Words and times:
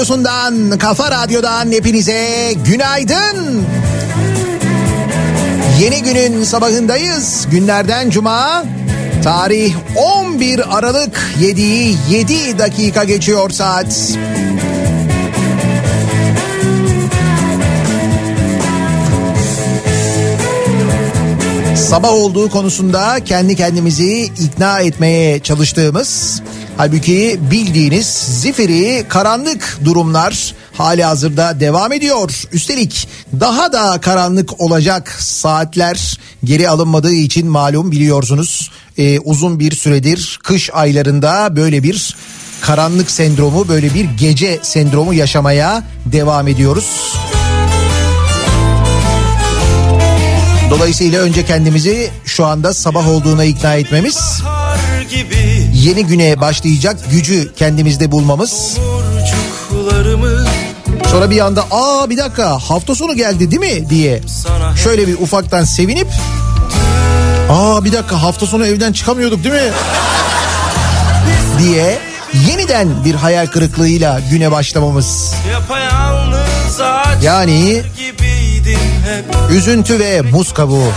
radyosundan, 0.00 0.78
kafa 0.78 1.10
radyodan 1.10 1.72
hepinize 1.72 2.52
günaydın. 2.64 3.64
Yeni 5.80 6.02
günün 6.02 6.44
sabahındayız. 6.44 7.46
Günlerden 7.50 8.10
cuma. 8.10 8.64
Tarih 9.24 9.74
11 9.96 10.78
Aralık 10.78 11.34
7'yi 11.40 11.96
7 12.10 12.58
dakika 12.58 13.04
geçiyor 13.04 13.50
saat. 13.50 14.16
sabah 21.76 22.12
olduğu 22.12 22.50
konusunda 22.50 23.24
kendi 23.24 23.56
kendimizi 23.56 24.22
ikna 24.22 24.80
etmeye 24.80 25.38
çalıştığımız 25.38 26.42
halbuki 26.80 27.40
bildiğiniz 27.50 28.06
zifiri 28.40 29.04
karanlık 29.08 29.78
durumlar 29.84 30.54
hali 30.72 31.04
hazırda 31.04 31.60
devam 31.60 31.92
ediyor. 31.92 32.42
Üstelik 32.52 33.08
daha 33.40 33.72
da 33.72 34.00
karanlık 34.00 34.60
olacak 34.60 35.16
saatler 35.18 36.18
geri 36.44 36.68
alınmadığı 36.68 37.12
için 37.12 37.48
malum 37.48 37.90
biliyorsunuz 37.90 38.70
e, 38.98 39.18
uzun 39.18 39.58
bir 39.58 39.72
süredir 39.72 40.38
kış 40.42 40.70
aylarında 40.72 41.56
böyle 41.56 41.82
bir 41.82 42.16
karanlık 42.60 43.10
sendromu 43.10 43.68
böyle 43.68 43.94
bir 43.94 44.04
gece 44.04 44.58
sendromu 44.62 45.14
yaşamaya 45.14 45.82
devam 46.06 46.48
ediyoruz. 46.48 47.14
Dolayısıyla 50.70 51.22
önce 51.22 51.44
kendimizi 51.44 52.10
şu 52.24 52.46
anda 52.46 52.74
sabah 52.74 53.08
olduğuna 53.08 53.44
ikna 53.44 53.74
etmemiz, 53.74 54.42
yeni 55.80 56.06
güne 56.06 56.40
başlayacak 56.40 56.96
gücü 57.10 57.54
kendimizde 57.54 58.12
bulmamız. 58.12 58.78
Sonra 61.10 61.30
bir 61.30 61.40
anda 61.40 61.64
aa 61.70 62.10
bir 62.10 62.16
dakika 62.16 62.58
hafta 62.58 62.94
sonu 62.94 63.14
geldi 63.16 63.50
değil 63.50 63.60
mi 63.60 63.90
diye 63.90 64.20
şöyle 64.84 65.06
bir 65.08 65.14
ufaktan 65.14 65.64
sevinip 65.64 66.08
aa 67.50 67.84
bir 67.84 67.92
dakika 67.92 68.22
hafta 68.22 68.46
sonu 68.46 68.66
evden 68.66 68.92
çıkamıyorduk 68.92 69.44
değil 69.44 69.54
mi? 69.54 69.70
diye 71.58 71.98
yeniden 72.48 73.04
bir 73.04 73.14
hayal 73.14 73.46
kırıklığıyla 73.46 74.20
güne 74.30 74.52
başlamamız. 74.52 75.34
Yani 77.22 77.82
üzüntü 79.50 79.98
ve 79.98 80.20
muz 80.20 80.54
kabuğu 80.54 80.92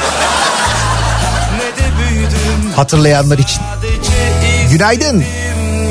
hatırlayanlar 2.76 3.38
için. 3.38 3.62
Günaydın. 4.74 5.24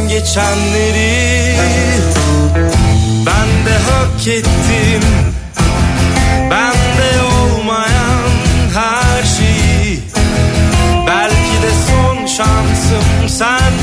geçenleri 0.09 1.57
ben 3.27 3.67
de 3.67 3.79
hak 3.91 4.29
ettim 4.29 5.03
ben 6.51 6.73
de 6.73 7.23
olmayan 7.23 8.31
her 8.75 9.23
şeyi 9.23 10.01
belki 11.07 11.63
de 11.63 11.71
son 11.89 12.27
şansım 12.27 13.29
sensin 13.29 13.82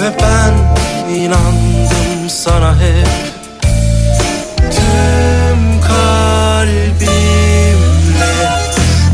Ve 0.00 0.10
ben 0.22 0.54
inandım 1.14 2.28
sana 2.28 2.74
hep. 2.74 3.08
Tüm 4.56 5.80
kalbimle 5.80 7.14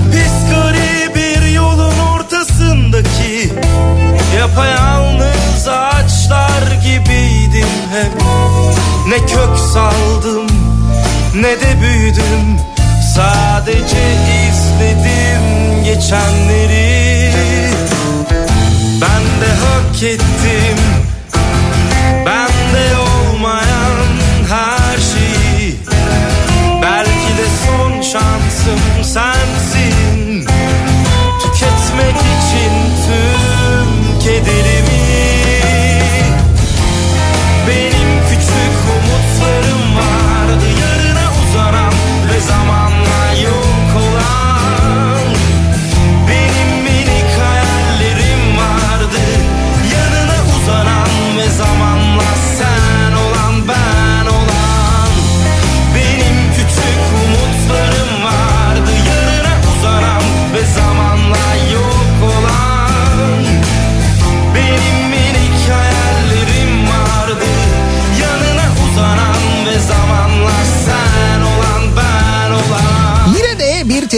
Biz 0.07 0.51
garip 0.51 1.17
bir 1.17 1.53
yolun 1.53 1.99
ortasındaki 2.15 3.53
Yapayalnız 4.39 5.69
ağaçlar 5.69 6.63
gibiydim 6.85 7.69
hep. 7.93 8.23
Ne 9.09 9.19
kök 9.27 9.59
saldım 9.73 10.47
ne 11.35 11.61
de 11.61 11.81
büyüdüm. 11.81 12.61
Sadece 13.15 14.17
izledim 14.49 15.85
geçenleri 15.85 17.00
ettim 20.03 20.80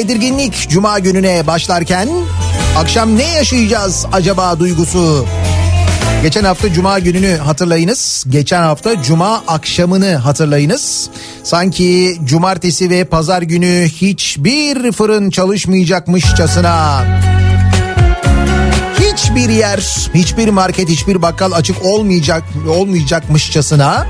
tedirginlik 0.02 0.68
cuma 0.68 0.98
gününe 0.98 1.46
başlarken 1.46 2.08
akşam 2.78 3.18
ne 3.18 3.22
yaşayacağız 3.22 4.06
acaba 4.12 4.58
duygusu. 4.58 5.26
Geçen 6.22 6.44
hafta 6.44 6.72
cuma 6.72 6.98
gününü 6.98 7.36
hatırlayınız. 7.36 8.24
Geçen 8.28 8.62
hafta 8.62 9.02
cuma 9.02 9.44
akşamını 9.48 10.14
hatırlayınız. 10.14 11.10
Sanki 11.42 12.18
cumartesi 12.24 12.90
ve 12.90 13.04
pazar 13.04 13.42
günü 13.42 13.88
hiçbir 13.88 14.92
fırın 14.92 15.30
çalışmayacakmışçasına. 15.30 17.04
Hiçbir 19.00 19.48
yer, 19.48 19.78
hiçbir 20.14 20.48
market, 20.48 20.88
hiçbir 20.88 21.22
bakkal 21.22 21.52
açık 21.52 21.84
olmayacak 21.84 22.42
olmayacakmışçasına 22.68 24.06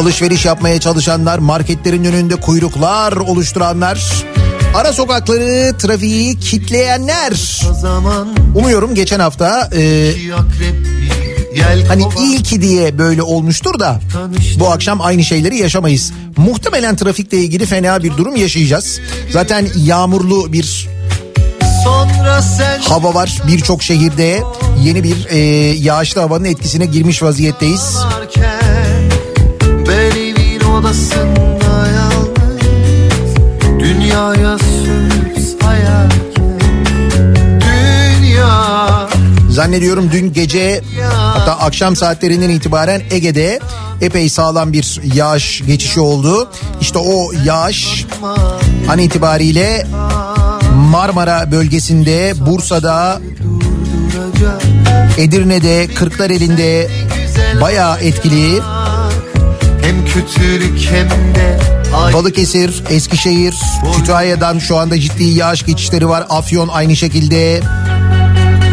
alışveriş 0.00 0.44
yapmaya 0.44 0.80
çalışanlar, 0.80 1.38
marketlerin 1.38 2.04
önünde 2.04 2.36
kuyruklar 2.36 3.12
oluşturanlar, 3.12 4.24
ara 4.74 4.92
sokakları, 4.92 5.78
trafiği 5.78 6.38
kitleyenler. 6.38 7.62
Umuyorum 8.54 8.94
geçen 8.94 9.20
hafta 9.20 9.70
e, 9.76 10.12
hani 11.88 12.02
kova 12.02 12.24
ilki 12.24 12.62
diye 12.62 12.98
böyle 12.98 13.22
olmuştur 13.22 13.78
da 13.78 14.00
bu 14.56 14.70
akşam 14.70 15.00
aynı 15.00 15.24
şeyleri 15.24 15.56
yaşamayız. 15.56 16.12
Muhtemelen 16.36 16.96
trafikle 16.96 17.38
ilgili 17.38 17.66
fena 17.66 18.02
bir 18.02 18.16
durum 18.16 18.36
yaşayacağız. 18.36 19.00
Zaten 19.30 19.68
yağmurlu 19.76 20.52
bir 20.52 20.88
hava 22.88 23.14
var 23.14 23.38
birçok 23.48 23.82
şehirde. 23.82 24.42
Yeni 24.84 25.02
bir 25.04 25.26
e, 25.28 25.38
yağışlı 25.74 26.20
havanın 26.20 26.44
etkisine 26.44 26.86
girmiş 26.86 27.22
vaziyetteyiz. 27.22 27.96
varken 27.96 28.49
Dünyaya 34.10 34.58
söz 34.58 35.58
sayarken 35.60 36.60
Dünya 37.60 39.08
Zannediyorum 39.50 40.10
dün 40.12 40.32
gece 40.32 40.82
hatta 41.10 41.58
akşam 41.58 41.96
saatlerinden 41.96 42.48
itibaren 42.48 43.02
Ege'de 43.10 43.60
epey 44.00 44.28
sağlam 44.28 44.72
bir 44.72 45.00
yağış 45.14 45.62
geçişi 45.66 46.00
oldu. 46.00 46.50
İşte 46.80 46.98
o 46.98 47.32
yağış 47.44 48.06
an 48.90 48.98
itibariyle 48.98 49.86
Marmara 50.74 51.52
bölgesinde, 51.52 52.34
Bursa'da, 52.46 53.20
Edirne'de, 55.18 55.86
Kırklareli'nde 55.94 56.90
bayağı 57.60 57.98
etkili. 58.00 58.60
Hem 59.82 60.06
kötülük 60.06 60.90
hem 60.90 61.08
de 61.08 61.79
Balıkesir, 62.00 62.82
Eskişehir, 62.90 63.54
Kütahya'dan 63.96 64.58
şu 64.58 64.76
anda 64.76 65.00
ciddi 65.00 65.24
yağış 65.24 65.66
geçişleri 65.66 66.08
var. 66.08 66.26
Afyon 66.28 66.68
aynı 66.68 66.96
şekilde. 66.96 67.60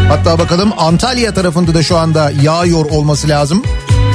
Hatta 0.08 0.38
bakalım 0.38 0.72
Antalya 0.78 1.34
tarafında 1.34 1.74
da 1.74 1.82
şu 1.82 1.98
anda 1.98 2.32
yağıyor 2.42 2.84
olması 2.90 3.28
lazım. 3.28 3.62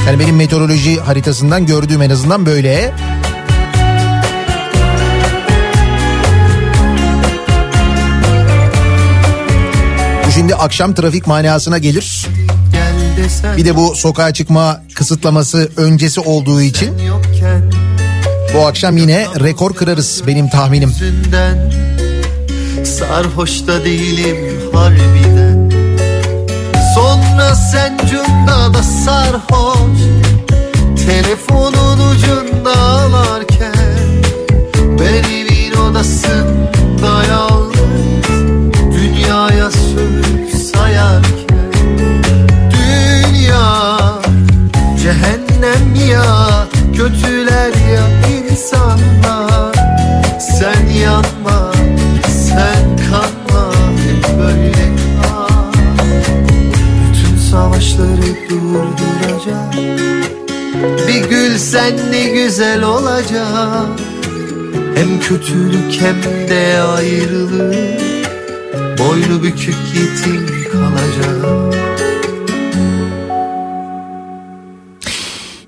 Yani 0.08 0.20
benim 0.20 0.36
meteoroloji 0.36 1.00
haritasından 1.00 1.65
gördüğüm 1.65 2.01
en 2.01 2.10
azından 2.10 2.46
böyle. 2.46 2.93
Bu 10.27 10.32
şimdi 10.32 10.55
akşam 10.55 10.93
trafik 10.93 11.27
manasına 11.27 11.77
gelir. 11.77 12.27
Bir 13.58 13.65
de 13.65 13.75
bu 13.75 13.96
sokağa 13.96 14.34
çıkma 14.34 14.84
kısıtlaması 14.93 15.72
öncesi 15.77 16.20
olduğu 16.20 16.62
için 16.62 16.93
bu 18.53 18.65
akşam 18.65 18.98
yine 18.98 19.27
rekor 19.39 19.74
kırarız 19.74 20.24
benim 20.27 20.50
tahminim. 20.50 20.89
yüzünden 20.89 21.72
Sarhoş 22.86 23.67
da 23.67 23.86
değilim 23.86 24.38
harbiden 24.74 25.72
Sonra 26.95 27.55
sen 27.55 27.98
cunda 28.12 28.74
da 28.74 28.83
sarhoş 28.83 30.12
durduracak 59.46 59.74
Bir 61.08 61.30
gül 61.30 61.58
sen 61.58 62.12
ne 62.12 62.24
güzel 62.24 62.84
olacak 62.84 63.88
Hem 64.96 65.20
kötülük 65.20 66.02
hem 66.02 66.48
de 66.50 66.82
ayrılık 66.82 68.02
Boynu 69.00 69.44
bükük 69.44 69.76
yetim 69.96 70.48
kalacak 70.72 71.74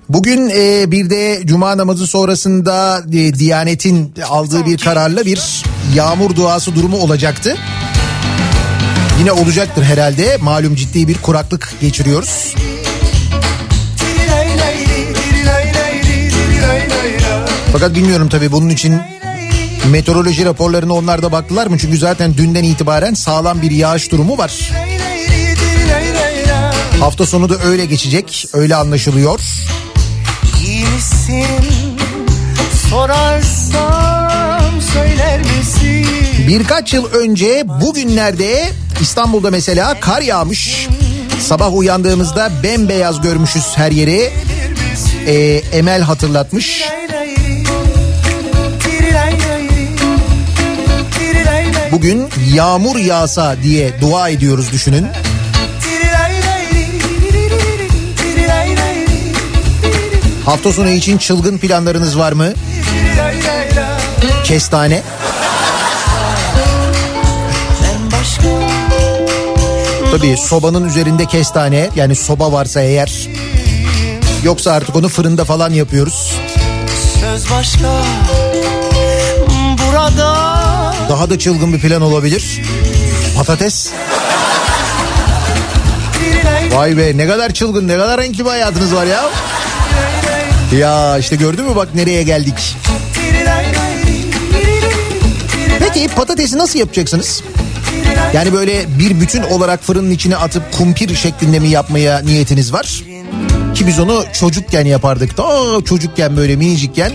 Bugün 0.08 0.50
e, 0.54 0.90
bir 0.90 1.10
de 1.10 1.40
cuma 1.44 1.76
namazı 1.76 2.06
sonrasında 2.06 3.02
e, 3.12 3.34
Diyanet'in 3.34 4.14
aldığı 4.28 4.66
bir 4.66 4.78
kararla 4.78 5.24
bir 5.24 5.62
yağmur 5.94 6.36
duası 6.36 6.74
durumu 6.74 6.96
olacaktı. 6.96 7.56
Yine 9.18 9.32
olacaktır 9.32 9.82
herhalde. 9.82 10.36
Malum 10.40 10.74
ciddi 10.74 11.08
bir 11.08 11.18
kuraklık 11.22 11.74
geçiriyoruz. 11.80 12.54
Fakat 17.78 17.94
bilmiyorum 17.94 18.28
tabii 18.28 18.52
bunun 18.52 18.68
için 18.68 19.00
meteoroloji 19.90 20.44
raporlarına 20.44 20.94
onlar 20.94 21.22
da 21.22 21.32
baktılar 21.32 21.66
mı? 21.66 21.78
Çünkü 21.78 21.98
zaten 21.98 22.36
dünden 22.36 22.64
itibaren 22.64 23.14
sağlam 23.14 23.62
bir 23.62 23.70
yağış 23.70 24.12
durumu 24.12 24.38
var. 24.38 24.70
Hafta 27.00 27.26
sonu 27.26 27.48
da 27.48 27.54
öyle 27.64 27.84
geçecek. 27.84 28.46
Öyle 28.52 28.76
anlaşılıyor. 28.76 29.40
İyi 30.66 30.84
misin? 30.86 31.46
Sorarsam 32.90 34.80
söyler 34.92 35.40
misin? 35.40 36.06
Birkaç 36.48 36.94
yıl 36.94 37.04
önce 37.04 37.64
bugünlerde 37.80 38.72
İstanbul'da 39.00 39.50
mesela 39.50 40.00
kar 40.00 40.22
yağmış. 40.22 40.88
Sabah 41.40 41.76
uyandığımızda 41.76 42.50
bembeyaz 42.62 43.20
görmüşüz 43.20 43.72
her 43.74 43.90
yeri. 43.90 44.32
Ee, 45.26 45.62
Emel 45.72 46.02
hatırlatmış. 46.02 46.82
Bugün 51.96 52.28
yağmur 52.52 52.96
yağsa 52.96 53.56
diye 53.62 54.00
dua 54.00 54.28
ediyoruz 54.28 54.72
düşünün. 54.72 55.06
Hafta 60.44 60.72
sonu 60.72 60.88
için 60.88 61.18
çılgın 61.18 61.58
planlarınız 61.58 62.18
var 62.18 62.32
mı? 62.32 62.52
Kestane. 64.44 65.02
Tabii 70.10 70.36
sobanın 70.36 70.88
üzerinde 70.88 71.26
kestane 71.26 71.90
yani 71.96 72.16
soba 72.16 72.52
varsa 72.52 72.80
eğer 72.80 73.28
yoksa 74.42 74.72
artık 74.72 74.96
onu 74.96 75.08
fırında 75.08 75.44
falan 75.44 75.72
yapıyoruz. 75.72 76.34
Söz 77.20 77.50
başka 77.50 77.88
Burada 79.78 80.35
Daha 81.16 81.30
da 81.30 81.38
çılgın 81.38 81.72
bir 81.72 81.78
plan 81.78 82.02
olabilir. 82.02 82.62
Patates. 83.36 83.90
Vay 86.72 86.96
be 86.96 87.16
ne 87.16 87.26
kadar 87.26 87.50
çılgın 87.50 87.88
ne 87.88 87.96
kadar 87.96 88.20
renkli 88.20 88.44
bir 88.44 88.50
hayatınız 88.50 88.94
var 88.94 89.06
ya. 89.06 89.24
Ya 90.78 91.18
işte 91.18 91.36
gördün 91.36 91.64
mü 91.64 91.76
bak 91.76 91.94
nereye 91.94 92.22
geldik. 92.22 92.76
Peki 95.78 96.08
patatesi 96.08 96.58
nasıl 96.58 96.78
yapacaksınız? 96.78 97.42
Yani 98.32 98.52
böyle 98.52 98.98
bir 98.98 99.20
bütün 99.20 99.42
olarak 99.42 99.82
fırının 99.82 100.10
içine 100.10 100.36
atıp 100.36 100.72
kumpir 100.78 101.16
şeklinde 101.16 101.58
mi 101.58 101.68
yapmaya 101.68 102.20
niyetiniz 102.20 102.72
var? 102.72 103.02
Ki 103.74 103.86
biz 103.86 103.98
onu 103.98 104.24
çocukken 104.32 104.86
yapardık. 104.86 105.36
Ta 105.36 105.44
çocukken 105.84 106.36
böyle 106.36 106.56
minicikken 106.56 107.12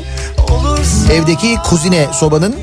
evdeki 1.11 1.57
kuzine 1.69 2.07
sobanın 2.13 2.55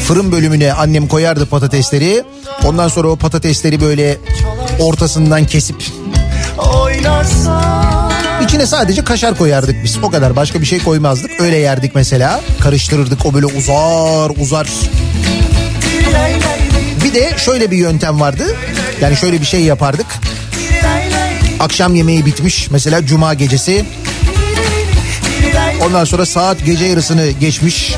fırın 0.00 0.32
bölümüne 0.32 0.72
annem 0.72 1.08
koyardı 1.08 1.46
patatesleri. 1.46 2.24
Ondan 2.64 2.88
sonra 2.88 3.08
o 3.08 3.16
patatesleri 3.16 3.80
böyle 3.80 4.18
ortasından 4.80 5.46
kesip 5.46 5.76
içine 8.44 8.66
sadece 8.66 9.04
kaşar 9.04 9.38
koyardık 9.38 9.84
biz. 9.84 9.98
O 10.02 10.10
kadar 10.10 10.36
başka 10.36 10.60
bir 10.60 10.66
şey 10.66 10.82
koymazdık. 10.82 11.40
Öyle 11.40 11.56
yerdik 11.56 11.94
mesela. 11.94 12.40
Karıştırırdık 12.60 13.26
o 13.26 13.34
böyle 13.34 13.46
uzar 13.46 14.30
uzar. 14.42 14.68
Bir 17.04 17.14
de 17.14 17.38
şöyle 17.38 17.70
bir 17.70 17.76
yöntem 17.76 18.20
vardı. 18.20 18.56
Yani 19.00 19.16
şöyle 19.16 19.40
bir 19.40 19.46
şey 19.46 19.60
yapardık. 19.60 20.06
Akşam 21.60 21.94
yemeği 21.94 22.26
bitmiş 22.26 22.70
mesela 22.70 23.06
cuma 23.06 23.34
gecesi. 23.34 23.84
Ondan 25.86 26.04
sonra 26.04 26.26
saat 26.26 26.64
gece 26.66 26.84
yarısını 26.84 27.30
geçmiş. 27.30 27.94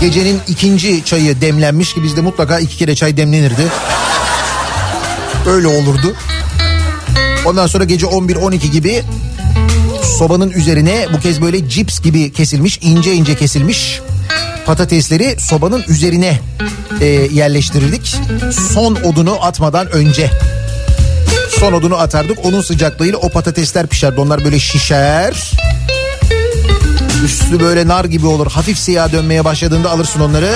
Gecenin 0.00 0.40
ikinci 0.48 1.04
çayı 1.04 1.40
demlenmiş 1.40 1.94
ki 1.94 2.02
bizde 2.02 2.20
mutlaka 2.20 2.58
iki 2.58 2.76
kere 2.76 2.94
çay 2.94 3.16
demlenirdi. 3.16 3.62
Öyle 5.46 5.66
olurdu. 5.66 6.14
Ondan 7.46 7.66
sonra 7.66 7.84
gece 7.84 8.06
11-12 8.06 8.70
gibi 8.70 9.02
sobanın 10.18 10.50
üzerine 10.50 11.06
bu 11.12 11.20
kez 11.20 11.42
böyle 11.42 11.68
cips 11.68 12.00
gibi 12.00 12.32
kesilmiş 12.32 12.78
ince 12.82 13.14
ince 13.14 13.34
kesilmiş 13.34 14.00
patatesleri 14.66 15.36
sobanın 15.40 15.84
üzerine 15.88 16.40
e, 17.00 17.06
yerleştirirdik. 17.06 18.16
Son 18.72 18.94
odunu 18.94 19.44
atmadan 19.44 19.90
önce. 19.90 20.30
Son 21.58 21.72
odunu 21.72 21.96
atardık. 21.96 22.44
Onun 22.44 22.60
sıcaklığıyla 22.60 23.18
o 23.18 23.28
patatesler 23.28 23.86
pişerdi. 23.86 24.20
Onlar 24.20 24.44
böyle 24.44 24.58
şişer. 24.58 25.52
Üstü 27.24 27.60
böyle 27.60 27.88
nar 27.88 28.04
gibi 28.04 28.26
olur. 28.26 28.46
Hafif 28.50 28.78
siyah 28.78 29.12
dönmeye 29.12 29.44
başladığında 29.44 29.90
alırsın 29.90 30.20
onları. 30.20 30.54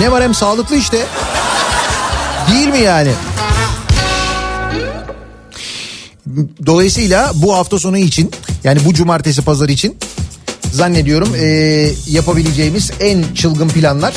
Ne 0.00 0.12
var 0.12 0.22
hem 0.22 0.34
sağlıklı 0.34 0.76
işte. 0.76 1.06
Değil 2.50 2.68
mi 2.68 2.78
yani? 2.78 3.10
Dolayısıyla 6.66 7.32
bu 7.34 7.54
hafta 7.54 7.78
sonu 7.78 7.98
için 7.98 8.30
yani 8.64 8.84
bu 8.84 8.94
cumartesi 8.94 9.42
pazar 9.42 9.68
için 9.68 9.96
zannediyorum 10.72 11.34
e, 11.34 11.44
yapabileceğimiz 12.06 12.90
en 13.00 13.24
çılgın 13.34 13.68
planlar 13.68 14.14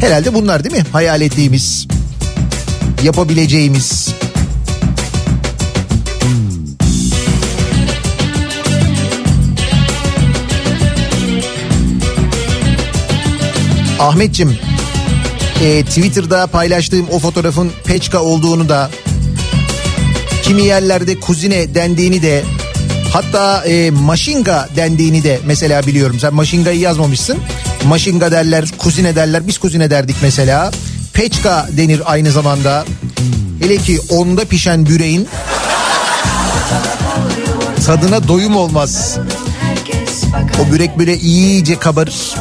herhalde 0.00 0.34
bunlar 0.34 0.64
değil 0.64 0.76
mi? 0.76 0.84
Hayal 0.92 1.20
ettiğimiz, 1.20 1.86
yapabileceğimiz. 3.02 4.15
Ahmetçim 13.98 14.58
e, 15.62 15.84
Twitter'da 15.84 16.46
paylaştığım 16.46 17.06
o 17.10 17.18
fotoğrafın 17.18 17.72
peçka 17.84 18.22
olduğunu 18.22 18.68
da 18.68 18.90
kimi 20.42 20.62
yerlerde 20.62 21.20
kuzine 21.20 21.74
dendiğini 21.74 22.22
de 22.22 22.44
hatta 23.12 23.64
e, 23.64 23.90
maşinga 23.90 24.68
dendiğini 24.76 25.24
de 25.24 25.40
mesela 25.46 25.86
biliyorum. 25.86 26.20
Sen 26.20 26.34
maşingayı 26.34 26.80
yazmamışsın. 26.80 27.38
Maşinga 27.84 28.32
derler, 28.32 28.64
kuzine 28.78 29.16
derler. 29.16 29.46
Biz 29.46 29.58
kuzine 29.58 29.90
derdik 29.90 30.16
mesela. 30.22 30.70
Peçka 31.12 31.68
denir 31.76 32.02
aynı 32.04 32.30
zamanda. 32.30 32.84
Hele 33.60 33.76
ki 33.76 34.00
onda 34.08 34.44
pişen 34.44 34.86
büreğin 34.86 35.28
tadına 37.86 38.28
doyum 38.28 38.56
olmaz. 38.56 39.18
O 40.60 40.72
börek 40.72 40.98
böyle 40.98 41.18
iyice 41.18 41.78
kabarır. 41.78 42.34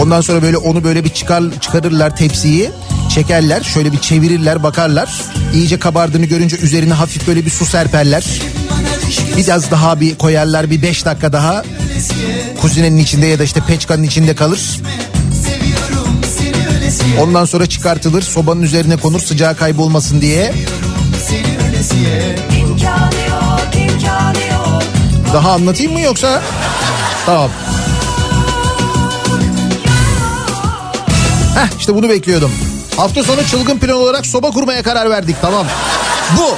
Ondan 0.00 0.20
sonra 0.20 0.42
böyle 0.42 0.56
onu 0.56 0.84
böyle 0.84 1.04
bir 1.04 1.08
çıkar 1.08 1.42
çıkarırlar 1.60 2.16
tepsiyi. 2.16 2.70
Çekerler 3.14 3.62
şöyle 3.62 3.92
bir 3.92 3.98
çevirirler 3.98 4.62
bakarlar. 4.62 5.10
İyice 5.54 5.78
kabardığını 5.78 6.26
görünce 6.26 6.56
üzerine 6.56 6.92
hafif 6.92 7.26
böyle 7.28 7.44
bir 7.46 7.50
su 7.50 7.66
serperler. 7.66 8.24
Biraz 9.36 9.70
daha 9.70 10.00
bir 10.00 10.14
koyarlar 10.14 10.70
bir 10.70 10.82
beş 10.82 11.04
dakika 11.04 11.32
daha. 11.32 11.62
Kuzinenin 12.60 12.96
içinde 12.96 13.26
ya 13.26 13.38
da 13.38 13.44
işte 13.44 13.60
peçkanın 13.60 14.02
içinde 14.02 14.34
kalır. 14.34 14.80
Ondan 17.20 17.44
sonra 17.44 17.66
çıkartılır 17.66 18.22
sobanın 18.22 18.62
üzerine 18.62 18.96
konur 18.96 19.20
sıcağı 19.20 19.56
kaybolmasın 19.56 20.20
diye. 20.20 20.54
Daha 25.34 25.52
anlatayım 25.52 25.92
mı 25.92 26.00
yoksa? 26.00 26.42
Tamam. 27.26 27.50
Heh 31.54 31.78
işte 31.78 31.94
bunu 31.94 32.08
bekliyordum. 32.08 32.52
Hafta 32.96 33.22
sonu 33.22 33.46
çılgın 33.46 33.78
plan 33.78 33.96
olarak 33.96 34.26
soba 34.26 34.50
kurmaya 34.50 34.82
karar 34.82 35.10
verdik 35.10 35.36
tamam. 35.42 35.66
Bu. 36.36 36.56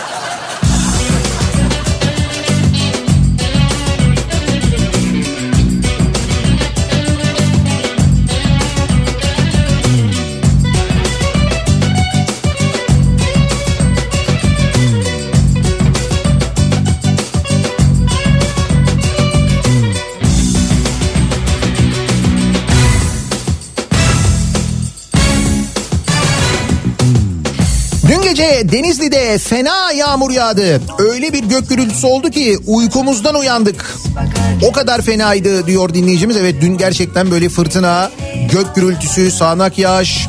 Denizli'de 28.72 29.38
fena 29.38 29.92
yağmur 29.92 30.30
yağdı. 30.30 30.80
Öyle 30.98 31.32
bir 31.32 31.44
gök 31.44 31.68
gürültüsü 31.68 32.06
oldu 32.06 32.30
ki 32.30 32.58
uykumuzdan 32.66 33.34
uyandık. 33.34 33.96
O 34.62 34.72
kadar 34.72 35.02
fenaydı 35.02 35.66
diyor 35.66 35.94
dinleyicimiz. 35.94 36.36
Evet 36.36 36.54
dün 36.60 36.78
gerçekten 36.78 37.30
böyle 37.30 37.48
fırtına, 37.48 38.10
gök 38.52 38.74
gürültüsü, 38.74 39.30
sağanak 39.30 39.78
yağış, 39.78 40.28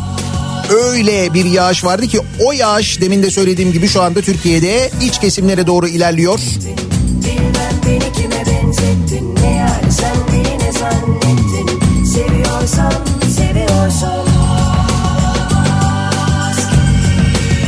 öyle 0.69 1.33
bir 1.33 1.45
yağış 1.45 1.83
vardı 1.83 2.07
ki 2.07 2.19
o 2.45 2.51
yağış 2.51 3.01
demin 3.01 3.23
de 3.23 3.31
söylediğim 3.31 3.71
gibi 3.71 3.87
şu 3.87 4.01
anda 4.01 4.21
Türkiye'de 4.21 4.91
iç 5.01 5.19
kesimlere 5.19 5.67
doğru 5.67 5.87
ilerliyor. 5.87 6.39
Bilmem 6.39 7.75
beni 7.85 8.15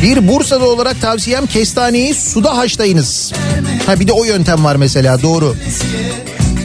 Bir 0.03 0.27
Bursa'da 0.27 0.65
olarak 0.65 1.01
tavsiyem 1.01 1.45
kestaneyi 1.47 2.13
suda 2.13 2.57
haşlayınız. 2.57 3.33
Ha 3.85 3.99
bir 3.99 4.07
de 4.07 4.11
o 4.11 4.23
yöntem 4.23 4.63
var 4.63 4.75
mesela 4.75 5.21
doğru. 5.21 5.55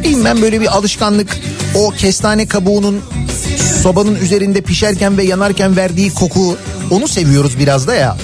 Bilmem 0.05 0.43
böyle 0.43 0.61
bir 0.61 0.77
alışkanlık 0.77 1.37
o 1.75 1.91
kestane 1.91 2.49
kabuğunun 2.49 3.01
sobanın 3.83 4.15
üzerinde 4.15 4.61
pişerken 4.61 5.19
ve 5.19 5.25
yanarken 5.25 5.77
verdiği 5.77 6.15
koku 6.15 6.57
Onu 6.91 7.09
seviyoruz 7.09 7.59
biraz 7.59 7.87
da 7.87 7.95
ya. 7.95 8.17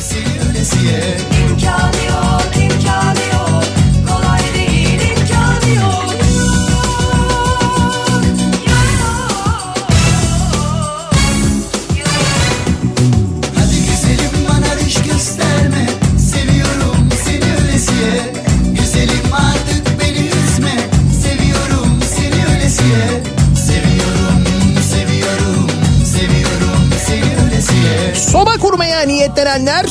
Niyetlenenler 29.49 29.87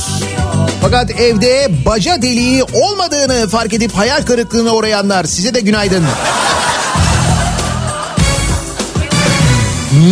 fakat 0.81 1.11
evde 1.11 1.71
baca 1.85 2.21
deliği 2.21 2.63
olmadığını 2.63 3.49
fark 3.49 3.73
edip 3.73 3.91
hayal 3.91 4.23
kırıklığına 4.23 4.75
uğrayanlar 4.75 5.23
size 5.23 5.53
de 5.53 5.59
günaydın. 5.59 6.03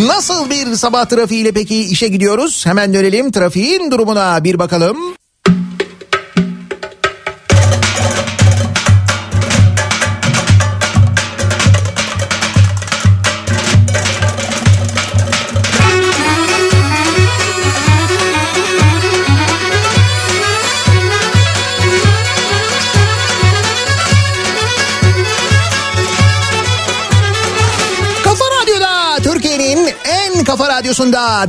Nasıl 0.05 0.49
bir 0.49 0.75
sabah 0.75 1.05
trafiğiyle 1.05 1.51
peki 1.51 1.81
işe 1.81 2.07
gidiyoruz? 2.07 2.65
Hemen 2.65 2.93
dönelim 2.93 3.31
trafiğin 3.31 3.91
durumuna 3.91 4.43
bir 4.43 4.59
bakalım. 4.59 5.14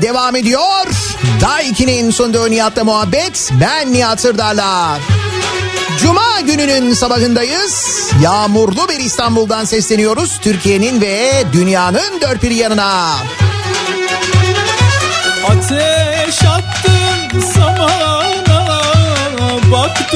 Devam 0.03 0.37
ediyor. 0.37 0.87
Daiki'nin 1.41 2.11
sunduğu 2.11 2.51
Nihat'la 2.51 2.85
muhabbet. 2.85 3.51
Ben 3.61 3.93
Nihat 3.93 4.21
Sırdar'la. 4.21 4.99
Cuma 5.99 6.41
gününün 6.41 6.95
sabahındayız. 6.95 8.03
Yağmurlu 8.23 8.89
bir 8.89 9.01
İstanbul'dan 9.01 9.65
sesleniyoruz. 9.65 10.39
Türkiye'nin 10.41 11.01
ve 11.01 11.45
dünyanın 11.53 12.21
dört 12.21 12.43
bir 12.43 12.51
yanına. 12.51 13.17
Ateş 15.49 16.45
attım 16.45 17.43
samana 17.55 18.17
Bak 19.73 20.13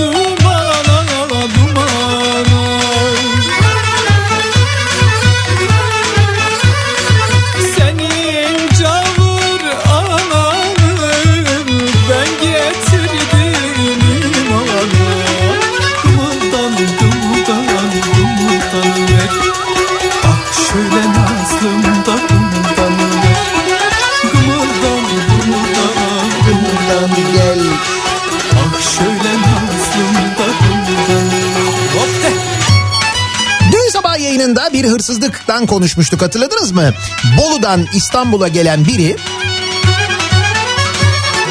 bir 34.83 34.89
hırsızlıktan 34.89 35.67
konuşmuştuk 35.67 36.23
hatırladınız 36.23 36.73
mı? 36.73 36.93
Bolu'dan 37.39 37.87
İstanbul'a 37.95 38.49
gelen 38.49 38.87
biri 38.87 39.17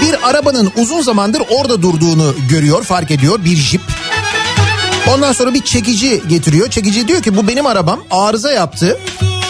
bir 0.02 0.30
arabanın 0.30 0.72
uzun 0.78 1.02
zamandır 1.02 1.42
orada 1.50 1.82
durduğunu 1.82 2.36
görüyor, 2.50 2.84
fark 2.84 3.12
ediyor 3.12 3.46
bir 3.46 3.56
jip. 3.56 3.82
Ondan 5.08 5.34
sonra 5.34 5.54
bir 5.54 5.62
çekici 5.63 6.24
getiriyor. 6.28 6.70
Çekici 6.70 7.08
diyor 7.08 7.22
ki 7.22 7.38
bu 7.38 7.48
benim 7.48 7.65
arabam 7.65 8.00
arıza 8.12 8.52
yaptı. 8.52 9.00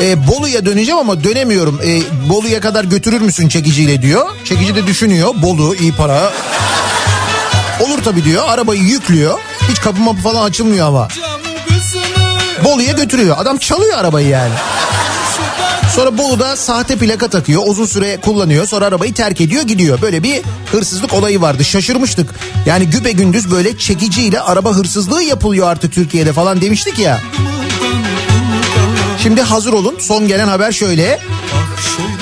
E, 0.02 0.28
Bolu'ya 0.28 0.66
döneceğim 0.66 1.00
ama 1.00 1.24
dönemiyorum. 1.24 1.80
E, 1.86 2.02
Bolu'ya 2.30 2.62
kadar 2.62 2.84
götürür 2.84 3.22
müsün 3.22 3.50
çekiciyle 3.50 4.02
diyor. 4.02 4.30
Çekici 4.46 4.76
de 4.76 4.88
düşünüyor. 4.88 5.34
Bolu 5.42 5.76
iyi 5.76 5.92
para. 5.96 6.34
Olur 7.80 8.04
tabii 8.04 8.24
diyor. 8.24 8.44
Arabayı 8.48 8.82
yüklüyor. 8.82 9.40
Hiç 9.72 9.82
kapı 9.82 10.02
mapı 10.02 10.22
falan 10.22 10.46
açılmıyor 10.46 10.88
ama. 10.88 11.08
Bolu'ya 12.70 12.92
götürüyor. 12.92 13.36
Adam 13.40 13.58
çalıyor 13.58 13.98
arabayı 13.98 14.28
yani. 14.28 14.54
Sonra 15.96 16.18
Bolu'da 16.18 16.56
sahte 16.56 16.96
plaka 16.96 17.28
takıyor. 17.28 17.64
Uzun 17.66 17.86
süre 17.86 18.18
kullanıyor. 18.22 18.68
Sonra 18.68 18.86
arabayı 18.86 19.14
terk 19.14 19.42
ediyor 19.42 19.64
gidiyor. 19.64 20.02
Böyle 20.02 20.24
bir 20.24 20.42
hırsızlık 20.72 21.14
olayı 21.14 21.42
vardı. 21.42 21.66
Şaşırmıştık. 21.66 22.30
Yani 22.66 22.86
güpe 22.90 23.12
gündüz 23.12 23.52
böyle 23.52 23.78
çekiciyle 23.78 24.42
araba 24.42 24.72
hırsızlığı 24.72 25.24
yapılıyor 25.24 25.68
artık 25.68 25.94
Türkiye'de 25.94 26.34
falan 26.34 26.62
demiştik 26.62 27.00
ya. 27.00 27.20
Şimdi 29.24 29.42
hazır 29.42 29.74
olun. 29.74 29.96
Son 30.00 30.28
gelen 30.28 30.48
haber 30.48 30.72
şöyle. 30.72 31.20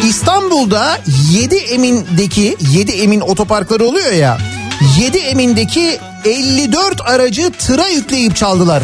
İstanbul'da 0.04 1.00
7 1.32 1.56
Emin'deki 1.56 2.58
7 2.72 2.92
Emin 2.92 3.20
otoparkları 3.20 3.86
oluyor 3.86 4.12
ya. 4.12 4.38
7 5.00 5.18
Emin'deki 5.18 6.00
54 6.26 7.02
aracı 7.02 7.52
tıra 7.52 7.88
yükleyip 7.88 8.36
çaldılar. 8.36 8.84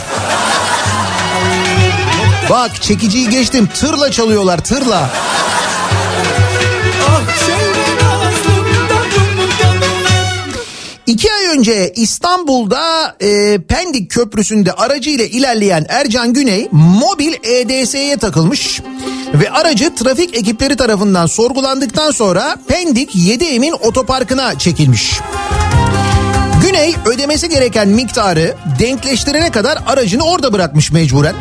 Bak 2.50 2.82
çekiciyi 2.82 3.30
geçtim 3.30 3.70
tırla 3.80 4.12
çalıyorlar 4.12 4.64
tırla. 4.64 5.10
Ah 7.08 7.22
İki 11.08 11.34
ay 11.34 11.46
önce 11.58 11.94
İstanbul'da 11.96 13.16
e, 13.22 13.58
Pendik 13.68 14.12
Köprüsü'nde 14.12 14.72
aracıyla 14.72 15.26
ilerleyen 15.26 15.86
Ercan 15.90 16.34
Güney 16.34 16.70
mobil 16.72 17.34
EDS'ye 17.44 18.18
takılmış. 18.18 18.82
Ve 19.34 19.52
aracı 19.52 19.96
trafik 19.96 20.38
ekipleri 20.38 20.76
tarafından 20.76 21.26
sorgulandıktan 21.26 22.12
sonra 22.12 22.56
Pendik 22.68 23.16
7 23.16 23.46
Emin 23.46 23.72
otoparkına 23.72 24.60
çekilmiş. 24.60 25.20
Güney 26.62 26.96
ödemesi 27.06 27.50
gereken 27.50 27.88
miktarı 27.88 28.56
denkleştirene 28.80 29.52
kadar 29.52 29.80
aracını 29.88 30.24
orada 30.24 30.54
bırakmış 30.54 30.92
mecburen. 30.92 31.36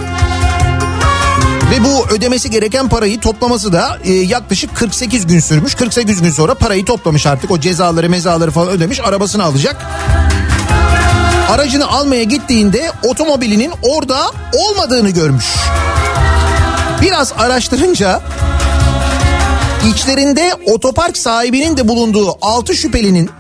Ve 1.73 1.85
bu 1.85 2.07
ödemesi 2.15 2.51
gereken 2.51 2.89
parayı 2.89 3.21
toplaması 3.21 3.73
da 3.73 3.99
e, 4.05 4.13
yaklaşık 4.13 4.77
48 4.77 5.27
gün 5.27 5.41
sürmüş. 5.41 5.75
48 5.75 6.23
gün 6.23 6.31
sonra 6.31 6.55
parayı 6.55 6.85
toplamış 6.85 7.27
artık 7.27 7.51
o 7.51 7.61
cezaları 7.61 8.11
mezaları 8.11 8.51
falan 8.51 8.69
ödemiş 8.69 9.01
arabasını 9.01 9.45
alacak. 9.45 9.77
Aracını 11.51 11.89
almaya 11.89 12.23
gittiğinde 12.23 12.93
otomobilinin 13.05 13.73
orada 13.83 14.31
olmadığını 14.53 15.11
görmüş. 15.11 15.47
Biraz 17.03 17.33
araştırınca 17.39 18.21
içlerinde 19.91 20.55
otopark 20.67 21.19
sahibinin 21.19 21.77
de 21.77 21.89
bulunduğu 21.89 22.39
6 22.43 22.75
şüphelinin 22.75 23.31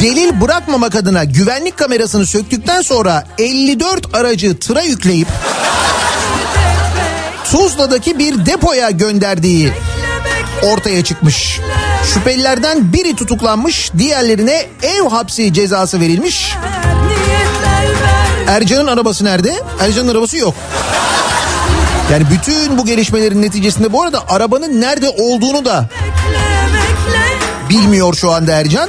delil 0.00 0.40
bırakmamak 0.40 0.94
adına 0.94 1.24
güvenlik 1.24 1.76
kamerasını 1.76 2.26
söktükten 2.26 2.82
sonra 2.82 3.26
54 3.38 4.14
aracı 4.14 4.58
tıra 4.58 4.82
yükleyip 4.82 5.28
Tuzla'daki 7.50 8.18
bir 8.18 8.46
depoya 8.46 8.90
gönderdiği 8.90 9.72
ortaya 10.62 11.04
çıkmış. 11.04 11.60
Şüphelilerden 12.14 12.92
biri 12.92 13.16
tutuklanmış, 13.16 13.90
diğerlerine 13.98 14.66
ev 14.82 15.08
hapsi 15.10 15.52
cezası 15.52 16.00
verilmiş. 16.00 16.54
Ercan'ın 18.48 18.86
arabası 18.86 19.24
nerede? 19.24 19.54
Ercan'ın 19.80 20.08
arabası 20.08 20.36
yok. 20.36 20.54
Yani 22.12 22.24
bütün 22.30 22.78
bu 22.78 22.84
gelişmelerin 22.84 23.42
neticesinde 23.42 23.92
bu 23.92 24.02
arada 24.02 24.28
arabanın 24.28 24.80
nerede 24.80 25.08
olduğunu 25.08 25.64
da 25.64 25.88
bilmiyor 27.68 28.14
şu 28.14 28.30
anda 28.32 28.52
Ercan. 28.52 28.88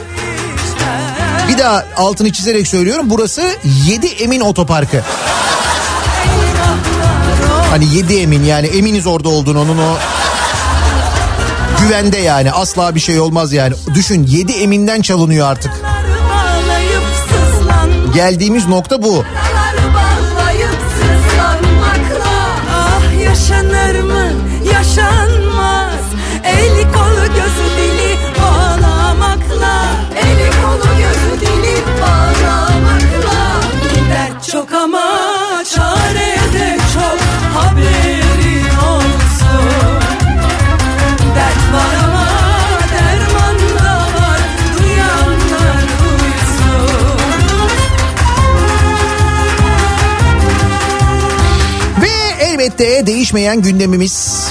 Bir 1.50 1.58
daha 1.58 1.86
altını 1.98 2.32
çizerek 2.34 2.68
söylüyorum 2.68 3.06
burası 3.10 3.44
7 3.88 4.08
Emin 4.08 4.40
Otoparkı. 4.40 5.02
Hani 7.76 7.96
yedi 7.96 8.16
emin 8.16 8.44
yani 8.44 8.68
eminiz 8.68 9.08
orada 9.08 9.30
olduğunu 9.30 9.62
onun 9.62 9.78
o 9.78 9.98
güvende 11.82 12.18
yani 12.18 12.52
asla 12.52 12.96
bir 12.96 13.00
şey 13.00 13.20
olmaz 13.20 13.54
yani. 13.54 13.76
Düşün 13.94 14.26
yedi 14.28 14.52
eminden 14.52 15.02
çalınıyor 15.02 15.48
artık. 15.48 15.72
Geldiğimiz 18.14 18.68
nokta 18.68 19.04
bu. 19.04 19.24
çok 34.56 34.74
ama 34.74 35.64
çare 35.76 36.25
birlikte 52.80 53.08
değişmeyen 53.08 53.62
gündemimiz. 53.62 54.48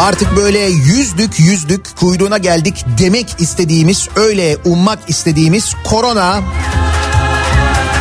Artık 0.00 0.36
böyle 0.36 0.58
yüzdük 0.58 1.40
yüzdük 1.40 1.96
kuyruğuna 1.96 2.38
geldik 2.38 2.84
demek 2.98 3.26
istediğimiz 3.38 4.08
öyle 4.16 4.56
ummak 4.64 4.98
istediğimiz 5.08 5.74
korona 5.84 6.40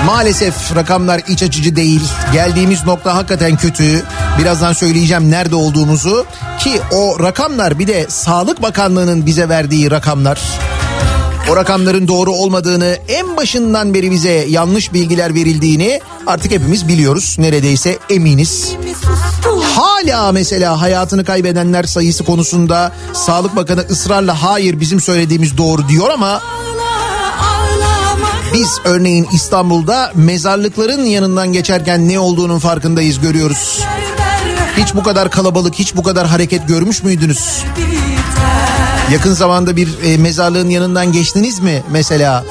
Maalesef 0.06 0.76
rakamlar 0.76 1.22
iç 1.28 1.44
açıcı 1.44 1.76
değil. 1.76 2.02
Geldiğimiz 2.34 2.86
nokta 2.86 3.16
hakikaten 3.16 3.58
kötü. 3.58 4.04
Birazdan 4.40 4.74
söyleyeceğim 4.74 5.32
nerede 5.32 5.56
olduğumuzu. 5.56 6.26
Ki 6.60 6.82
o 6.92 7.20
rakamlar 7.20 7.80
bir 7.80 7.88
de 7.88 8.06
Sağlık 8.10 8.62
Bakanlığı'nın 8.62 9.26
bize 9.26 9.50
verdiği 9.50 9.92
rakamlar. 9.92 10.40
O 11.50 11.56
rakamların 11.56 12.08
doğru 12.08 12.32
olmadığını 12.32 12.98
en 13.08 13.38
başından 13.38 13.94
beri 13.94 14.12
bize 14.12 14.46
yanlış 14.50 14.94
bilgiler 14.94 15.36
verildiğini 15.36 16.02
artık 16.28 16.52
hepimiz 16.52 16.88
biliyoruz. 16.88 17.36
Neredeyse 17.40 18.00
eminiz. 18.10 18.72
Hala 19.76 20.32
mesela 20.32 20.82
hayatını 20.82 21.26
kaybedenler 21.26 21.84
sayısı 21.84 22.24
konusunda 22.24 22.92
Sağlık 23.14 23.56
Bakanı 23.56 23.82
ısrarla 23.90 24.44
hayır 24.44 24.80
bizim 24.80 25.02
söylediğimiz 25.02 25.58
doğru 25.58 25.90
diyor 25.90 26.10
ama 26.10 26.42
biz 28.54 28.70
örneğin 28.86 29.28
İstanbul'da 29.34 30.12
mezarlıkların 30.16 31.04
yanından 31.04 31.54
geçerken 31.54 32.10
ne 32.10 32.20
olduğunun 32.20 32.60
farkındayız 32.60 33.20
görüyoruz. 33.20 33.80
Hiç 34.78 34.96
bu 34.96 35.04
kadar 35.04 35.32
kalabalık, 35.32 35.76
hiç 35.76 35.96
bu 35.96 36.04
kadar 36.04 36.28
hareket 36.28 36.68
görmüş 36.68 37.04
müydünüz? 37.04 37.64
Yakın 39.10 39.34
zamanda 39.34 39.76
bir 39.76 39.90
e, 40.04 40.18
mezarlığın 40.18 40.70
yanından 40.70 41.12
geçtiniz 41.12 41.60
mi 41.60 41.84
mesela? 41.92 42.46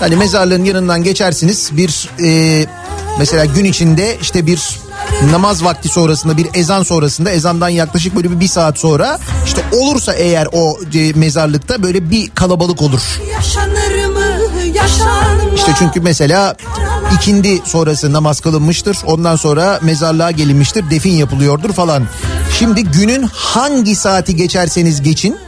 Hani 0.00 0.16
mezarlığın 0.16 0.64
yanından 0.64 1.02
geçersiniz 1.02 1.70
bir 1.72 2.10
e, 2.22 2.64
mesela 3.18 3.44
gün 3.44 3.64
içinde 3.64 4.18
işte 4.22 4.46
bir 4.46 4.78
namaz 5.30 5.64
vakti 5.64 5.88
sonrasında 5.88 6.36
bir 6.36 6.46
ezan 6.54 6.82
sonrasında 6.82 7.30
ezandan 7.30 7.68
yaklaşık 7.68 8.16
böyle 8.16 8.30
bir, 8.30 8.40
bir 8.40 8.48
saat 8.48 8.78
sonra 8.78 9.18
işte 9.46 9.64
olursa 9.72 10.12
eğer 10.12 10.48
o 10.52 10.78
e, 10.94 11.12
mezarlıkta 11.12 11.82
böyle 11.82 12.10
bir 12.10 12.30
kalabalık 12.30 12.82
olur. 12.82 13.00
İşte 15.54 15.72
çünkü 15.78 16.00
mesela 16.00 16.56
ikindi 17.14 17.60
sonrası 17.64 18.12
namaz 18.12 18.40
kılınmıştır. 18.40 18.98
Ondan 19.06 19.36
sonra 19.36 19.78
mezarlığa 19.82 20.30
gelinmiştir. 20.30 20.90
Defin 20.90 21.12
yapılıyordur 21.12 21.72
falan. 21.72 22.02
Şimdi 22.58 22.84
günün 22.84 23.22
hangi 23.32 23.96
saati 23.96 24.36
geçerseniz 24.36 25.02
geçin 25.02 25.38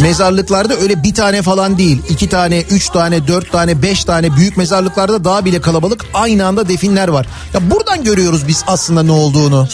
Mezarlıklarda 0.00 0.74
öyle 0.74 1.02
bir 1.02 1.14
tane 1.14 1.42
falan 1.42 1.78
değil. 1.78 2.02
iki 2.08 2.28
tane, 2.28 2.60
üç 2.60 2.88
tane, 2.88 3.28
dört 3.28 3.52
tane, 3.52 3.82
beş 3.82 4.04
tane 4.04 4.36
büyük 4.36 4.56
mezarlıklarda 4.56 5.24
daha 5.24 5.44
bile 5.44 5.60
kalabalık 5.60 6.04
aynı 6.14 6.46
anda 6.46 6.68
definler 6.68 7.08
var. 7.08 7.26
Ya 7.54 7.70
buradan 7.70 8.04
görüyoruz 8.04 8.48
biz 8.48 8.64
aslında 8.66 9.02
ne 9.02 9.12
olduğunu. 9.12 9.68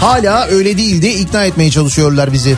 Hala 0.00 0.46
öyle 0.46 0.76
değil 0.76 1.02
diye 1.02 1.12
ikna 1.12 1.44
etmeye 1.44 1.70
çalışıyorlar 1.70 2.32
bizi. 2.32 2.56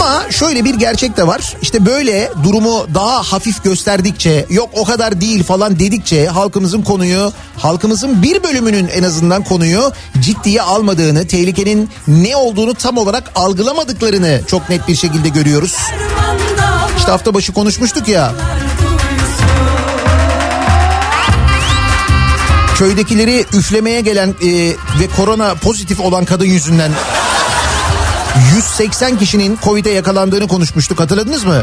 Ama 0.00 0.30
şöyle 0.30 0.64
bir 0.64 0.74
gerçek 0.74 1.16
de 1.16 1.26
var. 1.26 1.56
İşte 1.62 1.86
böyle 1.86 2.32
durumu 2.44 2.86
daha 2.94 3.22
hafif 3.22 3.64
gösterdikçe 3.64 4.46
yok 4.50 4.70
o 4.72 4.84
kadar 4.84 5.20
değil 5.20 5.44
falan 5.44 5.78
dedikçe 5.78 6.26
halkımızın 6.26 6.82
konuyu 6.82 7.32
halkımızın 7.56 8.22
bir 8.22 8.42
bölümünün 8.42 8.88
en 8.88 9.02
azından 9.02 9.44
konuyu 9.44 9.92
ciddiye 10.20 10.62
almadığını, 10.62 11.26
tehlikenin 11.26 11.90
ne 12.08 12.36
olduğunu 12.36 12.74
tam 12.74 12.96
olarak 12.96 13.32
algılamadıklarını 13.34 14.40
çok 14.46 14.70
net 14.70 14.88
bir 14.88 14.94
şekilde 14.94 15.28
görüyoruz. 15.28 15.76
İşte 16.98 17.10
hafta 17.10 17.34
başı 17.34 17.52
konuşmuştuk 17.52 18.08
ya. 18.08 18.32
Köydekileri 22.74 23.44
üflemeye 23.52 24.00
gelen 24.00 24.28
e, 24.28 24.68
ve 25.00 25.08
korona 25.16 25.54
pozitif 25.54 26.00
olan 26.00 26.24
kadın 26.24 26.44
yüzünden 26.44 26.90
180 28.54 29.18
kişinin 29.18 29.58
Covid'e 29.64 29.90
yakalandığını 29.90 30.48
konuşmuştuk 30.48 31.00
hatırladınız 31.00 31.44
mı? 31.44 31.62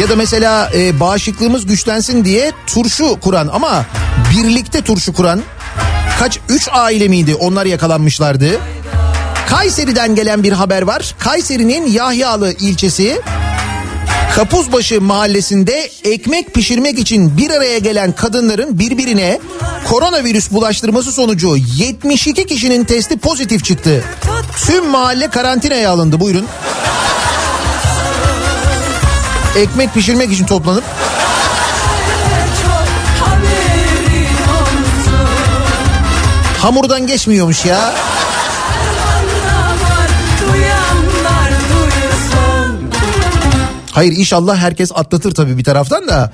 Ya 0.00 0.08
da 0.08 0.16
mesela 0.16 0.70
e, 0.74 1.00
bağışıklığımız 1.00 1.66
güçlensin 1.66 2.24
diye 2.24 2.52
turşu 2.66 3.20
kuran 3.20 3.48
ama 3.52 3.84
birlikte 4.36 4.82
turşu 4.82 5.12
kuran 5.12 5.40
kaç 6.18 6.38
3 6.48 6.68
aile 6.72 7.08
miydi 7.08 7.34
onlar 7.34 7.66
yakalanmışlardı. 7.66 8.50
Kayseri'den 9.48 10.14
gelen 10.14 10.42
bir 10.42 10.52
haber 10.52 10.82
var. 10.82 11.14
Kayseri'nin 11.18 11.86
Yahyalı 11.86 12.52
ilçesi 12.52 13.20
Kapuzbaşı 14.36 15.00
mahallesinde 15.00 15.90
ekmek 16.04 16.54
pişirmek 16.54 16.98
için 16.98 17.36
bir 17.36 17.50
araya 17.50 17.78
gelen 17.78 18.12
kadınların 18.12 18.78
birbirine 18.78 19.40
koronavirüs 19.88 20.50
bulaştırması 20.50 21.12
sonucu 21.12 21.56
72 21.56 22.46
kişinin 22.46 22.84
testi 22.84 23.18
pozitif 23.18 23.64
çıktı. 23.64 24.04
Tüm 24.66 24.86
mahalle 24.86 25.28
karantinaya 25.28 25.90
alındı 25.90 26.20
buyurun. 26.20 26.46
Ekmek 29.56 29.94
pişirmek 29.94 30.32
için 30.32 30.46
toplanıp 30.46 30.84
hamurdan 36.58 37.06
geçmiyormuş 37.06 37.64
ya. 37.64 37.94
Hayır 43.96 44.12
inşallah 44.12 44.56
herkes 44.56 44.92
atlatır 44.94 45.34
tabii 45.34 45.58
bir 45.58 45.64
taraftan 45.64 46.08
da. 46.08 46.32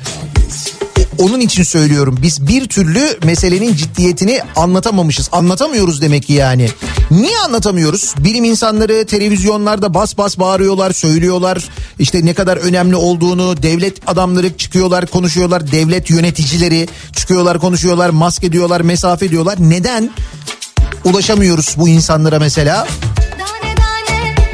Onun 1.18 1.40
için 1.40 1.62
söylüyorum 1.62 2.18
biz 2.22 2.46
bir 2.46 2.68
türlü 2.68 3.18
meselenin 3.24 3.74
ciddiyetini 3.74 4.40
anlatamamışız. 4.56 5.28
Anlatamıyoruz 5.32 6.02
demek 6.02 6.26
ki 6.26 6.32
yani. 6.32 6.68
Niye 7.10 7.38
anlatamıyoruz? 7.38 8.14
Bilim 8.18 8.44
insanları 8.44 9.06
televizyonlarda 9.06 9.94
bas 9.94 10.18
bas 10.18 10.38
bağırıyorlar, 10.38 10.92
söylüyorlar. 10.92 11.64
İşte 11.98 12.24
ne 12.24 12.34
kadar 12.34 12.56
önemli 12.56 12.96
olduğunu, 12.96 13.62
devlet 13.62 14.08
adamları 14.10 14.56
çıkıyorlar, 14.56 15.06
konuşuyorlar. 15.06 15.72
Devlet 15.72 16.10
yöneticileri 16.10 16.88
çıkıyorlar, 17.16 17.58
konuşuyorlar, 17.58 18.10
maske 18.10 18.52
diyorlar, 18.52 18.80
mesafe 18.80 19.30
diyorlar. 19.30 19.56
Neden 19.58 20.10
ulaşamıyoruz 21.04 21.74
bu 21.76 21.88
insanlara 21.88 22.38
mesela? 22.38 22.86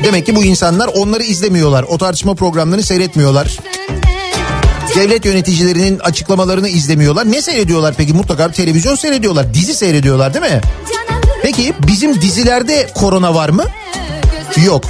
Demek 0.04 0.26
ki 0.26 0.36
bu 0.36 0.44
insanlar 0.44 0.86
onları 0.86 1.22
izlemiyorlar. 1.22 1.82
O 1.82 1.98
tartışma 1.98 2.34
programlarını 2.34 2.82
seyretmiyorlar. 2.82 3.58
Devlet 4.94 5.24
yöneticilerinin 5.24 5.98
açıklamalarını 5.98 6.68
izlemiyorlar. 6.68 7.32
Ne 7.32 7.42
seyrediyorlar 7.42 7.94
peki? 7.96 8.12
Mutlaka 8.12 8.50
televizyon 8.50 8.94
seyrediyorlar. 8.94 9.54
Dizi 9.54 9.74
seyrediyorlar 9.74 10.34
değil 10.34 10.54
mi? 10.54 10.60
Peki 11.42 11.74
bizim 11.86 12.20
dizilerde 12.20 12.90
korona 12.94 13.34
var 13.34 13.48
mı? 13.48 13.64
Yok. 14.64 14.84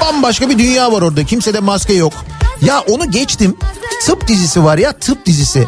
Bambaşka 0.00 0.50
bir 0.50 0.58
dünya 0.58 0.92
var 0.92 1.02
orada. 1.02 1.24
Kimsede 1.24 1.60
maske 1.60 1.92
yok. 1.92 2.12
Ya 2.60 2.80
onu 2.80 3.10
geçtim. 3.10 3.56
Tıp 4.06 4.28
dizisi 4.28 4.64
var 4.64 4.78
ya 4.78 4.92
tıp 4.92 5.26
dizisi. 5.26 5.66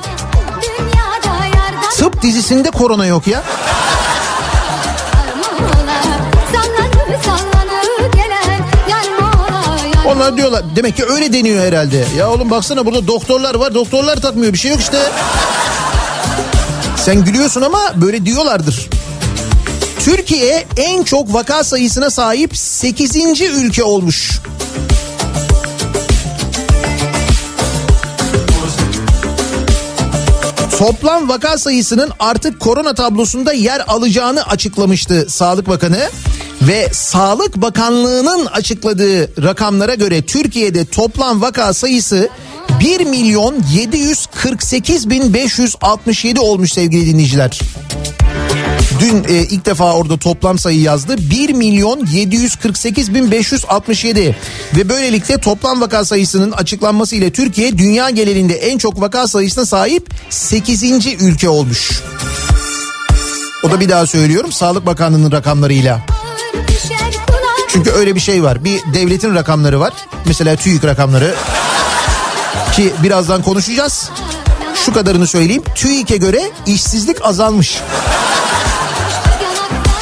Tıp 1.98 2.22
dizisinde 2.22 2.70
korona 2.70 3.06
yok 3.06 3.26
ya. 3.26 3.42
Onlar 10.08 10.36
diyorlar 10.36 10.62
demek 10.76 10.96
ki 10.96 11.04
öyle 11.04 11.32
deniyor 11.32 11.64
herhalde. 11.64 12.04
Ya 12.18 12.30
oğlum 12.30 12.50
baksana 12.50 12.86
burada 12.86 13.06
doktorlar 13.06 13.54
var 13.54 13.74
doktorlar 13.74 14.16
takmıyor 14.16 14.52
bir 14.52 14.58
şey 14.58 14.70
yok 14.70 14.80
işte. 14.80 14.98
Sen 16.96 17.24
gülüyorsun 17.24 17.62
ama 17.62 17.78
böyle 17.96 18.26
diyorlardır. 18.26 18.88
Türkiye 20.04 20.66
en 20.76 21.02
çok 21.02 21.34
vaka 21.34 21.64
sayısına 21.64 22.10
sahip 22.10 22.56
8. 22.56 23.40
ülke 23.40 23.82
olmuş. 23.82 24.40
Toplam 30.78 31.28
vaka 31.28 31.58
sayısının 31.58 32.10
artık 32.18 32.60
korona 32.60 32.94
tablosunda 32.94 33.52
yer 33.52 33.82
alacağını 33.88 34.42
açıklamıştı 34.42 35.26
Sağlık 35.28 35.68
Bakanı. 35.68 36.08
Ve 36.62 36.88
Sağlık 36.92 37.56
Bakanlığı'nın 37.56 38.46
açıkladığı 38.46 39.42
rakamlara 39.42 39.94
göre 39.94 40.22
Türkiye'de 40.22 40.84
toplam 40.84 41.42
vaka 41.42 41.72
sayısı 41.72 42.28
1 42.80 43.00
milyon 43.00 43.64
748 43.72 45.10
bin 45.10 45.34
567 45.34 46.40
olmuş 46.40 46.72
sevgili 46.72 47.06
dinleyiciler. 47.06 47.60
Dün 49.00 49.24
e, 49.28 49.34
ilk 49.34 49.66
defa 49.66 49.94
orada 49.94 50.16
toplam 50.16 50.58
sayı 50.58 50.80
yazdı. 50.80 51.16
1 51.30 51.52
milyon 51.52 52.06
748 52.06 53.14
bin 53.14 53.30
567 53.30 54.36
ve 54.76 54.88
böylelikle 54.88 55.38
toplam 55.38 55.80
vaka 55.80 56.04
sayısının 56.04 56.52
açıklanması 56.52 57.16
ile 57.16 57.32
Türkiye 57.32 57.78
dünya 57.78 58.10
genelinde 58.10 58.54
en 58.54 58.78
çok 58.78 59.00
vaka 59.00 59.26
sayısına 59.28 59.66
sahip 59.66 60.10
8. 60.30 60.82
ülke 61.20 61.48
olmuş. 61.48 62.02
O 63.62 63.70
da 63.70 63.80
bir 63.80 63.88
daha 63.88 64.06
söylüyorum 64.06 64.52
Sağlık 64.52 64.86
Bakanlığı'nın 64.86 65.32
rakamlarıyla. 65.32 66.06
Çünkü 67.68 67.90
öyle 67.90 68.14
bir 68.14 68.20
şey 68.20 68.42
var. 68.42 68.64
Bir 68.64 68.80
devletin 68.94 69.34
rakamları 69.34 69.80
var. 69.80 69.92
Mesela 70.24 70.56
TÜİK 70.56 70.84
rakamları. 70.84 71.34
Ki 72.72 72.92
birazdan 73.02 73.42
konuşacağız. 73.42 74.10
Şu 74.74 74.92
kadarını 74.92 75.26
söyleyeyim. 75.26 75.62
TÜİK'e 75.74 76.16
göre 76.16 76.50
işsizlik 76.66 77.24
azalmış. 77.24 77.78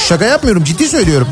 Şaka 0.09 0.24
yapmıyorum 0.24 0.64
ciddi 0.64 0.88
söylüyorum. 0.88 1.29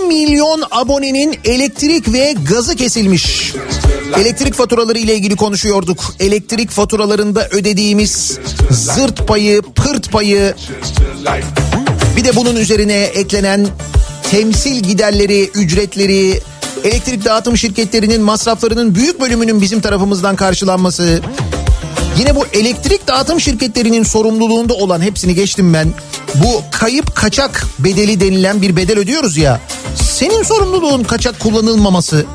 3.2 0.00 0.06
milyon 0.06 0.62
abonenin 0.70 1.38
elektrik 1.44 2.12
ve 2.12 2.34
gazı 2.48 2.76
kesilmiş. 2.76 3.54
Elektrik 4.20 4.54
faturaları 4.54 4.98
ile 4.98 5.14
ilgili 5.14 5.36
konuşuyorduk. 5.36 6.14
Elektrik 6.20 6.70
faturalarında 6.70 7.48
ödediğimiz 7.48 8.38
zırt 8.70 9.28
payı, 9.28 9.62
pırt 9.62 10.12
payı 10.12 10.54
bir 12.16 12.24
de 12.24 12.36
bunun 12.36 12.56
üzerine 12.56 12.94
eklenen 12.94 13.66
temsil 14.30 14.82
giderleri, 14.82 15.50
ücretleri, 15.54 16.40
elektrik 16.84 17.24
dağıtım 17.24 17.56
şirketlerinin 17.56 18.22
masraflarının 18.22 18.94
büyük 18.94 19.20
bölümünün 19.20 19.60
bizim 19.60 19.80
tarafımızdan 19.80 20.36
karşılanması. 20.36 21.20
Yine 22.18 22.36
bu 22.36 22.46
elektrik 22.52 23.06
dağıtım 23.06 23.40
şirketlerinin 23.40 24.02
sorumluluğunda 24.02 24.74
olan 24.74 25.00
hepsini 25.00 25.34
geçtim 25.34 25.74
ben. 25.74 25.88
Bu 26.34 26.62
kayıp 26.70 27.16
kaçak 27.16 27.66
bedeli 27.78 28.20
denilen 28.20 28.62
bir 28.62 28.76
bedel 28.76 28.98
ödüyoruz 28.98 29.36
ya. 29.36 29.60
Senin 30.20 30.42
sorumluluğun 30.42 31.02
kaçak 31.02 31.40
kullanılmaması. 31.40 32.26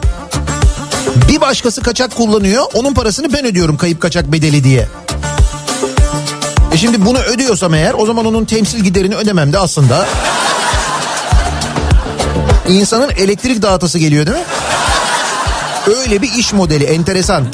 Bir 1.30 1.42
başkası 1.42 1.82
kaçak 1.82 2.16
kullanıyor. 2.16 2.64
Onun 2.74 2.94
parasını 2.94 3.34
ben 3.34 3.46
ödüyorum 3.46 3.78
kayıp 3.78 4.02
kaçak 4.02 4.32
bedeli 4.32 4.64
diye. 4.64 4.88
E 6.74 6.78
şimdi 6.78 7.06
bunu 7.06 7.20
ödüyorsam 7.20 7.74
eğer 7.74 7.94
o 7.94 8.06
zaman 8.06 8.26
onun 8.26 8.46
temsil 8.46 8.80
giderini 8.80 9.16
ödemem 9.16 9.54
de 9.54 9.60
aslında. 9.60 10.06
İnsanın 12.70 13.10
elektrik 13.10 13.62
dağıtası 13.62 14.00
geliyor 14.00 14.26
değil 14.26 14.38
mi? 14.38 14.44
Öyle 16.00 16.22
bir 16.22 16.34
iş 16.34 16.54
modeli 16.54 16.84
enteresan. 16.84 17.46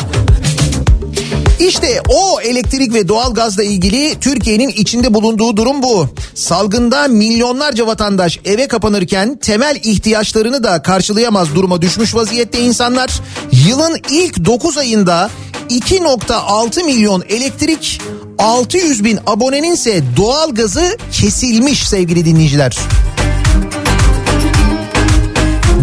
İşte 1.68 2.02
o 2.10 2.42
elektrik 2.42 2.94
ve 2.94 3.08
doğalgazla 3.08 3.64
ilgili 3.64 4.20
Türkiye'nin 4.20 4.70
içinde 4.70 5.14
bulunduğu 5.14 5.58
durum 5.58 5.84
bu. 5.84 6.08
Salgında 6.36 7.08
milyonlarca 7.08 7.88
vatandaş 7.88 8.40
eve 8.46 8.68
kapanırken 8.68 9.38
temel 9.38 9.80
ihtiyaçlarını 9.84 10.64
da 10.64 10.82
karşılayamaz 10.82 11.56
duruma 11.56 11.82
düşmüş 11.82 12.16
vaziyette 12.16 12.60
insanlar. 12.60 13.12
Yılın 13.68 13.98
ilk 14.10 14.46
9 14.46 14.78
ayında 14.78 15.30
2.6 15.70 16.84
milyon 16.84 17.24
elektrik 17.30 18.02
600 18.38 19.04
bin 19.04 19.20
abonenin 19.28 19.74
ise 19.74 20.04
doğalgazı 20.18 20.98
kesilmiş 21.12 21.88
sevgili 21.88 22.26
dinleyiciler. 22.26 22.78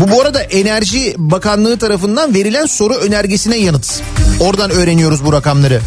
Bu 0.00 0.10
bu 0.10 0.20
arada 0.20 0.40
Enerji 0.42 1.14
Bakanlığı 1.18 1.78
tarafından 1.78 2.34
verilen 2.34 2.66
soru 2.66 2.94
önergesine 2.94 3.56
yanıt. 3.56 4.02
Oradan 4.40 4.70
öğreniyoruz 4.70 5.24
bu 5.24 5.32
rakamları. 5.32 5.80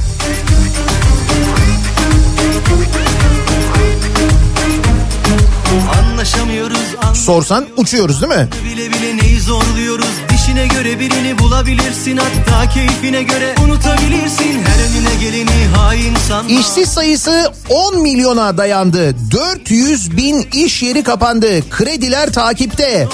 Anlaşamıyoruz 5.99 6.95
Sorsan 7.13 7.65
uçuyoruz 7.77 8.21
değil 8.21 8.33
mi? 8.33 8.47
bile 8.65 8.89
bile 8.89 9.17
neyi 9.17 9.39
zorluyoruz 9.39 10.05
Dişine 10.29 10.67
göre 10.67 10.99
birini 10.99 11.39
bulabilirsin 11.39 12.17
Hatta 12.17 12.69
keyfine 12.69 13.23
göre 13.23 13.55
unutabilirsin 13.65 14.63
Her 14.63 14.89
önüne 14.89 15.15
geleni 15.21 15.67
hain 15.75 16.15
sanma 16.27 16.51
İşsiz 16.59 16.89
sayısı 16.89 17.51
10 17.69 18.01
milyona 18.01 18.57
dayandı. 18.57 19.15
400 19.31 20.17
bin 20.17 20.47
iş 20.53 20.83
yeri 20.83 21.03
kapandı. 21.03 21.69
Krediler 21.69 22.33
takipte. 22.33 23.07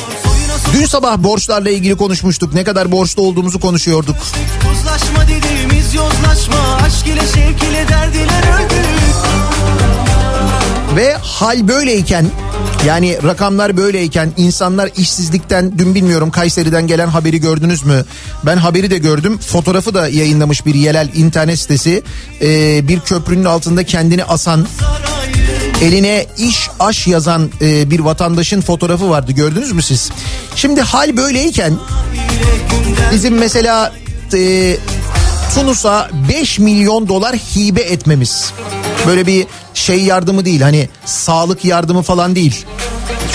Dün 0.74 0.86
sabah 0.86 1.18
borçlarla 1.18 1.70
ilgili 1.70 1.98
konuşmuştuk. 1.98 2.54
Ne 2.54 2.64
kadar 2.64 2.92
borçlu 2.92 3.22
olduğumuzu 3.22 3.60
konuşuyorduk. 3.60 4.16
Uzlaşma 4.74 5.24
dediğimiz 5.24 5.94
yozlaşma 5.94 6.56
Aşk 6.86 7.08
ile 7.08 7.22
şevk 7.22 7.64
ile 7.64 7.88
derdiler 7.90 8.44
öldük 8.60 9.16
Ve 10.96 11.14
hal 11.14 11.68
böyleyken 11.68 12.26
yani 12.86 13.18
rakamlar 13.24 13.78
böyleyken 13.78 14.32
insanlar 14.38 14.90
işsizlikten 14.98 15.78
dün 15.78 15.96
bilmiyorum 15.96 16.32
Kayseri'den 16.32 16.88
gelen 16.88 17.08
haberi 17.08 17.40
gördünüz 17.42 17.84
mü? 17.84 18.06
Ben 18.46 18.58
haberi 18.58 18.92
de 18.92 18.98
gördüm. 18.98 19.38
Fotoğrafı 19.38 19.94
da 19.94 20.08
yayınlamış 20.08 20.66
bir 20.66 20.76
yerel 20.76 21.10
internet 21.16 21.60
sitesi. 21.60 22.04
Ee, 22.42 22.88
bir 22.88 23.00
köprünün 23.00 23.46
altında 23.46 23.84
kendini 23.84 24.24
asan 24.24 24.68
eline 25.82 26.26
iş 26.38 26.70
aş 26.80 27.08
yazan 27.08 27.50
e, 27.62 27.90
bir 27.92 28.00
vatandaşın 28.00 28.62
fotoğrafı 28.62 29.10
vardı 29.10 29.32
gördünüz 29.32 29.72
mü 29.72 29.82
siz? 29.82 30.12
Şimdi 30.56 30.82
hal 30.82 31.18
böyleyken 31.18 31.74
bizim 33.12 33.38
mesela 33.38 33.94
e, 34.34 34.78
Tunus'a 35.56 36.10
5 36.30 36.60
milyon 36.60 37.08
dolar 37.08 37.36
hibe 37.36 37.82
etmemiz. 37.82 38.54
Böyle 39.06 39.28
bir 39.28 39.48
şey 39.74 40.04
yardımı 40.04 40.46
değil 40.46 40.62
hani 40.62 40.90
sağlık 41.06 41.66
yardımı 41.66 42.02
falan 42.02 42.36
değil. 42.36 42.66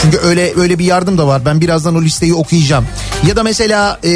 Çünkü 0.03 0.18
öyle 0.18 0.53
öyle 0.57 0.79
bir 0.79 0.85
yardım 0.85 1.18
da 1.18 1.27
var. 1.27 1.44
Ben 1.44 1.61
birazdan 1.61 1.96
o 1.96 2.03
listeyi 2.03 2.35
okuyacağım. 2.35 2.87
Ya 3.27 3.37
da 3.37 3.42
mesela 3.42 3.98
e, 4.05 4.11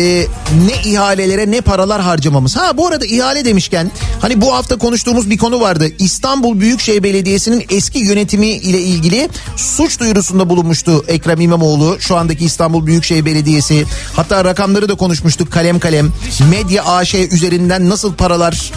ne 0.66 0.90
ihalelere 0.90 1.50
ne 1.50 1.60
paralar 1.60 2.02
harcamamız. 2.02 2.56
Ha 2.56 2.76
bu 2.76 2.86
arada 2.86 3.06
ihale 3.06 3.44
demişken 3.44 3.90
hani 4.20 4.40
bu 4.40 4.54
hafta 4.54 4.78
konuştuğumuz 4.78 5.30
bir 5.30 5.38
konu 5.38 5.60
vardı. 5.60 5.88
İstanbul 5.98 6.60
Büyükşehir 6.60 7.02
Belediyesi'nin 7.02 7.64
eski 7.70 7.98
yönetimi 7.98 8.46
ile 8.46 8.80
ilgili 8.80 9.28
suç 9.56 10.00
duyurusunda 10.00 10.48
bulunmuştu 10.48 11.04
Ekrem 11.08 11.40
İmamoğlu. 11.40 11.96
Şu 12.00 12.16
andaki 12.16 12.44
İstanbul 12.44 12.86
Büyükşehir 12.86 13.24
Belediyesi. 13.24 13.84
Hatta 14.16 14.44
rakamları 14.44 14.88
da 14.88 14.94
konuşmuştuk 14.94 15.52
kalem 15.52 15.78
kalem. 15.78 16.12
Medya 16.50 16.84
AŞ 16.84 17.14
üzerinden 17.14 17.88
nasıl 17.88 18.14
paralar 18.14 18.72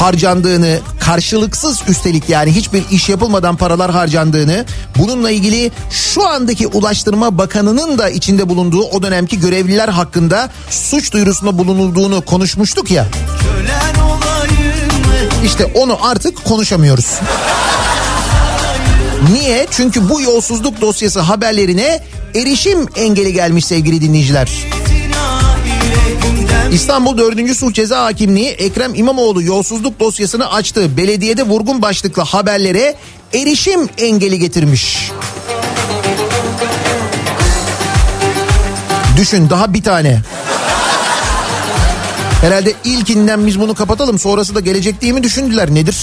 harcandığını 0.00 0.78
karşılıksız 1.00 1.80
üstelik 1.88 2.28
yani 2.28 2.54
hiçbir 2.54 2.82
iş 2.90 3.08
yapılmadan 3.08 3.56
paralar 3.56 3.90
harcandığını 3.90 4.64
bununla 4.98 5.30
ilgili 5.30 5.70
şu 5.90 6.26
andaki 6.26 6.66
Ulaştırma 6.66 7.38
Bakanı'nın 7.38 7.98
da 7.98 8.10
içinde 8.10 8.48
bulunduğu 8.48 8.82
o 8.82 9.02
dönemki 9.02 9.40
görevliler 9.40 9.88
hakkında 9.88 10.50
suç 10.70 11.12
duyurusunda 11.12 11.58
bulunulduğunu 11.58 12.20
konuşmuştuk 12.20 12.90
ya. 12.90 13.06
İşte 15.44 15.64
onu 15.64 15.98
artık 16.06 16.44
konuşamıyoruz. 16.44 17.06
Niye? 19.32 19.66
Çünkü 19.70 20.08
bu 20.08 20.20
yolsuzluk 20.20 20.80
dosyası 20.80 21.20
haberlerine 21.20 22.02
erişim 22.34 22.86
engeli 22.96 23.32
gelmiş 23.32 23.64
sevgili 23.64 24.00
dinleyiciler. 24.00 24.50
İstanbul 26.72 27.18
4. 27.18 27.56
Sulh 27.56 27.72
Ceza 27.72 28.04
Hakimliği 28.04 28.48
Ekrem 28.48 28.94
İmamoğlu 28.94 29.42
yolsuzluk 29.42 30.00
dosyasını 30.00 30.52
açtı. 30.52 30.96
Belediyede 30.96 31.42
vurgun 31.42 31.82
başlıklı 31.82 32.22
haberlere 32.22 32.94
erişim 33.34 33.88
engeli 33.98 34.38
getirmiş. 34.38 35.10
Düşün 39.16 39.50
daha 39.50 39.74
bir 39.74 39.82
tane. 39.82 40.22
Herhalde 42.40 42.74
ilkinden 42.84 43.46
biz 43.46 43.60
bunu 43.60 43.74
kapatalım 43.74 44.18
sonrası 44.18 44.54
da 44.54 44.60
gelecek 44.60 45.00
diye 45.00 45.12
mi 45.12 45.22
düşündüler 45.22 45.74
nedir? 45.74 45.96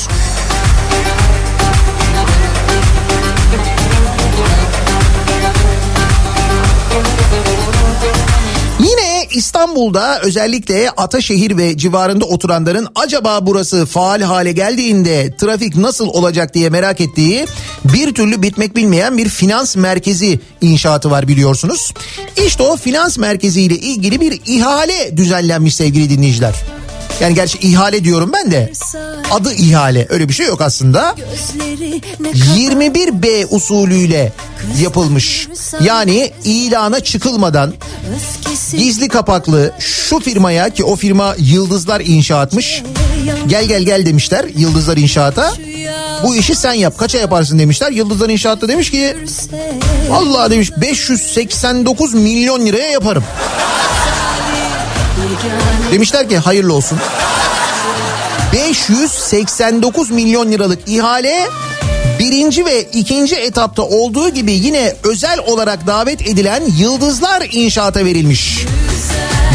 İstanbul'da 9.37 10.19
özellikle 10.19 10.89
Ataşehir 10.89 11.57
ve 11.57 11.77
civarında 11.77 12.25
oturanların 12.25 12.87
acaba 12.95 13.45
burası 13.45 13.85
faal 13.85 14.21
hale 14.21 14.51
geldiğinde 14.51 15.35
trafik 15.37 15.75
nasıl 15.75 16.07
olacak 16.07 16.53
diye 16.53 16.69
merak 16.69 17.01
ettiği 17.01 17.47
bir 17.93 18.13
türlü 18.13 18.41
bitmek 18.41 18.75
bilmeyen 18.75 19.17
bir 19.17 19.29
finans 19.29 19.75
merkezi 19.75 20.39
inşaatı 20.61 21.11
var 21.11 21.27
biliyorsunuz. 21.27 21.93
İşte 22.47 22.63
o 22.63 22.77
finans 22.77 23.17
merkeziyle 23.17 23.75
ilgili 23.75 24.21
bir 24.21 24.41
ihale 24.45 25.17
düzenlenmiş 25.17 25.75
sevgili 25.75 26.09
dinleyiciler. 26.09 26.55
Yani 27.21 27.35
gerçi 27.35 27.57
ihale 27.57 28.03
diyorum 28.03 28.31
ben 28.33 28.51
de 28.51 28.71
adı 29.31 29.53
ihale 29.53 30.07
öyle 30.09 30.29
bir 30.29 30.33
şey 30.33 30.45
yok 30.47 30.61
aslında. 30.61 31.15
21B 32.55 33.45
usulüyle 33.49 34.33
yapılmış. 34.81 35.47
Yani 35.81 36.31
ilana 36.43 36.99
çıkılmadan 36.99 37.73
gizli 38.71 39.07
kapaklı 39.07 39.71
şu 39.79 40.19
firmaya 40.19 40.69
ki 40.69 40.83
o 40.83 40.95
firma 40.95 41.35
Yıldızlar 41.37 42.01
İnşaat'mış. 42.05 42.83
Gel 43.47 43.65
gel 43.65 43.81
gel 43.83 44.05
demişler 44.05 44.45
Yıldızlar 44.57 44.97
İnşaat'a. 44.97 45.53
Bu 46.23 46.35
işi 46.35 46.55
sen 46.55 46.73
yap. 46.73 46.97
Kaça 46.97 47.17
yaparsın 47.17 47.59
demişler. 47.59 47.91
Yıldızlar 47.91 48.29
İnşaat'ta 48.29 48.67
demiş 48.67 48.91
ki 48.91 49.17
vallahi 50.09 50.51
demiş 50.51 50.71
589 50.81 52.13
milyon 52.13 52.65
liraya 52.65 52.91
yaparım. 52.91 53.23
Demişler 55.91 56.29
ki 56.29 56.37
hayırlı 56.37 56.73
olsun. 56.73 56.99
589 58.53 60.11
milyon 60.11 60.51
liralık 60.51 60.79
ihale 60.87 61.47
birinci 62.19 62.65
ve 62.65 62.83
ikinci 62.83 63.35
etapta 63.35 63.81
olduğu 63.83 64.29
gibi 64.29 64.51
yine 64.51 64.95
özel 65.03 65.39
olarak 65.47 65.87
davet 65.87 66.21
edilen 66.27 66.63
Yıldızlar 66.77 67.47
İnşaat'a 67.51 68.05
verilmiş. 68.05 68.65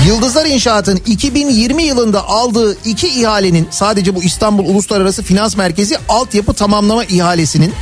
Yıldızlar 0.06 0.46
İnşaat'ın 0.46 1.00
2020 1.06 1.82
yılında 1.82 2.28
aldığı 2.28 2.76
iki 2.84 3.08
ihalenin 3.08 3.68
sadece 3.70 4.14
bu 4.14 4.22
İstanbul 4.22 4.64
Uluslararası 4.64 5.22
Finans 5.22 5.56
Merkezi 5.56 5.98
altyapı 6.08 6.52
tamamlama 6.52 7.04
ihalesinin 7.04 7.74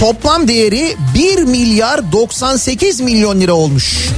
toplam 0.00 0.48
değeri 0.48 0.96
1 1.14 1.42
milyar 1.42 2.12
98 2.12 3.00
milyon 3.00 3.40
lira 3.40 3.52
olmuş. 3.52 4.08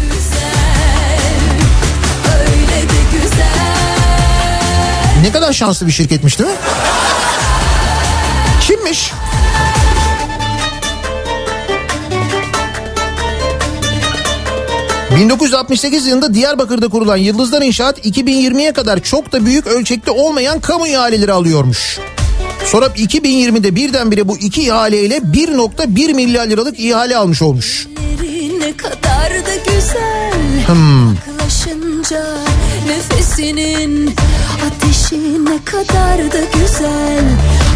Ne 5.28 5.32
kadar 5.32 5.52
şanslı 5.52 5.86
bir 5.86 5.92
şirketmiş 5.92 6.38
değil 6.38 6.50
mi? 6.50 6.56
Kimmiş? 8.60 9.12
...1968 15.10 16.08
yılında 16.08 16.34
Diyarbakır'da 16.34 16.88
kurulan 16.88 17.16
Yıldızlar 17.16 17.62
İnşaat... 17.62 18.06
...2020'ye 18.06 18.72
kadar 18.72 19.00
çok 19.02 19.32
da 19.32 19.46
büyük 19.46 19.66
ölçekte 19.66 20.10
olmayan 20.10 20.60
kamu 20.60 20.86
ihaleleri 20.86 21.32
alıyormuş. 21.32 21.98
Sonra 22.64 22.86
2020'de 22.86 23.74
birdenbire 23.74 24.28
bu 24.28 24.38
iki 24.38 24.62
ihaleyle 24.62 25.16
1.1 25.16 26.14
milyar 26.14 26.46
liralık 26.46 26.80
ihale 26.80 27.16
almış 27.16 27.42
olmuş. 27.42 27.88
Ne 28.60 28.76
kadar 28.76 29.30
da 29.30 29.56
güzel 29.64 30.32
Hmm. 30.66 31.14
Nefesinin 32.86 34.14
ne 35.48 35.64
kadar 35.64 36.32
da 36.32 36.38
güzel 36.54 37.24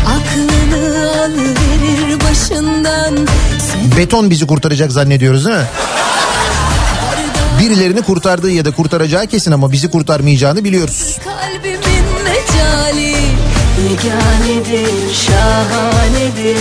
Aklını 0.06 1.10
alıverir 1.10 2.20
başından 2.20 3.26
Beton 3.96 4.30
bizi 4.30 4.46
kurtaracak 4.46 4.92
zannediyoruz 4.92 5.46
değil 5.46 5.56
mi? 5.56 5.64
Birilerini 7.60 8.02
kurtardığı 8.02 8.50
ya 8.50 8.64
da 8.64 8.70
kurtaracağı 8.70 9.26
kesin 9.26 9.52
ama 9.52 9.72
bizi 9.72 9.90
kurtarmayacağını 9.90 10.64
biliyoruz. 10.64 11.18
Kalbimin 11.24 12.04
mecali 12.24 13.16
Yeganedir, 13.82 15.14
şahanedir, 15.14 16.58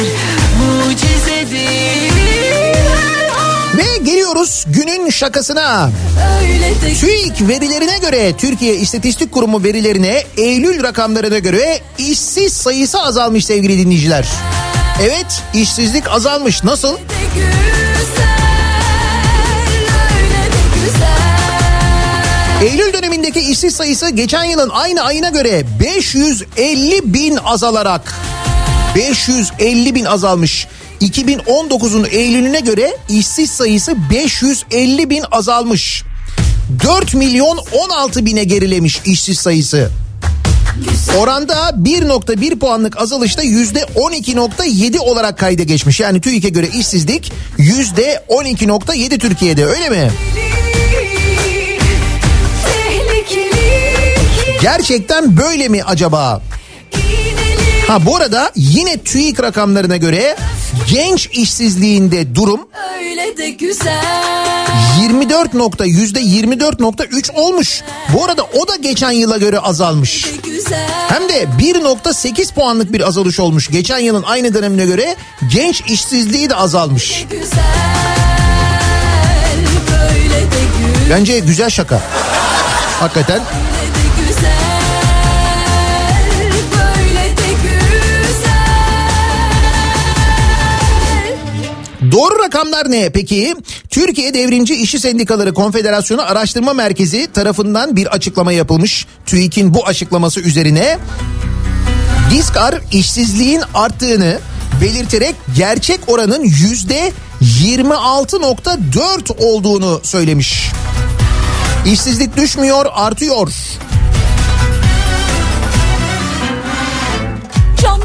mucizedir 0.60 2.11
Ve 3.78 3.98
geliyoruz 4.04 4.66
günün 4.68 5.10
şakasına. 5.10 5.90
TÜİK 7.00 7.48
verilerine 7.48 7.98
göre 7.98 8.34
Türkiye 8.38 8.76
İstatistik 8.76 9.32
Kurumu 9.32 9.64
verilerine 9.64 10.24
Eylül 10.38 10.84
rakamlarına 10.84 11.40
göre 11.40 11.80
işsiz 11.98 12.54
sayısı 12.54 13.02
azalmış 13.02 13.46
sevgili 13.46 13.78
dinleyiciler. 13.78 14.28
Evet 15.02 15.44
işsizlik 15.54 16.12
azalmış 16.12 16.64
nasıl? 16.64 16.98
Eylül 22.64 22.94
dönemindeki 22.94 23.40
işsiz 23.40 23.76
sayısı 23.76 24.10
geçen 24.10 24.44
yılın 24.44 24.70
aynı 24.70 25.02
ayına 25.04 25.30
göre 25.30 25.64
550 25.80 27.14
bin 27.14 27.36
azalarak 27.36 28.14
550 28.96 29.96
bin 29.96 30.06
azalmış. 30.06 30.68
2019'un 31.02 32.08
Eylül'üne 32.12 32.60
göre 32.60 32.98
işsiz 33.10 33.52
sayısı 33.52 33.96
550 34.12 35.10
bin 35.10 35.24
azalmış. 35.32 36.04
4 36.84 37.14
milyon 37.14 37.60
16 37.72 38.26
bine 38.26 38.44
gerilemiş 38.44 39.02
işsiz 39.06 39.40
sayısı. 39.40 39.92
Oranda 41.18 41.70
1.1 41.70 42.60
puanlık 42.60 43.02
azalışta 43.02 43.44
%12.7 43.44 45.00
olarak 45.00 45.38
kayda 45.38 45.64
geçmiş. 45.64 46.00
Yani 46.00 46.22
TÜİK'e 46.22 46.50
göre 46.50 46.68
işsizlik 46.68 47.32
%12.7 47.60 49.20
Türkiye'de 49.20 49.66
öyle 49.66 49.90
mi? 49.90 50.12
Gerçekten 54.62 55.38
böyle 55.38 55.68
mi 55.68 55.84
acaba? 55.84 56.42
Ha 57.92 58.06
bu 58.06 58.16
arada 58.16 58.52
yine 58.56 58.98
TÜİK 58.98 59.40
rakamlarına 59.40 59.98
göre 59.98 60.38
genç 60.90 61.30
işsizliğinde 61.32 62.36
durum 62.36 62.60
Öyle 63.00 63.38
de 63.38 63.50
güzel 63.50 64.28
24 65.02 65.54
nokta 65.54 65.86
yüzde 65.86 66.22
24.3 66.22 67.32
olmuş. 67.32 67.82
Bu 68.14 68.26
arada 68.26 68.44
o 68.44 68.68
da 68.68 68.76
geçen 68.76 69.12
yıla 69.12 69.38
göre 69.38 69.60
azalmış. 69.60 70.26
Hem 71.10 71.30
de 71.30 71.44
1.8 71.44 72.54
puanlık 72.54 72.94
bir 72.94 73.08
azalış 73.08 73.40
olmuş. 73.40 73.68
Geçen 73.68 74.00
yılın 74.00 74.24
aynı 74.24 74.54
dönemine 74.54 74.86
göre 74.86 75.16
genç 75.54 75.82
işsizliği 75.82 76.50
de 76.50 76.56
azalmış. 76.56 77.26
Bence 81.10 81.40
güzel 81.40 81.70
şaka. 81.70 82.02
Hakikaten 83.00 83.42
Doğru 92.12 92.44
rakamlar 92.44 92.92
ne 92.92 93.10
peki? 93.10 93.56
Türkiye 93.90 94.34
Devrimci 94.34 94.76
İşçi 94.76 95.00
Sendikaları 95.00 95.54
Konfederasyonu 95.54 96.22
Araştırma 96.22 96.74
Merkezi 96.74 97.28
tarafından 97.34 97.96
bir 97.96 98.08
açıklama 98.08 98.52
yapılmış. 98.52 99.08
TÜİK'in 99.26 99.74
bu 99.74 99.88
açıklaması 99.88 100.40
üzerine 100.40 100.98
Diskar 102.32 102.82
işsizliğin 102.92 103.62
arttığını 103.74 104.40
belirterek 104.82 105.36
gerçek 105.58 106.00
oranın 106.08 106.44
yüzde 106.44 107.12
26.4 107.42 109.38
olduğunu 109.38 110.00
söylemiş. 110.04 110.72
İşsizlik 111.86 112.38
düşmüyor, 112.38 112.86
artıyor. 112.94 113.52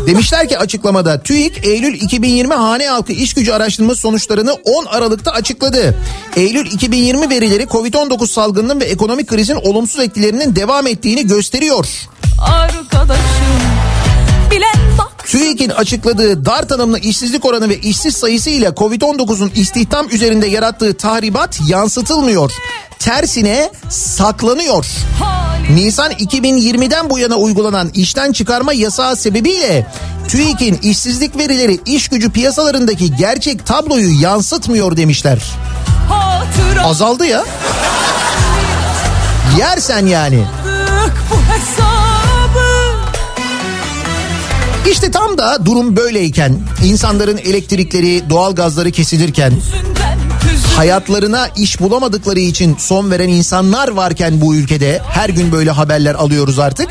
Demişler 0.06 0.48
ki 0.48 0.58
açıklamada 0.58 1.22
TÜİK 1.22 1.66
Eylül 1.66 1.94
2020 1.94 2.54
hane 2.54 2.88
halkı 2.88 3.12
iş 3.12 3.34
gücü 3.34 3.52
araştırması 3.52 4.00
sonuçlarını 4.00 4.52
10 4.52 4.84
Aralık'ta 4.84 5.30
açıkladı. 5.30 5.94
Eylül 6.36 6.66
2020 6.66 7.30
verileri 7.30 7.62
Covid-19 7.62 8.26
salgınının 8.26 8.80
ve 8.80 8.84
ekonomik 8.84 9.28
krizin 9.28 9.54
olumsuz 9.54 10.00
etkilerinin 10.00 10.56
devam 10.56 10.86
ettiğini 10.86 11.26
gösteriyor. 11.26 11.86
arkadaşım 12.42 13.46
Bilen 14.50 14.98
bak 14.98 15.15
TÜİK'in 15.26 15.70
açıkladığı 15.70 16.44
dar 16.44 16.68
tanımlı 16.68 16.98
işsizlik 16.98 17.44
oranı 17.44 17.68
ve 17.68 17.78
işsiz 17.78 18.16
sayısı 18.16 18.50
ile 18.50 18.66
Covid-19'un 18.66 19.52
istihdam 19.54 20.06
üzerinde 20.10 20.46
yarattığı 20.46 20.94
tahribat 20.94 21.58
yansıtılmıyor. 21.68 22.52
Tersine 22.98 23.70
saklanıyor. 23.90 24.86
Nisan 25.74 26.12
2020'den 26.12 27.10
bu 27.10 27.18
yana 27.18 27.36
uygulanan 27.36 27.90
işten 27.94 28.32
çıkarma 28.32 28.72
yasağı 28.72 29.16
sebebiyle 29.16 29.86
TÜİK'in 30.28 30.78
işsizlik 30.82 31.38
verileri 31.38 31.80
iş 31.86 32.08
gücü 32.08 32.30
piyasalarındaki 32.32 33.16
gerçek 33.16 33.66
tabloyu 33.66 34.20
yansıtmıyor 34.20 34.96
demişler. 34.96 35.42
Azaldı 36.84 37.26
ya. 37.26 37.44
Yersen 39.58 40.06
yani. 40.06 40.44
İşte 44.90 45.10
tam 45.10 45.38
da 45.38 45.66
durum 45.66 45.96
böyleyken, 45.96 46.58
insanların 46.84 47.38
elektrikleri, 47.38 48.30
doğalgazları 48.30 48.90
kesilirken, 48.90 49.52
hayatlarına 50.76 51.48
iş 51.56 51.80
bulamadıkları 51.80 52.40
için 52.40 52.76
son 52.78 53.10
veren 53.10 53.28
insanlar 53.28 53.88
varken 53.88 54.40
bu 54.40 54.54
ülkede 54.54 55.02
her 55.08 55.28
gün 55.28 55.52
böyle 55.52 55.70
haberler 55.70 56.14
alıyoruz 56.14 56.58
artık. 56.58 56.88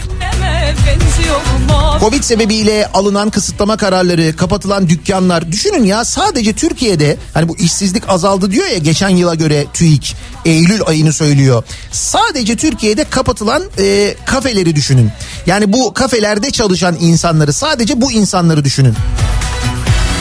Covid 2.00 2.24
sebebiyle 2.24 2.89
alınan 2.93 3.30
kısıtlama 3.30 3.78
kararları, 3.78 4.36
kapatılan 4.36 4.89
dükkanlar. 4.89 5.52
Düşünün 5.52 5.84
ya 5.84 6.06
sadece 6.06 6.54
Türkiye'de 6.54 7.18
hani 7.34 7.50
bu 7.50 7.58
işsizlik 7.58 8.10
azaldı 8.10 8.52
diyor 8.52 8.68
ya 8.68 8.78
geçen 8.78 9.10
yıla 9.10 9.36
göre 9.36 9.66
TÜİK 9.74 10.16
Eylül 10.46 10.82
ayını 10.86 11.14
söylüyor. 11.14 11.64
Sadece 11.91 12.56
Türkiye'de 12.56 13.04
kapatılan 13.04 13.64
e, 13.80 14.16
kafeleri 14.26 14.76
düşünün. 14.76 15.12
Yani 15.46 15.74
bu 15.74 15.93
kafelerde 15.93 16.52
çalışan 16.52 16.98
insanları 17.00 17.54
sadece 17.54 18.02
bu 18.02 18.12
insanları 18.12 18.64
düşünün. 18.66 18.93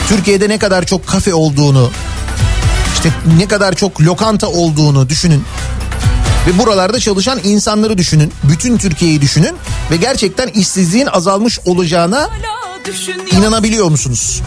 Türkiye'de 0.09 0.49
ne 0.49 0.57
kadar 0.57 0.85
çok 0.85 1.07
kafe 1.07 1.33
olduğunu, 1.33 1.91
işte 2.93 3.09
ne 3.37 3.47
kadar 3.47 3.75
çok 3.75 4.01
lokanta 4.01 4.47
olduğunu 4.47 5.09
düşünün. 5.09 5.43
Ve 6.47 6.57
buralarda 6.57 6.99
çalışan 6.99 7.39
insanları 7.43 7.97
düşünün. 7.97 8.33
Bütün 8.43 8.77
Türkiye'yi 8.77 9.21
düşünün. 9.21 9.55
Ve 9.91 9.95
gerçekten 9.97 10.47
işsizliğin 10.47 11.05
azalmış 11.05 11.59
olacağına 11.65 12.29
İnanabiliyor 13.37 13.89
musunuz? 13.89 14.41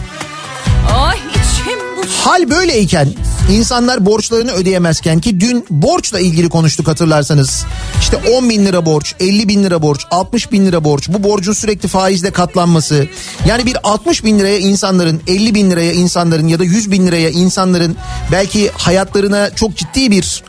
Hal 2.17 2.49
böyleyken 2.49 3.07
insanlar 3.51 4.05
borçlarını 4.05 4.51
ödeyemezken 4.51 5.19
ki 5.19 5.39
dün 5.39 5.65
borçla 5.69 6.19
ilgili 6.19 6.49
konuştuk 6.49 6.87
hatırlarsanız. 6.87 7.65
İşte 7.99 8.17
10 8.37 8.49
bin 8.49 8.65
lira 8.65 8.85
borç, 8.85 9.15
50 9.19 9.47
bin 9.47 9.63
lira 9.63 9.81
borç, 9.81 10.05
60 10.11 10.51
bin 10.51 10.65
lira 10.65 10.83
borç 10.83 11.09
bu 11.09 11.23
borcun 11.23 11.53
sürekli 11.53 11.87
faizle 11.87 12.31
katlanması. 12.31 13.07
Yani 13.45 13.65
bir 13.65 13.77
60 13.83 14.23
bin 14.23 14.39
liraya 14.39 14.59
insanların 14.59 15.21
50 15.27 15.55
bin 15.55 15.71
liraya 15.71 15.93
insanların 15.93 16.47
ya 16.47 16.59
da 16.59 16.63
100 16.63 16.91
bin 16.91 17.07
liraya 17.07 17.29
insanların 17.29 17.95
belki 18.31 18.71
hayatlarına 18.71 19.49
çok 19.55 19.75
ciddi 19.75 20.11
bir 20.11 20.43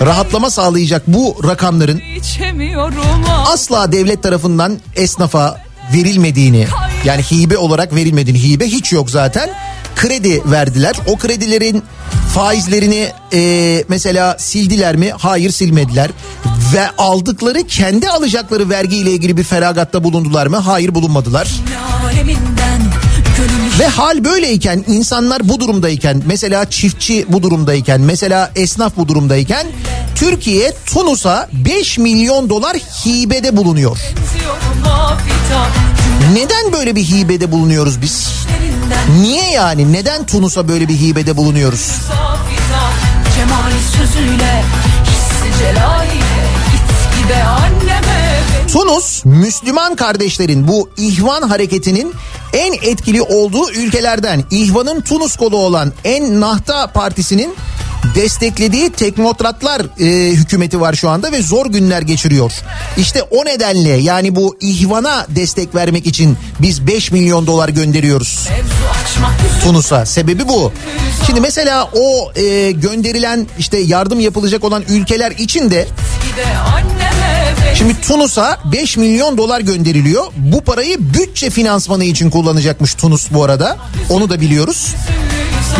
rahatlama 0.00 0.50
sağlayacak 0.50 1.02
bu 1.06 1.36
rakamların 1.48 2.00
asla 3.46 3.92
devlet 3.92 4.22
tarafından 4.22 4.78
esnafa 4.96 5.60
verilmediğini 5.94 6.66
yani 7.04 7.22
hibe 7.22 7.58
olarak 7.58 7.94
verilmediğini 7.94 8.42
hibe 8.42 8.66
hiç 8.66 8.92
yok 8.92 9.10
zaten 9.10 9.50
kredi 9.96 10.42
verdiler. 10.50 10.96
O 11.06 11.16
kredilerin 11.16 11.82
faizlerini 12.34 13.12
e, 13.32 13.84
mesela 13.88 14.36
sildiler 14.38 14.96
mi? 14.96 15.12
Hayır 15.18 15.50
silmediler. 15.50 16.10
Ve 16.74 16.90
aldıkları 16.98 17.66
kendi 17.66 18.08
alacakları 18.08 18.68
vergiyle 18.70 19.10
ilgili 19.10 19.36
bir 19.36 19.44
feragatta 19.44 20.04
bulundular 20.04 20.46
mı? 20.46 20.56
Hayır 20.56 20.94
bulunmadılar. 20.94 21.48
Ve 23.80 23.86
hal 23.86 24.24
böyleyken 24.24 24.84
insanlar 24.88 25.48
bu 25.48 25.60
durumdayken 25.60 26.22
mesela 26.26 26.70
çiftçi 26.70 27.26
bu 27.28 27.42
durumdayken 27.42 28.00
mesela 28.00 28.50
esnaf 28.56 28.96
bu 28.96 29.08
durumdayken 29.08 29.66
Türkiye 30.14 30.72
Tunus'a 30.86 31.48
5 31.52 31.98
milyon 31.98 32.48
dolar 32.48 32.76
hibede 32.76 33.56
bulunuyor. 33.56 33.98
Neden 36.30 36.72
böyle 36.72 36.96
bir 36.96 37.02
hibede 37.04 37.52
bulunuyoruz 37.52 38.02
biz? 38.02 38.28
Niye 39.20 39.50
yani? 39.50 39.92
Neden 39.92 40.26
Tunus'a 40.26 40.68
böyle 40.68 40.88
bir 40.88 40.94
hibede 40.94 41.36
bulunuyoruz? 41.36 41.90
Tunus 48.72 49.24
Müslüman 49.24 49.96
kardeşlerin 49.96 50.68
bu 50.68 50.90
İhvan 50.96 51.42
hareketinin 51.42 52.14
en 52.52 52.72
etkili 52.72 53.22
olduğu 53.22 53.70
ülkelerden. 53.70 54.44
İhvan'ın 54.50 55.00
Tunus 55.00 55.36
kolu 55.36 55.56
olan 55.56 55.92
En 56.04 56.40
Nahta 56.40 56.86
Partisi'nin 56.86 57.54
desteklediği 58.14 58.90
teknokratlar 58.90 59.82
e, 60.00 60.32
hükümeti 60.32 60.80
var 60.80 60.94
şu 60.94 61.08
anda 61.08 61.32
ve 61.32 61.42
zor 61.42 61.66
günler 61.66 62.02
geçiriyor. 62.02 62.52
İşte 62.96 63.22
o 63.22 63.44
nedenle 63.44 63.88
yani 63.88 64.36
bu 64.36 64.56
İhvan'a 64.60 65.26
destek 65.28 65.74
vermek 65.74 66.06
için 66.06 66.36
biz 66.60 66.86
5 66.86 67.12
milyon 67.12 67.46
dolar 67.46 67.68
gönderiyoruz. 67.68 68.48
Tunus'a. 69.64 70.06
Sebebi 70.06 70.48
bu. 70.48 70.72
Şimdi 71.26 71.40
mesela 71.40 71.90
o 71.94 72.32
e, 72.40 72.70
gönderilen 72.70 73.46
işte 73.58 73.78
yardım 73.78 74.20
yapılacak 74.20 74.64
olan 74.64 74.84
ülkeler 74.88 75.30
için 75.30 75.70
de 75.70 75.86
şimdi 77.74 78.00
Tunus'a 78.00 78.58
5 78.72 78.96
milyon 78.96 79.38
dolar 79.38 79.60
gönderiliyor. 79.60 80.24
Bu 80.36 80.60
parayı 80.60 80.96
bütçe 81.14 81.50
finansmanı 81.50 82.04
için 82.04 82.30
kullanacakmış 82.30 82.94
Tunus 82.94 83.30
bu 83.30 83.44
arada. 83.44 83.76
Onu 84.10 84.30
da 84.30 84.40
biliyoruz. 84.40 84.94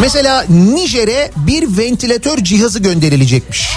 Mesela 0.01 0.45
Nijer'e 0.49 1.30
bir 1.36 1.78
ventilatör 1.78 2.38
cihazı 2.38 2.78
gönderilecekmiş. 2.78 3.68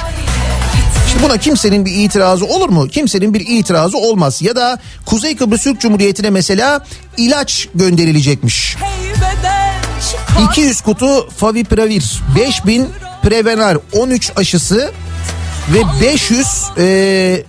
Buna 1.24 1.38
kimsenin 1.38 1.86
bir 1.86 1.92
itirazı 1.92 2.46
olur 2.46 2.70
mu? 2.70 2.88
Kimsenin 2.88 3.34
bir 3.34 3.40
itirazı 3.48 3.98
olmaz. 3.98 4.42
Ya 4.42 4.56
da 4.56 4.80
Kuzey 5.06 5.36
Kıbrıs 5.36 5.64
Türk 5.64 5.82
Cumhuriyeti'ne 5.82 6.30
mesela 6.30 6.86
ilaç 7.18 7.68
gönderilecekmiş. 7.76 8.76
heybeden 8.80 9.74
çıkar 10.12 10.52
200 10.52 10.82
kutu 10.82 11.30
Favipiravir, 11.30 12.22
5000 12.36 12.88
Prevenar, 13.24 13.78
13 13.94 14.32
aşısı 14.36 14.92
ve 15.74 15.80
500 16.02 16.48
e, 16.78 17.44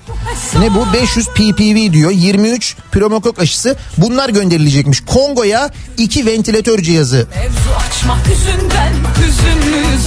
ne 0.59 0.75
bu? 0.75 0.93
500 0.93 1.27
PPV 1.27 1.93
diyor. 1.93 2.11
23 2.11 2.77
pneumokok 2.93 3.39
aşısı. 3.39 3.77
Bunlar 3.99 4.29
gönderilecekmiş. 4.29 5.01
Kongo'ya 5.01 5.71
2 5.99 6.27
ventilatör 6.27 6.83
cihazı. 6.83 7.27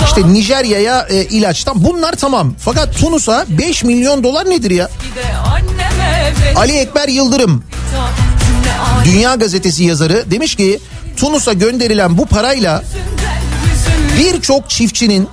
İşte 0.05 0.33
Nijerya'ya 0.33 1.07
e, 1.09 1.23
ilaç 1.23 1.63
tam 1.63 1.83
bunlar 1.83 2.13
tamam. 2.13 2.53
Fakat 2.59 2.97
Tunus'a 2.97 3.45
5 3.49 3.83
milyon 3.83 4.23
dolar 4.23 4.49
nedir 4.49 4.71
ya? 4.71 4.89
Ali 6.55 6.77
Ekber 6.77 7.07
Yıldırım. 7.07 7.63
Dünya 9.05 9.35
Gazetesi 9.35 9.83
yazarı 9.83 10.31
demiş 10.31 10.55
ki 10.55 10.79
Tunus'a 11.17 11.53
gönderilen 11.53 12.17
bu 12.17 12.25
parayla 12.25 12.83
birçok 14.19 14.69
çiftçinin 14.69 15.27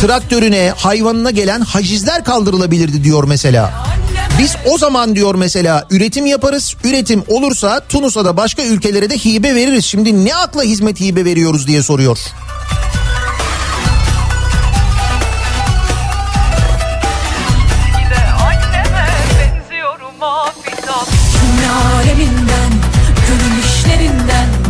traktörüne, 0.00 0.72
hayvanına 0.76 1.30
gelen 1.30 1.60
hacizler 1.60 2.24
kaldırılabilirdi 2.24 3.04
diyor 3.04 3.24
mesela. 3.24 3.93
Biz 4.38 4.56
o 4.66 4.78
zaman 4.78 5.16
diyor 5.16 5.34
mesela 5.34 5.86
üretim 5.90 6.26
yaparız. 6.26 6.74
Üretim 6.84 7.24
olursa 7.28 7.80
Tunus'a 7.88 8.24
da 8.24 8.36
başka 8.36 8.62
ülkelere 8.62 9.10
de 9.10 9.16
hibe 9.16 9.54
veririz. 9.54 9.84
Şimdi 9.84 10.24
ne 10.24 10.34
akla 10.34 10.62
hizmet 10.62 11.00
hibe 11.00 11.24
veriyoruz 11.24 11.66
diye 11.66 11.82
soruyor. 11.82 12.18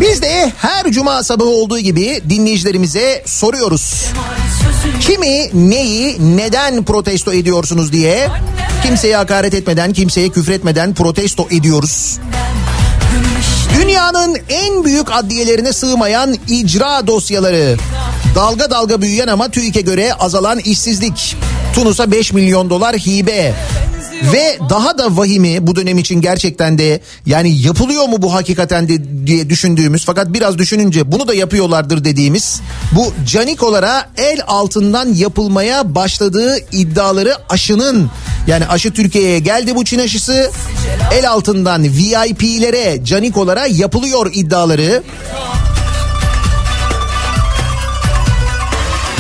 Biz 0.00 0.22
de 0.22 0.52
her 0.58 0.92
cuma 0.92 1.22
sabahı 1.22 1.48
olduğu 1.48 1.78
gibi 1.78 2.22
dinleyicilerimize 2.28 3.22
soruyoruz. 3.26 4.04
Kimi, 5.01 5.51
neyi, 5.70 6.36
neden 6.36 6.84
protesto 6.84 7.32
ediyorsunuz 7.32 7.92
diye 7.92 8.28
kimseye 8.82 9.16
hakaret 9.16 9.55
etmeden, 9.55 9.92
kimseye 9.92 10.28
küfretmeden 10.28 10.95
protesto 10.95 11.47
ediyoruz. 11.51 12.18
Dünyanın 13.80 14.36
en 14.49 14.84
büyük 14.84 15.12
adliyelerine 15.12 15.72
sığmayan 15.72 16.36
icra 16.49 17.07
dosyaları. 17.07 17.76
Dalga 18.34 18.70
dalga 18.70 19.03
büyüyen 19.03 19.28
ama 19.28 19.49
TÜİK'e 19.49 19.80
göre 19.80 20.14
azalan 20.14 20.59
işsizlik. 20.59 21.36
Tunus'a 21.74 22.11
5 22.11 22.32
milyon 22.32 22.70
dolar 22.70 22.97
hibe. 22.97 23.55
Ve 24.32 24.58
daha 24.70 24.98
da 24.98 25.16
vahimi 25.16 25.66
bu 25.66 25.76
dönem 25.76 25.98
için 25.98 26.20
gerçekten 26.20 26.78
de 26.78 27.00
yani 27.26 27.58
yapılıyor 27.58 28.08
mu 28.08 28.22
bu 28.22 28.34
hakikaten 28.34 28.88
de 28.88 29.26
diye 29.26 29.50
düşündüğümüz 29.50 30.04
fakat 30.04 30.32
biraz 30.32 30.58
düşününce 30.58 31.12
bunu 31.12 31.28
da 31.28 31.34
yapıyorlardır 31.34 32.04
dediğimiz 32.04 32.60
bu 32.92 33.12
canikolara 33.26 34.10
el 34.16 34.40
altından 34.46 35.14
yapılmaya 35.14 35.94
başladığı 35.94 36.58
iddiaları 36.72 37.34
aşının 37.48 38.10
yani 38.46 38.66
aşı 38.66 38.92
Türkiye'ye 38.92 39.38
geldi 39.38 39.74
bu 39.74 39.84
Çin 39.84 39.98
aşısı 39.98 40.50
el 41.12 41.30
altından 41.30 41.84
VIP'lere 41.84 43.04
canikolara 43.04 43.66
yapılıyor 43.66 44.30
iddiaları. 44.34 45.02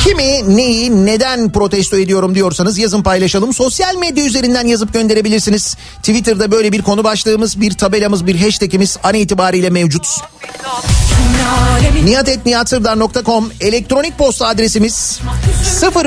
Kimi, 0.04 0.56
neyi, 0.56 1.06
neden 1.06 1.52
protesto 1.52 1.96
ediyorum 1.96 2.34
diyorsanız 2.34 2.78
yazın 2.78 3.02
paylaşalım. 3.02 3.54
Sosyal 3.54 3.96
medya 3.96 4.24
üzerinden 4.24 4.66
yazıp 4.66 4.92
gönderebilirsiniz. 4.92 5.76
Twitter'da 5.96 6.50
böyle 6.50 6.72
bir 6.72 6.82
konu 6.82 7.04
başlığımız, 7.04 7.60
bir 7.60 7.72
tabelamız, 7.72 8.26
bir 8.26 8.40
hashtagimiz 8.40 8.98
an 9.02 9.14
itibariyle 9.14 9.70
mevcut. 9.70 10.06
Niyatetniyatsırdar.com 12.04 13.50
elektronik 13.60 14.18
posta 14.18 14.46
adresimiz 14.46 15.20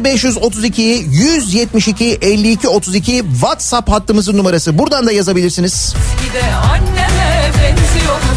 0532 0.04 0.82
172 1.12 2.18
52 2.22 2.68
32 2.68 3.24
WhatsApp 3.32 3.90
hattımızın 3.90 4.38
numarası. 4.38 4.78
Buradan 4.78 5.08
da 5.08 5.12
yazabilirsiniz. 5.12 5.94
gide 6.24 6.44
anneme 6.56 7.52
benziyorum 7.54 8.37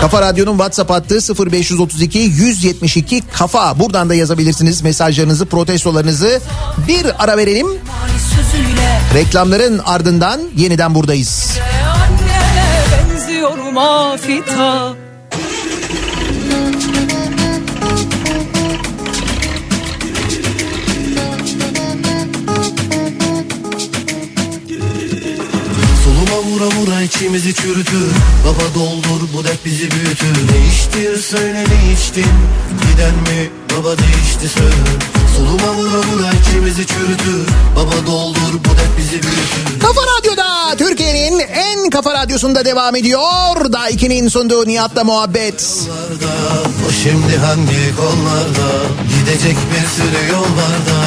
Kafa 0.00 0.22
Radyo'nun 0.22 0.52
WhatsApp 0.52 0.90
hattı 0.90 1.14
0532 1.50 2.18
172 2.18 3.22
kafa. 3.32 3.80
Buradan 3.80 4.08
da 4.08 4.14
yazabilirsiniz 4.14 4.82
mesajlarınızı, 4.82 5.46
protestolarınızı. 5.46 6.40
Bir 6.88 7.24
ara 7.24 7.36
verelim. 7.36 7.66
Reklamların 9.14 9.78
ardından 9.78 10.40
yeniden 10.56 10.94
buradayız. 10.94 11.58
gide 14.26 14.66
anneme 14.66 15.03
vura 26.44 26.64
vura 26.64 27.02
içimizi 27.02 27.54
çürütür. 27.54 28.12
Baba 28.44 28.74
doldur 28.74 29.28
bu 29.34 29.44
dert 29.44 29.64
bizi 29.64 29.90
büyütür. 29.90 30.34
Ne 30.50 30.66
içtin 30.68 31.20
söyle 31.20 31.64
ne 31.64 31.92
içtin? 31.92 32.32
Giden 32.82 33.14
mi? 33.14 33.50
Baba 33.78 33.98
değişti 33.98 34.48
söyle 34.48 34.74
Soluma 35.36 35.72
vura 35.74 35.98
vura 35.98 36.30
içimizi 36.42 36.86
çürütür. 36.86 37.46
Baba 37.76 38.06
doldur 38.06 38.54
bu 38.64 38.68
dert 38.68 38.98
bizi 38.98 39.10
büyütür. 39.12 39.80
Kafa 39.80 40.00
Radyo'da 40.18 40.76
Türkiye'nin 40.78 41.38
en 41.38 41.90
kafa 41.90 42.14
radyosunda 42.14 42.64
devam 42.64 42.96
ediyor. 42.96 43.72
Da 43.72 43.90
2'nin 43.90 44.28
sunduğu 44.28 44.66
Nihat'la 44.66 45.04
muhabbet. 45.04 45.88
O 46.88 46.92
şimdi 47.02 47.36
hangi 47.36 47.96
kollarda? 47.96 48.68
Gidecek 49.18 49.56
bir 49.56 49.88
sürü 49.88 50.32
yol 50.32 50.42
var 50.42 50.78
da 50.88 51.04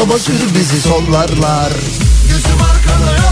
Baba 0.00 0.18
sür 0.18 0.54
bizi 0.58 0.80
sollarlar. 0.80 1.72
Gözüm 2.28 2.60
arkada 2.62 3.25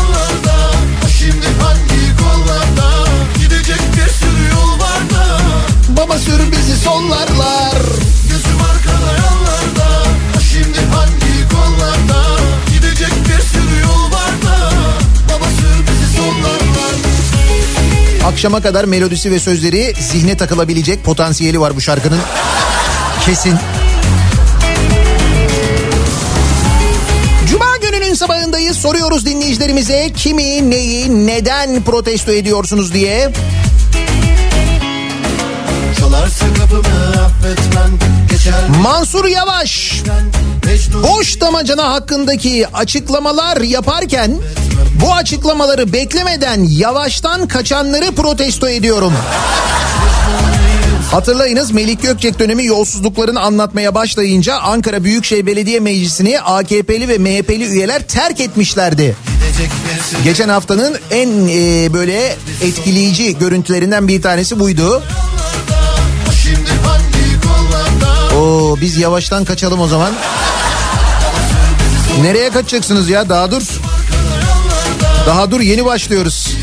Sür 6.35 6.53
bizi 6.53 6.76
sollarlar. 6.76 7.74
Gözüm 8.28 8.61
arkada 8.70 9.11
yollarda 9.12 10.09
O 10.37 10.41
şimdi 10.41 10.78
hangi 10.78 11.49
kollarda 11.49 12.41
Gidecek 12.72 13.12
bir 13.28 13.43
sürü 13.43 13.80
yol 13.82 14.12
var 14.12 14.32
da 14.45 14.70
Baba 15.28 15.45
bizi 15.91 16.16
sollarlar 16.16 16.95
Akşama 18.32 18.62
kadar 18.62 18.85
melodisi 18.85 19.30
ve 19.30 19.41
sözleri 19.41 19.93
zihne 20.01 20.37
takılabilecek 20.37 21.05
potansiyeli 21.05 21.61
var 21.61 21.76
bu 21.76 21.80
şarkının. 21.80 22.20
Kesin. 23.26 23.55
Gününün 28.14 28.14
sabahındayız. 28.14 28.76
Soruyoruz 28.76 29.26
dinleyicilerimize 29.26 30.11
kimi, 30.16 30.70
neyi, 30.70 31.26
neden 31.26 31.82
protesto 31.82 32.32
ediyorsunuz 32.32 32.93
diye. 32.95 33.30
Mansur 38.82 39.24
Yavaş 39.24 40.02
boş 41.02 41.40
damacana 41.40 41.92
hakkındaki 41.92 42.66
açıklamalar 42.68 43.60
yaparken 43.60 44.38
bu 45.00 45.12
açıklamaları 45.12 45.92
beklemeden 45.92 46.60
yavaştan 46.68 47.48
kaçanları 47.48 48.14
protesto 48.14 48.68
ediyorum. 48.68 49.12
Hatırlayınız 51.10 51.70
Melik 51.70 52.02
Gökçek 52.02 52.38
dönemi 52.38 52.64
yolsuzluklarını 52.64 53.40
anlatmaya 53.40 53.94
başlayınca 53.94 54.58
Ankara 54.58 55.04
Büyükşehir 55.04 55.46
Belediye 55.46 55.80
Meclisi'ni 55.80 56.40
AKP'li 56.40 57.08
ve 57.08 57.18
MHP'li 57.18 57.64
üyeler 57.64 58.08
terk 58.08 58.40
etmişlerdi. 58.40 59.16
Geçen 60.24 60.48
haftanın 60.48 60.96
en 61.10 61.28
e, 61.48 61.92
böyle 61.92 62.36
etkileyici 62.62 63.38
görüntülerinden 63.38 64.08
bir 64.08 64.22
tanesi 64.22 64.58
buydu. 64.60 65.02
Oo 68.45 68.76
biz 68.80 68.97
yavaştan 68.97 69.45
kaçalım 69.45 69.80
o 69.80 69.88
zaman. 69.88 70.12
Nereye 72.22 72.51
kaçacaksınız 72.51 73.09
ya 73.09 73.28
daha 73.28 73.51
dur. 73.51 73.62
Daha 75.26 75.51
dur 75.51 75.61
yeni 75.61 75.84
başlıyoruz. 75.84 76.53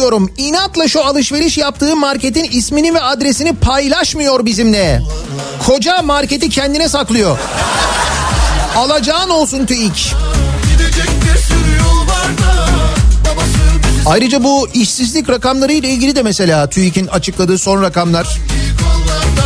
Ediyorum. 0.00 0.30
İnatla 0.36 0.88
şu 0.88 1.04
alışveriş 1.04 1.58
yaptığı 1.58 1.96
marketin 1.96 2.44
ismini 2.44 2.94
ve 2.94 3.00
adresini 3.00 3.52
paylaşmıyor 3.52 4.44
bizimle. 4.44 5.02
Koca 5.66 6.02
marketi 6.02 6.48
kendine 6.48 6.88
saklıyor. 6.88 7.38
Alacağın 8.76 9.28
olsun 9.28 9.66
TÜİK. 9.66 10.14
Ayrıca 14.06 14.44
bu 14.44 14.68
işsizlik 14.74 15.30
rakamları 15.30 15.72
ile 15.72 15.88
ilgili 15.88 16.16
de 16.16 16.22
mesela 16.22 16.70
TÜİK'in 16.70 17.06
açıkladığı 17.06 17.58
son 17.58 17.82
rakamlar. 17.82 18.38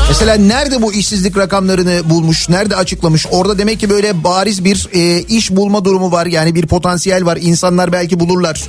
Mesela 0.08 0.34
nerede 0.34 0.82
bu 0.82 0.92
işsizlik 0.92 1.36
rakamlarını 1.36 2.10
bulmuş, 2.10 2.48
nerede 2.48 2.76
açıklamış? 2.76 3.26
Orada 3.30 3.58
demek 3.58 3.80
ki 3.80 3.90
böyle 3.90 4.24
bariz 4.24 4.64
bir 4.64 4.88
e, 4.92 5.22
iş 5.22 5.50
bulma 5.50 5.84
durumu 5.84 6.12
var. 6.12 6.26
Yani 6.26 6.54
bir 6.54 6.66
potansiyel 6.66 7.26
var. 7.26 7.38
İnsanlar 7.40 7.92
belki 7.92 8.20
bulurlar. 8.20 8.64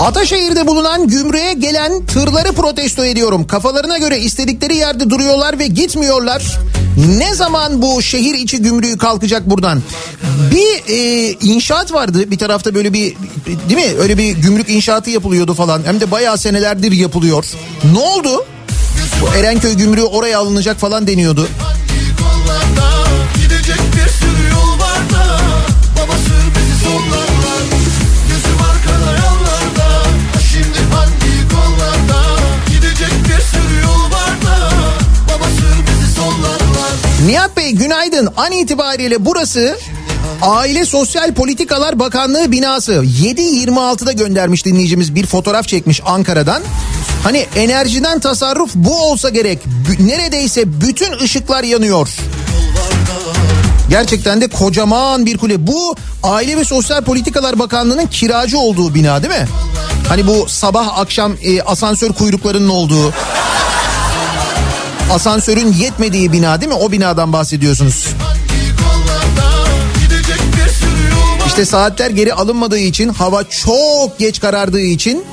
Ataşehir'de 0.00 0.66
bulunan 0.66 1.08
gümrüğe 1.08 1.52
gelen 1.52 2.06
tırları 2.06 2.52
protesto 2.52 3.04
ediyorum. 3.04 3.46
Kafalarına 3.46 3.98
göre 3.98 4.18
istedikleri 4.18 4.76
yerde 4.76 5.10
duruyorlar 5.10 5.58
ve 5.58 5.66
gitmiyorlar. 5.66 6.58
Ne 7.18 7.34
zaman 7.34 7.82
bu 7.82 8.02
şehir 8.02 8.34
içi 8.34 8.62
gümrüğü 8.62 8.98
kalkacak 8.98 9.50
buradan? 9.50 9.82
Bir 10.50 10.94
e, 10.94 11.30
inşaat 11.32 11.92
vardı 11.92 12.30
bir 12.30 12.38
tarafta 12.38 12.74
böyle 12.74 12.92
bir 12.92 13.14
değil 13.68 13.88
mi? 13.88 14.00
Öyle 14.00 14.18
bir 14.18 14.36
gümrük 14.36 14.70
inşaatı 14.70 15.10
yapılıyordu 15.10 15.54
falan. 15.54 15.82
Hem 15.84 16.00
de 16.00 16.10
bayağı 16.10 16.38
senelerdir 16.38 16.92
yapılıyor. 16.92 17.44
Ne 17.92 17.98
oldu? 17.98 18.44
Bu 19.22 19.36
Erenköy 19.36 19.74
gümrüğü 19.74 20.04
oraya 20.04 20.38
alınacak 20.38 20.76
falan 20.78 21.06
deniyordu. 21.06 21.48
Nihat 37.26 37.56
Bey 37.56 37.72
günaydın. 37.72 38.28
An 38.36 38.52
itibariyle 38.52 39.26
burası 39.26 39.78
Aile 40.42 40.84
Sosyal 40.84 41.34
Politikalar 41.34 41.98
Bakanlığı 41.98 42.52
binası 42.52 42.92
7.26'da 42.92 44.12
göndermiş 44.12 44.64
dinleyicimiz 44.64 45.14
bir 45.14 45.26
fotoğraf 45.26 45.68
çekmiş 45.68 46.02
Ankara'dan. 46.06 46.62
Hani 47.22 47.46
enerjiden 47.56 48.20
tasarruf 48.20 48.70
bu 48.74 49.02
olsa 49.02 49.28
gerek. 49.28 49.58
Neredeyse 50.00 50.80
bütün 50.80 51.12
ışıklar 51.24 51.64
yanıyor. 51.64 52.08
Gerçekten 53.90 54.40
de 54.40 54.48
kocaman 54.48 55.26
bir 55.26 55.38
kule. 55.38 55.66
Bu 55.66 55.94
Aile 56.22 56.56
ve 56.56 56.64
Sosyal 56.64 57.04
Politikalar 57.04 57.58
Bakanlığı'nın 57.58 58.06
kiracı 58.06 58.58
olduğu 58.58 58.94
bina 58.94 59.22
değil 59.22 59.34
mi? 59.34 59.48
Hani 60.08 60.26
bu 60.26 60.48
sabah 60.48 60.98
akşam 60.98 61.32
e, 61.42 61.62
asansör 61.62 62.12
kuyruklarının 62.12 62.68
olduğu. 62.68 63.12
Asansörün 65.10 65.72
yetmediği 65.72 66.32
bina 66.32 66.60
değil 66.60 66.72
mi? 66.72 66.78
O 66.78 66.92
binadan 66.92 67.32
bahsediyorsunuz. 67.32 68.06
İşte 71.46 71.64
saatler 71.64 72.10
geri 72.10 72.34
alınmadığı 72.34 72.78
için 72.78 73.08
hava 73.08 73.44
çok 73.44 74.18
geç 74.18 74.40
karardığı 74.40 74.80
için 74.80 75.24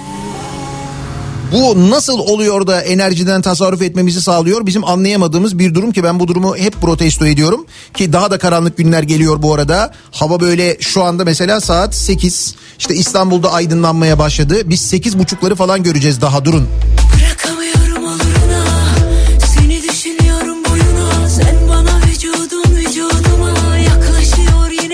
bu 1.52 1.90
nasıl 1.90 2.20
oluyor 2.20 2.68
da 2.68 2.82
enerjiden 2.82 3.42
tasarruf 3.42 3.82
etmemizi 3.82 4.22
sağlıyor? 4.22 4.66
Bizim 4.66 4.86
anlayamadığımız 4.86 5.60
bir 5.60 5.76
durum 5.76 5.92
ki 5.92 6.04
ben 6.04 6.20
bu 6.20 6.28
durumu 6.28 6.58
hep 6.58 6.82
protesto 6.82 7.26
ediyorum. 7.26 7.66
Ki 7.94 8.14
daha 8.14 8.32
da 8.32 8.38
karanlık 8.38 8.78
günler 8.78 9.04
geliyor 9.04 9.42
bu 9.42 9.54
arada. 9.54 9.94
Hava 10.12 10.40
böyle 10.40 10.78
şu 10.80 11.04
anda 11.04 11.26
mesela 11.26 11.62
saat 11.62 11.96
8 11.96 12.56
işte 12.80 12.96
İstanbul'da 12.96 13.52
aydınlanmaya 13.52 14.20
başladı. 14.20 14.62
Biz 14.66 14.82
8 14.82 15.20
buçukları 15.20 15.56
falan 15.56 15.84
göreceğiz. 15.84 16.22
Daha 16.22 16.46
durun 16.46 16.68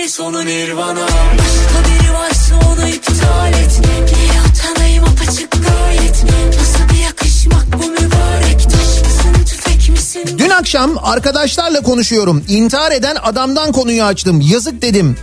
Yine 0.04 0.12
sonu 0.12 0.46
nirvana 0.46 1.06
Başka 1.38 1.88
biri 1.88 2.12
varsa 2.12 2.54
onu 2.54 2.88
iptal 2.88 3.52
et 3.52 3.80
Niye 3.80 4.40
utanayım 4.50 5.04
apaçık 5.04 5.52
gayet 5.52 6.24
Nasıl 6.58 6.94
bir 6.94 7.04
yakışmak 7.04 7.66
bu 7.72 7.86
mübarek 7.86 8.62
Taş 8.62 9.02
mısın 9.02 9.44
tüfek 9.46 9.88
misin 9.88 10.38
Dün 10.38 10.50
akşam 10.50 10.98
arkadaşlarla 11.02 11.80
konuşuyorum. 11.80 12.44
İntihar 12.48 12.92
eden 12.92 13.16
adamdan 13.22 13.72
konuyu 13.72 14.04
açtım. 14.04 14.40
Yazık 14.40 14.82
dedim. 14.82 15.16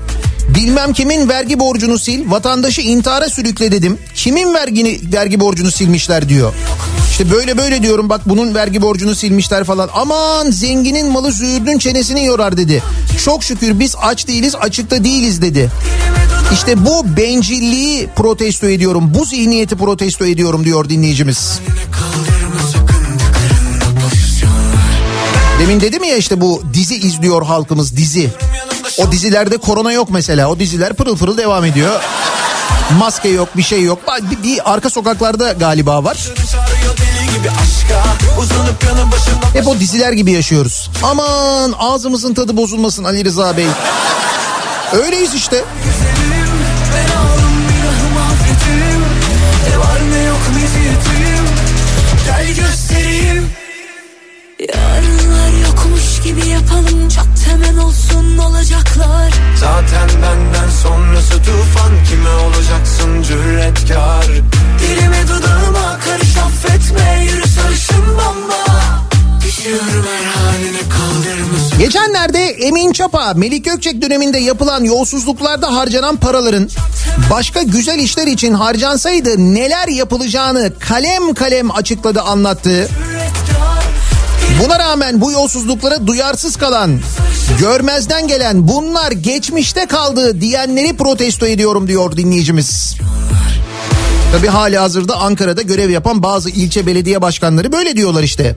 Bilmem 0.55 0.93
kimin 0.93 1.29
vergi 1.29 1.59
borcunu 1.59 1.99
sil, 2.05 2.21
vatandaşı 2.31 2.81
intihara 2.81 3.29
sürükle 3.29 3.71
dedim. 3.71 3.99
Kimin 4.15 4.53
vergini 4.53 4.99
vergi 5.13 5.39
borcunu 5.39 5.71
silmişler 5.71 6.29
diyor. 6.29 6.53
İşte 7.11 7.31
böyle 7.31 7.57
böyle 7.57 7.81
diyorum 7.83 8.09
bak 8.09 8.21
bunun 8.25 8.55
vergi 8.55 8.81
borcunu 8.81 9.15
silmişler 9.15 9.63
falan. 9.63 9.89
Aman 9.93 10.51
zenginin 10.51 11.11
malı 11.11 11.31
züğürdün 11.31 11.77
çenesini 11.77 12.25
yorar 12.25 12.57
dedi. 12.57 12.83
Çok 13.25 13.43
şükür 13.43 13.79
biz 13.79 13.95
aç 14.01 14.27
değiliz 14.27 14.55
açıkta 14.55 15.03
değiliz 15.03 15.41
dedi. 15.41 15.71
İşte 16.53 16.85
bu 16.85 17.17
bencilliği 17.17 18.09
protesto 18.15 18.67
ediyorum. 18.67 19.13
Bu 19.13 19.25
zihniyeti 19.25 19.75
protesto 19.75 20.25
ediyorum 20.25 20.65
diyor 20.65 20.89
dinleyicimiz. 20.89 21.59
Demin 25.59 25.81
dedim 25.81 26.03
ya 26.03 26.15
işte 26.15 26.41
bu 26.41 26.63
dizi 26.73 26.95
izliyor 26.95 27.45
halkımız 27.45 27.97
dizi. 27.97 28.29
O 28.97 29.11
dizilerde 29.11 29.57
korona 29.57 29.91
yok 29.91 30.07
mesela. 30.11 30.49
O 30.49 30.59
diziler 30.59 30.93
pırıl 30.93 31.17
pırıl 31.17 31.37
devam 31.37 31.65
ediyor. 31.65 32.01
Maske 32.99 33.29
yok 33.29 33.57
bir 33.57 33.63
şey 33.63 33.83
yok. 33.83 33.99
Bir, 34.31 34.43
bir 34.43 34.73
arka 34.73 34.89
sokaklarda 34.89 35.51
galiba 35.51 36.03
var. 36.03 36.17
Hep 39.53 39.67
o 39.67 39.79
diziler 39.79 40.11
gibi 40.11 40.31
yaşıyoruz. 40.31 40.89
Aman 41.03 41.73
ağzımızın 41.79 42.33
tadı 42.33 42.57
bozulmasın 42.57 43.03
Ali 43.03 43.25
Rıza 43.25 43.57
Bey. 43.57 43.67
Öyleyiz 44.93 45.33
işte. 45.33 45.63
Ben 46.93 47.17
aldım 47.17 47.53
günahım 47.69 48.31
affetim. 48.31 49.01
Ne 49.69 49.77
var 49.79 49.99
ne 50.11 50.23
yok 50.23 50.39
meziyetim 50.55 51.45
Gel 52.25 52.47
göstereyim. 52.55 53.49
Yarınlar 54.59 55.67
yokmuş 55.67 56.21
gibi 56.23 56.47
yapalım. 56.49 57.09
Çok 57.09 57.27
temel 57.45 57.77
olsun 57.83 58.37
olacaklar. 58.37 59.33
Zaten 59.59 60.09
benden 60.21 60.69
sonrası 60.83 61.33
tufan. 61.33 61.91
Kime 62.09 62.29
olacaksın 62.29 63.21
cüretkar 63.23 64.25
Dilime 64.79 65.23
dudağıma 65.27 65.60
Geçenlerde 71.79 72.45
Emin 72.45 72.91
Çapa, 72.91 73.33
Melik 73.33 73.65
Gökçek 73.65 74.01
döneminde 74.01 74.37
yapılan 74.37 74.83
yolsuzluklarda 74.83 75.75
harcanan 75.75 76.15
paraların 76.15 76.69
başka 77.31 77.61
güzel 77.61 77.99
işler 77.99 78.27
için 78.27 78.53
harcansaydı 78.53 79.53
neler 79.53 79.87
yapılacağını 79.87 80.73
kalem 80.79 81.33
kalem 81.33 81.71
açıkladı 81.71 82.21
anlattı. 82.21 82.89
Buna 84.63 84.79
rağmen 84.79 85.21
bu 85.21 85.31
yolsuzluklara 85.31 86.07
duyarsız 86.07 86.55
kalan, 86.55 86.99
görmezden 87.59 88.27
gelen 88.27 88.67
bunlar 88.67 89.11
geçmişte 89.11 89.85
kaldı 89.85 90.41
diyenleri 90.41 90.97
protesto 90.97 91.45
ediyorum 91.45 91.87
diyor 91.87 92.17
dinleyicimiz. 92.17 92.95
Tabi 94.31 94.47
hali 94.47 94.77
hazırda 94.77 95.17
Ankara'da 95.17 95.61
görev 95.61 95.89
yapan 95.89 96.23
bazı 96.23 96.49
ilçe 96.49 96.85
belediye 96.85 97.21
başkanları 97.21 97.71
böyle 97.71 97.95
diyorlar 97.95 98.23
işte. 98.23 98.55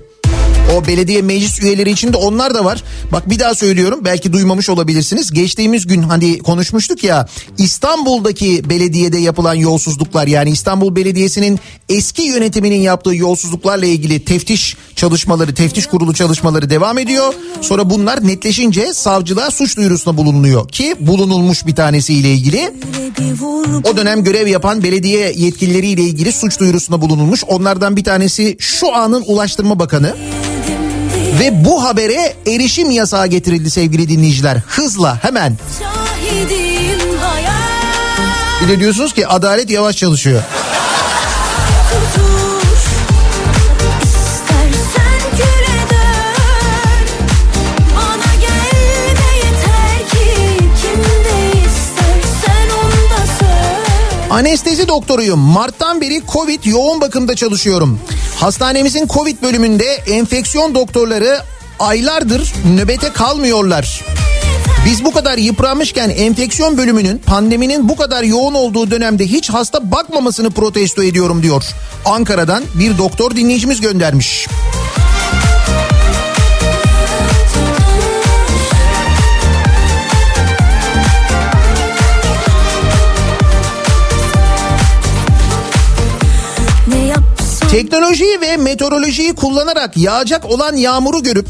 O 0.73 0.87
belediye 0.87 1.23
meclis 1.23 1.63
üyeleri 1.63 1.91
içinde 1.91 2.17
onlar 2.17 2.55
da 2.55 2.65
var. 2.65 2.85
Bak 3.13 3.31
bir 3.31 3.39
daha 3.39 3.55
söylüyorum 3.55 4.01
belki 4.05 4.33
duymamış 4.33 4.69
olabilirsiniz. 4.69 5.31
Geçtiğimiz 5.31 5.87
gün 5.87 6.03
hani 6.03 6.39
konuşmuştuk 6.39 7.05
ya 7.05 7.29
İstanbul'daki 7.59 8.71
belediyede 8.71 9.19
yapılan 9.19 9.55
yolsuzluklar 9.55 10.27
yani 10.27 10.51
İstanbul 10.51 10.97
Belediyesi'nin 10.97 11.61
eski 11.89 12.23
yönetiminin 12.23 12.81
yaptığı 12.81 13.15
yolsuzluklarla 13.15 13.87
ilgili 13.87 14.25
teftiş 14.25 14.77
çalışmaları, 14.97 15.55
teftiş 15.55 15.87
kurulu 15.87 16.15
çalışmaları 16.15 16.71
devam 16.71 16.99
ediyor. 16.99 17.35
Sonra 17.61 17.91
bunlar 17.91 18.27
netleşince 18.27 18.95
savcılığa 18.95 19.51
suç 19.51 19.77
duyurusunda 19.77 20.17
bulunuyor 20.17 20.69
ki 20.69 20.95
bulunulmuş 21.01 21.67
bir 21.67 21.75
tanesiyle 21.75 22.33
ilgili. 22.33 22.75
O 23.93 23.97
dönem 23.97 24.25
görev 24.25 24.47
yapan 24.47 24.83
belediye 24.83 25.33
yetkilileriyle 25.37 26.03
ilgili 26.03 26.33
suç 26.33 26.61
duyurusunda 26.61 27.01
bulunulmuş. 27.01 27.45
Onlardan 27.45 27.97
bir 27.97 28.05
tanesi 28.05 28.57
şu 28.59 28.95
anın 28.95 29.25
Ulaştırma 29.27 29.79
Bakanı. 29.79 30.15
Ve 31.41 31.65
bu 31.65 31.85
habere 31.85 32.35
erişim 32.47 32.91
yasağı 32.91 33.27
getirildi 33.27 33.71
sevgili 33.71 34.09
dinleyiciler. 34.09 34.59
Hızla 34.67 35.25
hemen. 35.25 35.59
Bir 38.63 38.69
de 38.69 38.81
diyorsunuz 38.81 39.13
ki 39.15 39.27
adalet 39.27 39.71
yavaş 39.71 39.97
çalışıyor. 39.97 40.43
Anestezi 54.35 54.89
doktoruyum. 54.89 55.39
Mart'tan 55.39 56.01
beri 56.01 56.23
Covid 56.33 56.65
yoğun 56.65 57.01
bakımda 57.01 57.37
çalışıyorum. 57.37 58.01
Hastanemizin 58.41 59.07
Covid 59.07 59.43
bölümünde 59.43 59.85
enfeksiyon 59.85 60.75
doktorları 60.75 61.39
aylardır 61.79 62.53
nöbete 62.77 63.13
kalmıyorlar. 63.13 64.05
Biz 64.87 65.05
bu 65.05 65.13
kadar 65.13 65.39
yıpranmışken 65.39 66.11
enfeksiyon 66.11 66.77
bölümünün 66.77 67.19
pandeminin 67.19 67.89
bu 67.89 67.97
kadar 67.97 68.23
yoğun 68.23 68.55
olduğu 68.55 68.91
dönemde 68.91 69.27
hiç 69.27 69.51
hasta 69.51 69.91
bakmamasını 69.91 70.51
protesto 70.51 71.03
ediyorum 71.03 71.43
diyor. 71.43 71.65
Ankara'dan 72.05 72.65
bir 72.75 72.99
doktor 72.99 73.37
dinleyicimiz 73.37 73.81
göndermiş. 73.81 74.47
Ne 74.49 74.84
Teknolojiyi 87.75 88.41
ve 88.41 88.57
meteorolojiyi 88.57 89.35
kullanarak 89.35 89.97
yağacak 89.97 90.45
olan 90.45 90.77
yağmuru 90.77 91.23
görüp 91.23 91.47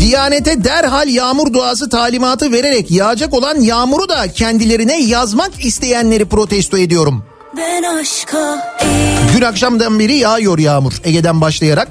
Diyanete 0.00 0.64
derhal 0.64 1.08
yağmur 1.08 1.52
duası 1.52 1.88
talimatı 1.88 2.52
vererek 2.52 2.90
yağacak 2.90 3.34
olan 3.34 3.60
yağmuru 3.60 4.08
da 4.08 4.32
kendilerine 4.32 5.02
yazmak 5.02 5.64
isteyenleri 5.64 6.24
protesto 6.24 6.78
ediyorum. 6.78 7.24
Dün 9.36 9.42
akşamdan 9.42 9.98
beri 9.98 10.14
yağıyor 10.14 10.58
yağmur 10.58 10.92
Ege'den 11.04 11.40
başlayarak. 11.40 11.88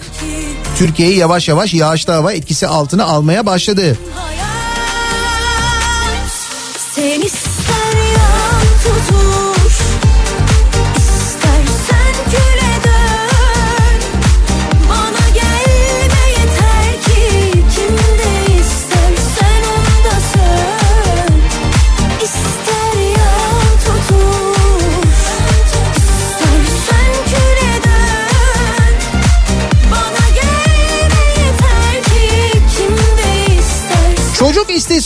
Türkiye'yi 0.78 1.18
yavaş 1.18 1.48
yavaş 1.48 1.74
yağışlı 1.74 2.14
hava 2.14 2.34
etkisi 2.34 2.68
altına 2.68 3.04
almaya 3.06 3.46
başladı. 3.46 3.98
hayat 4.16 4.44
Sen 6.96 7.22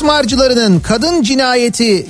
istismarcılarının 0.07 0.79
kadın 0.79 1.23
cinayeti 1.23 2.05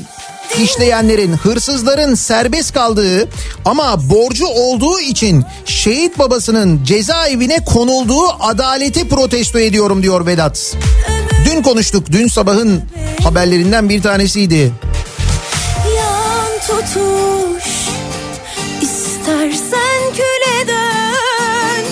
işleyenlerin, 0.64 1.34
hırsızların 1.34 2.16
serbest 2.16 2.74
kaldığı 2.74 3.30
ama 3.66 4.10
borcu 4.10 4.48
olduğu 4.48 5.00
için 5.00 5.46
şehit 5.66 6.20
babasının 6.20 6.84
cezaevine 6.84 7.66
konulduğu 7.66 8.28
adaleti 8.40 9.10
protesto 9.10 9.60
ediyorum 9.60 10.04
diyor 10.04 10.26
Vedat. 10.26 10.76
Dün 11.46 11.62
konuştuk, 11.62 12.12
dün 12.12 12.28
sabahın 12.28 12.82
haberlerinden 13.24 13.90
bir 13.90 14.02
tanesiydi. 14.02 14.72
yan 15.98 16.60
tutuş 16.68 17.66
İstersen 18.82 20.14
küle 20.14 20.68
dön 20.68 21.86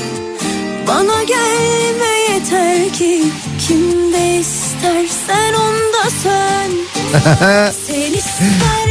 Bana 0.87 1.23
gelme 1.23 2.33
yeter 2.33 2.93
ki 2.93 3.23
Kimde 3.67 4.39
istersen 4.85 5.53
onda 5.53 6.09
Sen 6.23 6.71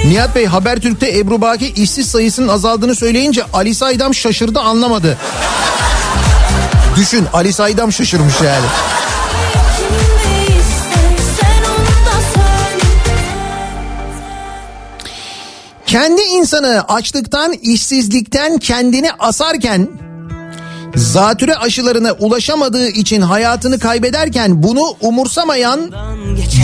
Nihat 0.10 0.34
Bey 0.34 0.46
Habertürk'te 0.46 1.18
Ebru 1.18 1.40
Baki 1.40 1.72
işsiz 1.72 2.10
sayısının 2.10 2.48
azaldığını 2.48 2.94
söyleyince 2.94 3.42
Ali 3.52 3.74
Saydam 3.74 4.14
şaşırdı 4.14 4.60
anlamadı. 4.60 5.18
Düşün 6.96 7.26
Ali 7.32 7.52
Saydam 7.52 7.92
şaşırmış 7.92 8.34
yani. 8.40 8.66
Kendi 15.86 16.22
insanı 16.22 16.84
açlıktan, 16.88 17.52
işsizlikten 17.52 18.58
kendini 18.58 19.12
asarken 19.12 19.88
zatüre 20.96 21.56
aşılarına 21.56 22.12
ulaşamadığı 22.12 22.88
için 22.88 23.20
hayatını 23.20 23.78
kaybederken 23.78 24.62
bunu 24.62 24.82
umursamayan 25.00 25.92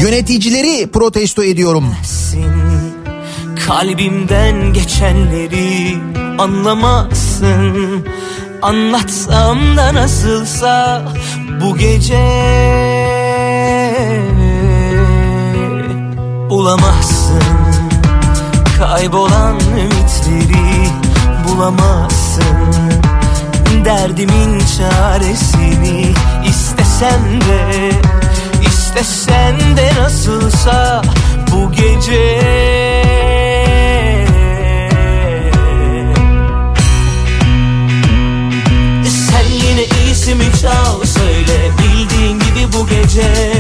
yöneticileri 0.03 0.91
protesto 0.91 1.43
ediyorum. 1.45 1.95
Kalbimden 3.67 4.73
geçenleri 4.73 5.99
anlamazsın. 6.39 8.07
Anlatsam 8.63 9.77
da 9.77 9.95
nasılsa 9.95 11.03
bu 11.61 11.77
gece 11.77 12.51
Bulamazsın. 16.51 17.43
Kaybolan 18.79 19.61
ümitleri 19.61 20.91
bulamazsın 21.49 22.20
Derdimin 23.85 24.63
çaresini 24.79 26.13
istesen 26.49 27.41
de 27.41 27.91
istesen 28.67 29.77
de 29.77 29.91
nasılsa 30.01 31.03
bu 31.53 31.73
gece. 31.73 32.41
Sen 39.05 39.45
yine 39.53 39.85
iyisimi 39.85 40.45
çal 40.63 41.05
söyle 41.05 41.71
bildiğin 41.79 42.39
gibi 42.39 42.73
bu 42.73 42.87
gece. 42.87 43.53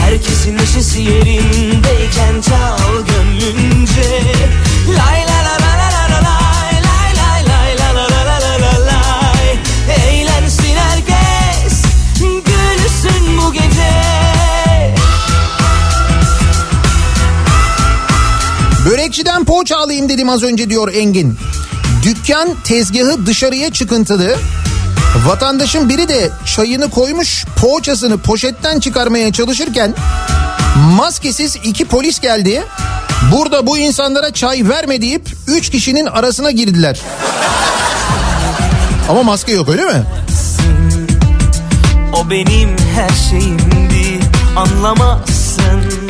Herkesin 0.00 0.58
neşesi 0.58 1.02
yerindeyken 1.02 2.40
çal 2.48 3.04
gönlünce. 3.06 4.22
Lay 4.88 5.20
la 5.26 5.44
la 5.44 5.57
poğaça 19.48 19.76
alayım 19.76 20.08
dedim 20.08 20.28
az 20.28 20.42
önce 20.42 20.70
diyor 20.70 20.92
Engin. 20.94 21.38
Dükkan 22.02 22.48
tezgahı 22.64 23.26
dışarıya 23.26 23.72
çıkıntılı. 23.72 24.36
Vatandaşın 25.26 25.88
biri 25.88 26.08
de 26.08 26.30
çayını 26.56 26.90
koymuş 26.90 27.44
poğaçasını 27.60 28.18
poşetten 28.18 28.80
çıkarmaya 28.80 29.32
çalışırken 29.32 29.94
maskesiz 30.96 31.56
iki 31.64 31.84
polis 31.84 32.20
geldi. 32.20 32.62
Burada 33.32 33.66
bu 33.66 33.78
insanlara 33.78 34.32
çay 34.32 34.68
verme 34.68 35.02
deyip 35.02 35.28
üç 35.46 35.70
kişinin 35.70 36.06
arasına 36.06 36.50
girdiler. 36.50 37.00
Ama 39.08 39.22
maske 39.22 39.52
yok 39.52 39.68
öyle 39.68 39.84
mi? 39.84 40.02
O 42.12 42.30
benim 42.30 42.76
her 42.94 43.30
şeyimdi 43.30 44.20
anlamazsın 44.56 45.37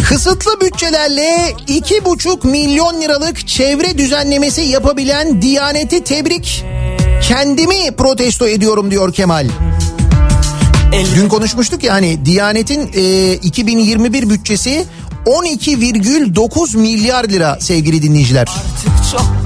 Kısıtlı 0.09 0.61
bütçelerle 0.61 1.55
iki 1.67 2.05
buçuk 2.05 2.45
milyon 2.45 3.01
liralık 3.01 3.49
çevre 3.49 3.99
düzenlemesi 3.99 4.61
yapabilen 4.61 5.43
Diyaneti 5.43 6.05
tebrik. 6.05 6.65
Kendimi 7.23 7.97
protesto 7.97 8.49
ediyorum 8.49 8.91
diyor 8.91 9.13
Kemal. 9.13 9.49
Dün 11.15 11.29
konuşmuştuk 11.29 11.83
ya 11.83 11.95
hani 11.95 12.25
Diyanet'in 12.25 12.91
e, 12.95 13.33
2021 13.33 14.31
bütçesi 14.31 14.87
12,9 15.27 16.77
milyar 16.77 17.25
lira 17.25 17.59
sevgili 17.61 18.03
dinleyiciler. 18.03 18.49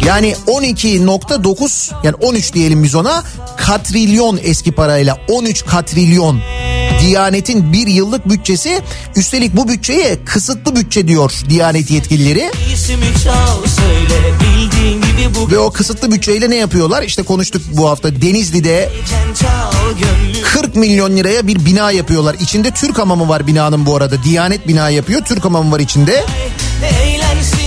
Yani 0.06 0.34
12.9 0.46 1.92
yani 2.04 2.16
13 2.20 2.54
diyelim 2.54 2.82
biz 2.82 2.94
ona 2.94 3.22
katrilyon 3.56 4.40
eski 4.42 4.72
parayla 4.72 5.18
13 5.28 5.64
katrilyon. 5.64 6.40
Diyanet'in 7.02 7.72
bir 7.72 7.86
yıllık 7.86 8.28
bütçesi 8.28 8.82
üstelik 9.16 9.56
bu 9.56 9.68
bütçeye 9.68 10.18
kısıtlı 10.24 10.76
bütçe 10.76 11.08
diyor 11.08 11.32
Diyanet 11.48 11.90
yetkilileri. 11.90 12.50
Ve 15.50 15.58
o 15.58 15.72
kısıtlı 15.72 16.12
bütçeyle 16.12 16.50
ne 16.50 16.56
yapıyorlar? 16.56 17.02
İşte 17.02 17.22
konuştuk 17.22 17.62
bu 17.72 17.88
hafta 17.88 18.22
Denizli'de 18.22 18.90
gecen 19.00 19.34
çal 19.34 19.72
gönlüm 19.92 20.42
40 20.42 20.76
milyon 20.76 21.16
liraya 21.16 21.46
bir 21.46 21.64
bina 21.66 21.90
yapıyorlar. 21.90 22.36
İçinde 22.40 22.70
Türk 22.70 22.98
hamamı 22.98 23.28
var 23.28 23.46
binanın 23.46 23.86
bu 23.86 23.96
arada. 23.96 24.22
Diyanet 24.22 24.68
bina 24.68 24.90
yapıyor. 24.90 25.20
Türk 25.24 25.44
hamamı 25.44 25.72
var 25.72 25.80
içinde. 25.80 26.24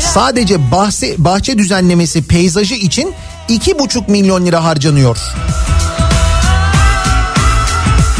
Sadece 0.01 0.71
bahse, 0.71 1.15
bahçe 1.17 1.57
düzenlemesi 1.57 2.27
peyzajı 2.27 2.75
için 2.75 3.13
2,5 3.49 4.11
milyon 4.11 4.45
lira 4.45 4.63
harcanıyor. 4.63 5.17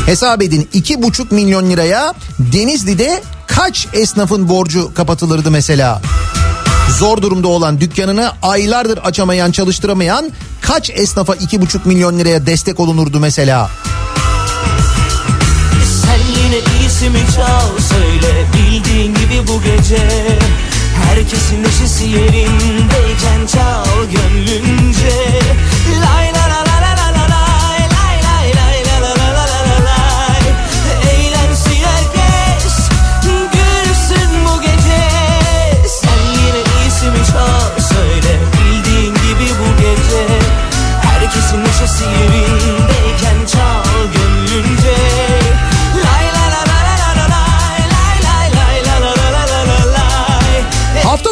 Hesap 0.05 0.41
edin 0.41 0.69
2,5 0.73 1.33
milyon 1.33 1.69
liraya 1.69 2.13
Denizli'de 2.39 3.23
kaç 3.47 3.87
esnafın 3.93 4.49
borcu 4.49 4.93
kapatılırdı 4.93 5.51
mesela? 5.51 6.01
Zor 6.99 7.21
durumda 7.21 7.47
olan 7.47 7.81
dükkanını 7.81 8.31
aylardır 8.41 8.97
açamayan 8.97 9.51
çalıştıramayan 9.51 10.31
kaç 10.61 10.89
esnafa 10.89 11.35
2,5 11.35 11.79
milyon 11.85 12.19
liraya 12.19 12.45
destek 12.45 12.79
olunurdu 12.79 13.19
mesela? 13.19 13.69
Sen 16.01 16.19
yine 16.43 16.59
iyisimi 16.81 17.19
çal 17.35 17.79
söyle 17.89 18.45
bildiğin 18.53 19.13
gibi 19.13 19.47
bu 19.47 19.61
gece 19.61 20.07
Herkesin 21.03 21.63
neşesi 21.63 22.05
yerindeyken 22.05 23.47
çal 23.53 23.85
gönlünce 24.05 25.41
Lay 26.05 26.33
la 26.33 26.44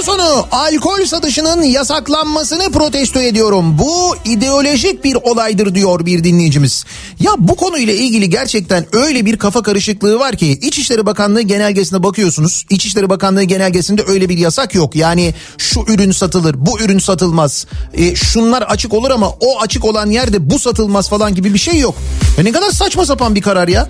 sonu 0.04 0.48
alkol 0.52 1.06
satışının 1.06 1.64
yasaklanmasını 1.64 2.72
protesto 2.72 3.20
ediyorum. 3.20 3.80
Bu 3.80 4.16
ideolojik 4.26 5.04
bir 5.04 5.16
olaydır 5.16 5.76
diyor 5.76 6.06
bir 6.06 6.24
dinleyicimiz. 6.24 6.86
Ya 7.20 7.32
bu 7.38 7.56
konuyla 7.56 7.94
ilgili 7.94 8.30
gerçekten 8.30 8.86
öyle 8.96 9.26
bir 9.26 9.38
kafa 9.38 9.62
karışıklığı 9.62 10.20
var 10.20 10.36
ki 10.36 10.48
İçişleri 10.52 11.06
Bakanlığı 11.06 11.42
genelgesine 11.42 12.04
bakıyorsunuz. 12.04 12.66
İçişleri 12.70 13.10
Bakanlığı 13.10 13.44
genelgesinde 13.44 14.04
öyle 14.08 14.30
bir 14.30 14.38
yasak 14.38 14.76
yok. 14.76 14.96
Yani 14.96 15.34
şu 15.58 15.80
ürün 15.88 16.12
satılır, 16.12 16.56
bu 16.58 16.80
ürün 16.80 17.00
satılmaz. 17.00 17.66
E, 17.94 18.16
şunlar 18.16 18.62
açık 18.62 18.94
olur 18.94 19.12
ama 19.12 19.30
o 19.30 19.60
açık 19.62 19.86
olan 19.86 20.10
yerde 20.10 20.50
bu 20.50 20.60
satılmaz 20.60 21.10
falan 21.10 21.36
gibi 21.36 21.54
bir 21.54 21.60
şey 21.60 21.80
yok. 21.80 21.96
Ya 22.38 22.44
ne 22.44 22.52
kadar 22.52 22.72
saçma 22.72 23.06
sapan 23.06 23.36
bir 23.36 23.42
karar 23.42 23.68
ya. 23.68 23.90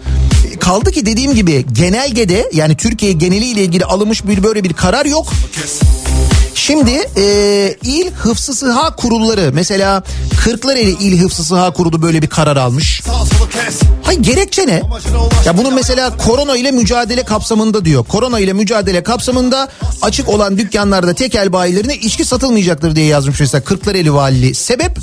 E, 0.54 0.58
Kaldı 0.60 0.92
ki 0.92 1.06
dediğim 1.06 1.34
gibi 1.36 1.66
genelgede 1.74 2.50
yani 2.54 2.78
Türkiye 2.78 3.12
geneliyle 3.12 3.64
ilgili 3.64 3.86
alınmış 3.86 4.28
bir 4.28 4.44
böyle 4.44 4.64
bir 4.64 4.74
karar 4.74 5.06
yok. 5.06 5.28
Şimdi 6.56 6.92
e, 7.18 7.24
İl 7.84 8.12
Hıfzı 8.12 8.54
Sıha 8.54 8.96
Kurulları 8.96 9.52
mesela 9.54 10.04
Kırklareli 10.44 10.90
İl 10.90 11.20
Hıfzı 11.22 11.44
Sıha 11.44 11.72
Kurulu 11.74 12.02
böyle 12.02 12.22
bir 12.22 12.28
karar 12.28 12.58
almış. 12.58 13.02
Hayır 14.04 14.20
gerekçe 14.20 14.68
ne? 14.68 14.82
Ya 15.46 15.58
bunun 15.58 15.74
mesela 15.74 16.18
korona 16.18 16.56
ile 16.58 16.72
mücadele 16.72 17.24
kapsamında 17.24 17.86
diyor. 17.86 18.06
Korona 18.06 18.40
ile 18.40 18.54
mücadele 18.54 19.04
kapsamında 19.04 19.70
açık 20.02 20.30
olan 20.30 20.58
dükkanlarda 20.58 21.14
tekel 21.14 21.54
bayilerine 21.54 21.96
içki 21.96 22.26
satılmayacaktır 22.26 22.96
diye 22.96 23.06
yazmış 23.06 23.40
mesela 23.40 23.64
Kırklareli 23.64 24.14
Valiliği. 24.14 24.56
Sebep? 24.56 24.98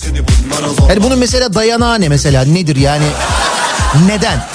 Yani 0.88 1.02
bunun 1.02 1.18
mesela 1.18 1.54
dayanağı 1.54 2.00
ne 2.00 2.08
mesela 2.08 2.44
nedir 2.44 2.76
yani? 2.76 3.04
Neden? 4.06 4.46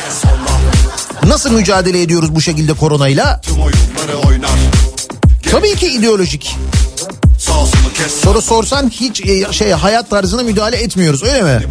Nasıl 1.28 1.52
mücadele 1.52 2.02
ediyoruz 2.02 2.36
bu 2.36 2.42
şekilde 2.42 2.74
koronayla? 2.74 3.42
Tabii 5.52 5.76
ki 5.76 5.88
ideolojik. 5.88 6.56
Soru 8.24 8.42
sorsan 8.42 8.90
hiç 8.90 9.22
e, 9.26 9.54
şey 9.54 9.72
hayat 9.72 10.10
tarzına 10.10 10.44
müdahale 10.44 10.78
etmiyoruz 10.78 11.24
öyle 11.24 11.42
mi? 11.42 11.64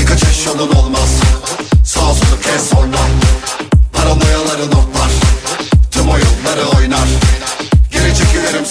Birkaç 0.00 0.22
eş 0.22 0.46
yolun 0.46 0.72
olmaz 0.72 1.08
Sağ 1.84 2.00
solu 2.00 2.40
kes 2.42 2.70
sonra 2.70 2.96
Paranoyaları 3.92 4.66
notlar 4.66 5.10
Tüm 5.90 6.08
oyunları 6.08 6.78
oynar 6.78 7.08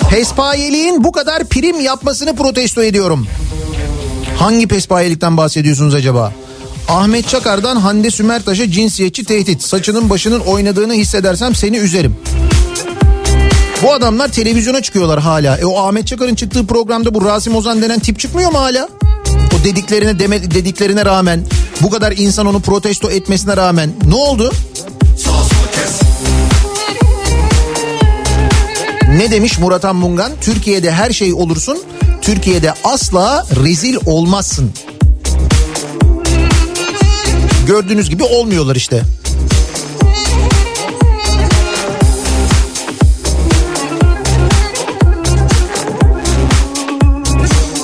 Pespayeliğin 0.09 1.03
bu 1.03 1.11
kadar 1.11 1.45
prim 1.45 1.79
yapmasını 1.81 2.35
protesto 2.35 2.83
ediyorum. 2.83 3.27
Hangi 4.37 4.67
pespayelikten 4.67 5.37
bahsediyorsunuz 5.37 5.95
acaba? 5.95 6.33
Ahmet 6.89 7.29
Çakar'dan 7.29 7.75
Hande 7.75 8.11
Sümertaş'a 8.11 8.71
cinsiyetçi 8.71 9.23
tehdit. 9.23 9.63
Saçının 9.63 10.09
başının 10.09 10.39
oynadığını 10.39 10.93
hissedersem 10.93 11.55
seni 11.55 11.77
üzerim. 11.77 12.15
Bu 13.83 13.93
adamlar 13.93 14.27
televizyona 14.27 14.81
çıkıyorlar 14.81 15.19
hala. 15.19 15.57
E 15.57 15.65
o 15.65 15.77
Ahmet 15.77 16.07
Çakar'ın 16.07 16.35
çıktığı 16.35 16.67
programda 16.67 17.13
bu 17.13 17.25
Rasim 17.25 17.55
Ozan 17.55 17.81
denen 17.81 17.99
tip 17.99 18.19
çıkmıyor 18.19 18.51
mu 18.51 18.59
hala? 18.59 18.89
O 19.59 19.63
dediklerine 19.63 20.19
deme, 20.19 20.51
dediklerine 20.51 21.05
rağmen 21.05 21.45
bu 21.81 21.89
kadar 21.89 22.11
insan 22.11 22.45
onu 22.45 22.59
protesto 22.59 23.09
etmesine 23.09 23.57
rağmen 23.57 23.91
ne 24.07 24.15
oldu? 24.15 24.51
Ne 29.07 29.31
demiş 29.31 29.59
Murat 29.59 29.85
Anmungan? 29.85 30.31
Türkiye'de 30.41 30.91
her 30.91 31.11
şey 31.11 31.33
olursun. 31.33 31.77
Türkiye'de 32.21 32.73
asla 32.83 33.45
rezil 33.63 33.97
olmazsın. 34.05 34.71
Gördüğünüz 37.67 38.09
gibi 38.09 38.23
olmuyorlar 38.23 38.75
işte. 38.75 39.03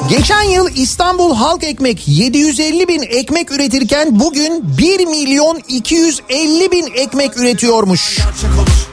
Geçen 0.10 0.44
yıl 0.44 0.70
İstanbul 0.76 1.36
Halk 1.36 1.64
Ekmek 1.64 2.08
750 2.08 2.88
bin 2.88 3.02
ekmek 3.02 3.52
üretirken 3.52 4.20
bugün 4.20 4.78
1 4.78 5.06
milyon 5.06 5.62
250 5.68 6.72
bin 6.72 6.88
ekmek 6.96 7.38
üretiyormuş. 7.38 8.20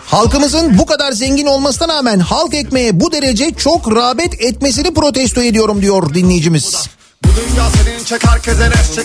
Halkımızın 0.06 0.78
bu 0.78 0.86
kadar 0.86 1.12
zengin 1.12 1.46
olmasına 1.46 1.96
rağmen 1.96 2.18
halk 2.18 2.54
ekmeğe 2.54 3.00
bu 3.00 3.12
derece 3.12 3.50
çok 3.54 3.96
rağbet 3.96 4.40
etmesini 4.40 4.94
protesto 4.94 5.42
ediyorum 5.42 5.82
diyor 5.82 6.14
dinleyicimiz. 6.14 6.88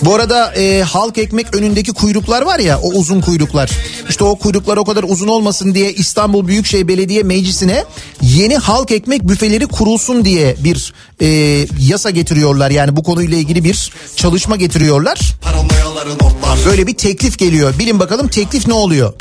Bu 0.04 0.14
arada 0.14 0.54
e, 0.54 0.82
halk 0.82 1.18
ekmek 1.18 1.54
önündeki 1.56 1.92
kuyruklar 1.92 2.42
var 2.42 2.58
ya 2.58 2.78
o 2.78 2.88
uzun 2.88 3.20
kuyruklar. 3.20 3.70
İşte 4.08 4.24
o 4.24 4.34
kuyruklar 4.38 4.76
o 4.76 4.84
kadar 4.84 5.02
uzun 5.08 5.28
olmasın 5.28 5.74
diye 5.74 5.92
İstanbul 5.92 6.46
Büyükşehir 6.46 6.88
Belediye 6.88 7.22
Meclisi'ne 7.22 7.84
yeni 8.22 8.56
halk 8.56 8.90
ekmek 8.90 9.28
büfeleri 9.28 9.66
kurulsun 9.66 10.24
diye 10.24 10.56
bir 10.64 10.92
e, 11.20 11.26
yasa 11.80 12.10
getiriyorlar. 12.10 12.70
Yani 12.70 12.96
bu 12.96 13.02
konuyla 13.02 13.38
ilgili 13.38 13.64
bir 13.64 13.92
çalışma 14.16 14.56
getiriyorlar. 14.56 15.18
Böyle 16.66 16.86
bir 16.86 16.94
teklif 16.94 17.38
geliyor. 17.38 17.74
Bilin 17.78 18.00
bakalım 18.00 18.28
teklif 18.28 18.66
ne 18.66 18.74
oluyor? 18.74 19.12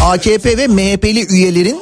AKP 0.00 0.56
ve 0.58 0.66
MHP'li 0.66 1.26
üyelerin 1.26 1.80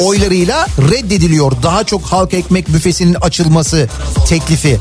oylarıyla 0.00 0.66
reddediliyor. 0.90 1.52
Daha 1.62 1.84
çok 1.84 2.02
halk 2.02 2.34
ekmek 2.34 2.68
büfesinin 2.68 3.14
açılması 3.14 3.88
teklifi. 4.28 4.80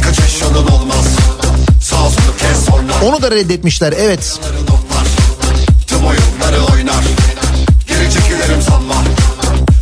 Birkaç 0.00 0.18
eşyanın 0.20 0.66
olmaz. 0.66 1.06
Sağ 1.82 1.96
solu 1.96 2.36
kes 2.38 2.64
sonra. 2.66 2.92
Onu 3.04 3.22
da 3.22 3.30
reddetmişler 3.30 3.92
evet. 3.92 4.40
Tüm 5.86 5.98
oyunları 6.06 6.72
oynar. 6.72 7.04
Geri 7.88 8.12
çekilirim 8.12 8.62
sanma. 8.62 8.94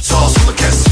Sağ 0.03 0.15
solu 0.15 0.57
kes. 0.57 0.85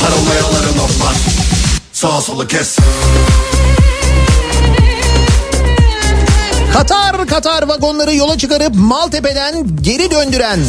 Paranoyaların 0.00 0.78
otlar. 0.78 1.14
Sağ 1.92 2.20
solu 2.20 2.46
kes. 2.46 2.76
Katar 6.72 7.26
Katar 7.26 7.68
vagonları 7.68 8.14
yola 8.14 8.38
çıkarıp 8.38 8.74
Maltepe'den 8.74 9.66
geri 9.82 10.10
döndüren 10.10 10.60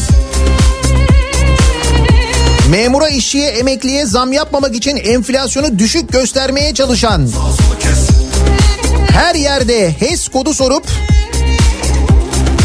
Memura 2.71 3.09
işçiye 3.09 3.49
emekliye 3.49 4.05
zam 4.05 4.33
yapmamak 4.33 4.75
için 4.75 4.95
enflasyonu 4.95 5.79
düşük 5.79 6.11
göstermeye 6.11 6.73
çalışan 6.73 7.29
her 9.11 9.35
yerde 9.35 9.91
HES 9.99 10.27
kodu 10.27 10.53
sorup 10.53 10.83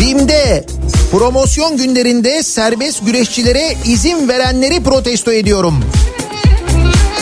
BİM'de 0.00 0.66
promosyon 1.10 1.76
günlerinde 1.76 2.42
serbest 2.42 3.06
güreşçilere 3.06 3.76
izin 3.84 4.28
verenleri 4.28 4.82
protesto 4.82 5.32
ediyorum. 5.32 5.84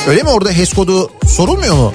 Öyle 0.08 0.22
mi 0.22 0.28
orada 0.28 0.50
HES 0.50 0.72
kodu 0.72 1.10
sorulmuyor 1.28 1.74
mu? 1.74 1.92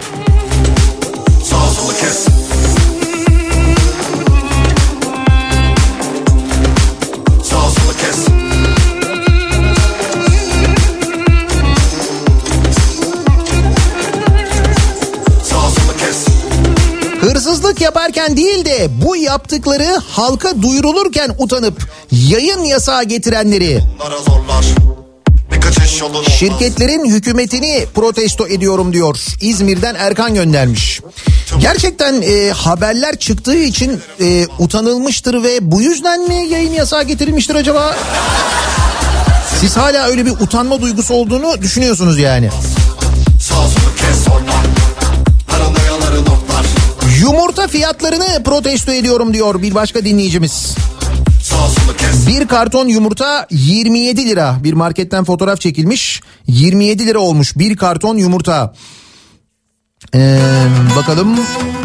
Yaparken 17.89 18.37
değil 18.37 18.65
de 18.65 18.87
bu 19.05 19.15
yaptıkları 19.15 20.01
halka 20.09 20.61
duyurulurken 20.61 21.35
utanıp 21.37 21.91
yayın 22.11 22.63
yasağı 22.63 23.03
getirenleri 23.03 23.81
şirketlerin 26.39 27.05
hükümetini 27.05 27.85
protesto 27.93 28.47
ediyorum 28.47 28.93
diyor. 28.93 29.17
İzmir'den 29.41 29.95
Erkan 29.95 30.33
göndermiş. 30.33 31.01
Gerçekten 31.59 32.21
e, 32.21 32.51
haberler 32.51 33.15
çıktığı 33.15 33.57
için 33.57 34.01
e, 34.21 34.47
utanılmıştır 34.59 35.43
ve 35.43 35.71
bu 35.71 35.81
yüzden 35.81 36.27
mi 36.27 36.47
yayın 36.49 36.71
yasağı 36.71 37.03
getirilmiştir 37.03 37.55
acaba? 37.55 37.95
Siz 39.59 39.77
hala 39.77 40.07
öyle 40.07 40.25
bir 40.25 40.31
utanma 40.31 40.81
duygusu 40.81 41.13
olduğunu 41.13 41.61
düşünüyorsunuz 41.61 42.19
yani. 42.19 42.49
Sağ 42.49 42.88
Yumurta 47.21 47.67
fiyatlarını 47.67 48.43
protesto 48.43 48.91
ediyorum 48.91 49.33
diyor 49.33 49.61
bir 49.61 49.75
başka 49.75 50.05
dinleyicimiz. 50.05 50.75
Bir 52.27 52.47
karton 52.47 52.87
yumurta 52.87 53.47
27 53.51 54.25
lira. 54.25 54.57
Bir 54.63 54.73
marketten 54.73 55.23
fotoğraf 55.23 55.61
çekilmiş. 55.61 56.21
27 56.47 57.05
lira 57.05 57.19
olmuş 57.19 57.57
bir 57.57 57.77
karton 57.77 58.17
yumurta. 58.17 58.73
Ee, 60.15 60.39
bakalım. 60.95 61.39
Of 61.39 61.78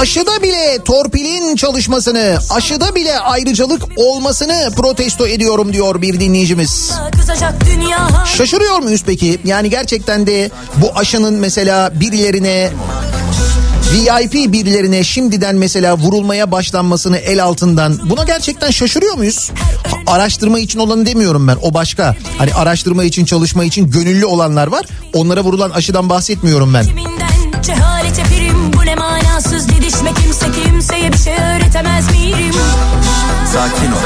Aşıda 0.00 0.42
bile 0.42 0.84
torpilin 0.84 1.56
çalışmasını, 1.56 2.38
aşıda 2.50 2.94
bile 2.94 3.20
ayrıcalık 3.20 3.82
olmasını 3.96 4.70
protesto 4.76 5.26
ediyorum 5.26 5.72
diyor 5.72 6.02
bir 6.02 6.20
dinleyicimiz. 6.20 6.92
Şaşırıyor 8.36 8.78
muyuz 8.78 9.02
peki? 9.06 9.40
Yani 9.44 9.70
gerçekten 9.70 10.26
de 10.26 10.50
bu 10.76 10.98
aşının 10.98 11.34
mesela 11.34 12.00
birilerine 12.00 12.70
VIP 13.92 14.52
birilerine 14.52 15.04
şimdiden 15.04 15.56
mesela 15.56 15.96
vurulmaya 15.96 16.52
başlanmasını 16.52 17.16
el 17.16 17.44
altından 17.44 18.10
buna 18.10 18.24
gerçekten 18.24 18.70
şaşırıyor 18.70 19.14
muyuz? 19.14 19.50
Araştırma 20.06 20.58
için 20.58 20.78
olanı 20.78 21.06
demiyorum 21.06 21.48
ben 21.48 21.56
o 21.62 21.74
başka. 21.74 22.16
Hani 22.38 22.54
araştırma 22.54 23.04
için 23.04 23.24
çalışma 23.24 23.64
için 23.64 23.90
gönüllü 23.90 24.26
olanlar 24.26 24.66
var. 24.66 24.86
Onlara 25.14 25.44
vurulan 25.44 25.70
aşıdan 25.70 26.08
bahsetmiyorum 26.08 26.74
ben. 26.74 26.84
Kiminden 26.84 27.39
didişme 30.00 30.22
kimse 30.22 30.46
kimseye 30.52 31.12
bir 31.12 31.18
şey 31.18 31.34
öğretemez 31.34 32.10
miyim 32.10 32.54
Sakin 33.52 33.92
ol, 33.92 33.98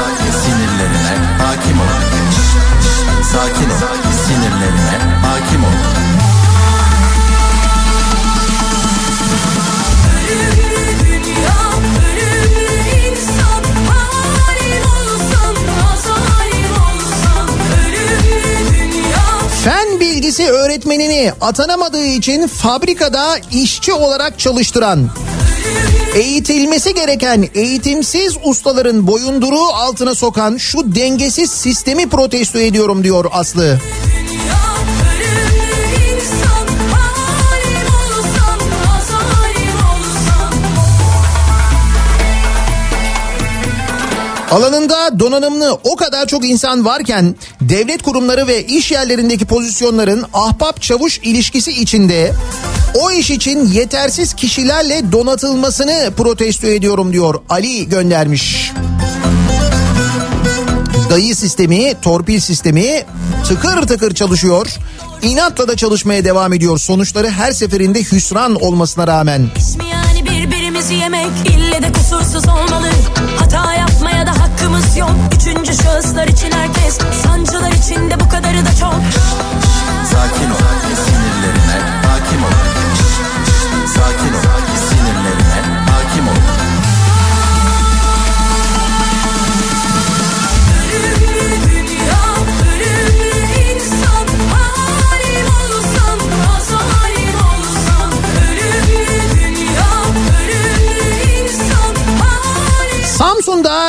sinirlerine 0.43 1.25
hakim 1.37 1.79
ol. 1.79 1.85
Sakin 3.33 3.69
ol, 3.69 4.11
sinirlerine 4.27 5.15
hakim 5.21 5.63
ol. 5.63 5.75
Ölümlü 10.15 11.05
dünya, 11.05 11.57
ölümlü 12.11 12.89
insan 13.09 13.63
Halim 13.87 14.83
olsam, 14.85 15.55
zalim 16.03 16.71
olsam 16.71 17.49
Ölümlü 17.79 18.93
dünya 18.93 19.49
Fen 19.63 19.99
bilgisi 19.99 20.49
öğretmenini 20.49 21.31
atanamadığı 21.41 22.05
için 22.05 22.47
fabrikada 22.47 23.37
işçi 23.51 23.93
olarak 23.93 24.39
çalıştıran 24.39 25.09
eğitilmesi 26.15 26.93
gereken 26.93 27.47
eğitimsiz 27.55 28.37
ustaların 28.43 29.07
boyunduruğu 29.07 29.67
altına 29.67 30.15
sokan 30.15 30.57
şu 30.57 30.95
dengesiz 30.95 31.51
sistemi 31.51 32.09
protesto 32.09 32.59
ediyorum 32.59 33.03
diyor 33.03 33.25
Aslı. 33.31 33.79
Alanında 44.51 45.19
donanımlı 45.19 45.79
o 45.83 45.95
kadar 45.95 46.27
çok 46.27 46.45
insan 46.45 46.85
varken 46.85 47.35
devlet 47.61 48.01
kurumları 48.01 48.47
ve 48.47 48.65
iş 48.65 48.91
yerlerindeki 48.91 49.45
pozisyonların 49.45 50.25
ahbap 50.33 50.81
çavuş 50.81 51.19
ilişkisi 51.23 51.71
içinde 51.71 52.33
o 52.93 53.11
iş 53.11 53.31
için 53.31 53.65
yetersiz 53.65 54.33
kişilerle 54.33 55.11
donatılmasını 55.11 56.13
protesto 56.17 56.67
ediyorum 56.67 57.13
diyor 57.13 57.41
Ali 57.49 57.89
göndermiş. 57.89 58.71
Dayı 61.09 61.35
sistemi, 61.35 61.93
torpil 62.01 62.39
sistemi 62.39 63.03
tıkır 63.47 63.81
tıkır 63.81 64.15
çalışıyor. 64.15 64.67
İnatla 65.21 65.67
da 65.67 65.75
çalışmaya 65.75 66.25
devam 66.25 66.53
ediyor. 66.53 66.77
Sonuçları 66.77 67.29
her 67.29 67.51
seferinde 67.51 67.99
hüsran 68.03 68.55
olmasına 68.55 69.07
rağmen. 69.07 69.41
mi 69.41 69.49
birbirimizi 70.75 70.95
yemek 70.95 71.49
ille 71.49 71.81
de 71.81 71.91
kusursuz 71.91 72.47
olmalı. 72.47 72.87
Hata 73.39 73.73
yapmaya 73.73 74.27
da 74.27 74.31
hakkımız 74.31 74.97
yok. 74.97 75.15
Üçüncü 75.35 75.73
şahıslar 75.73 76.27
için 76.27 76.51
herkes 76.51 76.97
Sancılar 77.23 77.71
içinde 77.71 78.19
bu 78.19 78.29
kadarı 78.29 78.65
da 78.65 78.75
çok. 78.79 78.95
Sakin 80.11 80.51
ol, 80.51 80.57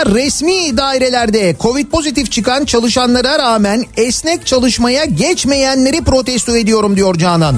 Resmi 0.05 0.77
dairelerde 0.77 1.57
Covid 1.61 1.87
pozitif 1.87 2.33
çıkan 2.33 2.65
çalışanlara 2.65 3.39
rağmen 3.39 3.85
esnek 3.97 4.47
çalışmaya 4.47 5.05
geçmeyenleri 5.05 6.05
protesto 6.05 6.57
ediyorum 6.57 6.97
diyor 6.97 7.15
Canan. 7.15 7.57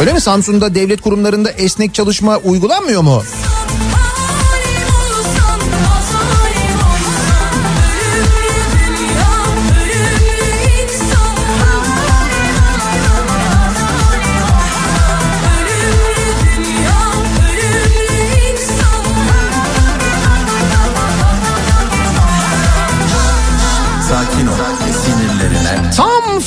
Öyle 0.00 0.12
mi 0.12 0.20
Samsun'da 0.20 0.74
devlet 0.74 1.00
kurumlarında 1.00 1.50
esnek 1.50 1.94
çalışma 1.94 2.36
uygulanmıyor 2.36 3.02
mu? 3.02 3.22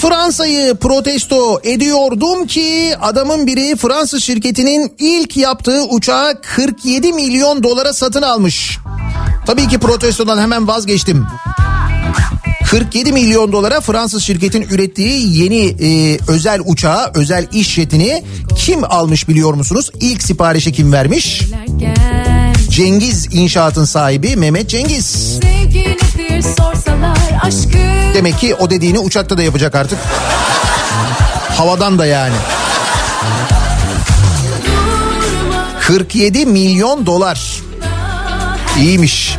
Fransa'yı 0.07 0.75
protesto 0.75 1.59
ediyordum 1.63 2.47
ki 2.47 2.93
adamın 3.01 3.47
biri 3.47 3.75
Fransız 3.75 4.23
şirketinin 4.23 4.93
ilk 4.99 5.37
yaptığı 5.37 5.83
uçağı 5.83 6.41
47 6.41 7.13
milyon 7.13 7.63
dolara 7.63 7.93
satın 7.93 8.21
almış. 8.21 8.77
Tabii 9.45 9.67
ki 9.67 9.77
protestodan 9.77 10.41
hemen 10.41 10.67
vazgeçtim. 10.67 11.25
47 12.69 13.11
milyon 13.11 13.51
dolara 13.51 13.81
Fransız 13.81 14.23
şirketin 14.23 14.61
ürettiği 14.61 15.41
yeni 15.43 15.65
e, 15.65 16.19
özel 16.27 16.59
uçağı, 16.65 17.11
özel 17.13 17.47
iş 17.53 17.73
jetini 17.73 18.23
kim 18.55 18.83
almış 18.83 19.27
biliyor 19.27 19.53
musunuz? 19.53 19.91
İlk 19.99 20.23
siparişi 20.23 20.71
kim 20.71 20.93
vermiş? 20.93 21.41
Cengiz 22.69 23.27
İnşaat'ın 23.35 23.85
sahibi 23.85 24.35
Mehmet 24.35 24.69
Cengiz. 24.69 25.05
Sevgi 25.05 26.04
nedir 26.35 26.47
sorsalar 26.57 27.17
aşkı 27.41 27.77
Demek 28.13 28.39
ki 28.39 28.55
o 28.55 28.69
dediğini 28.69 28.99
uçakta 28.99 29.37
da 29.37 29.43
yapacak 29.43 29.75
artık. 29.75 29.99
Havadan 31.57 31.99
da 31.99 32.05
yani. 32.05 32.35
47 35.81 36.45
milyon 36.45 37.05
dolar. 37.05 37.61
İyiymiş. 38.77 39.34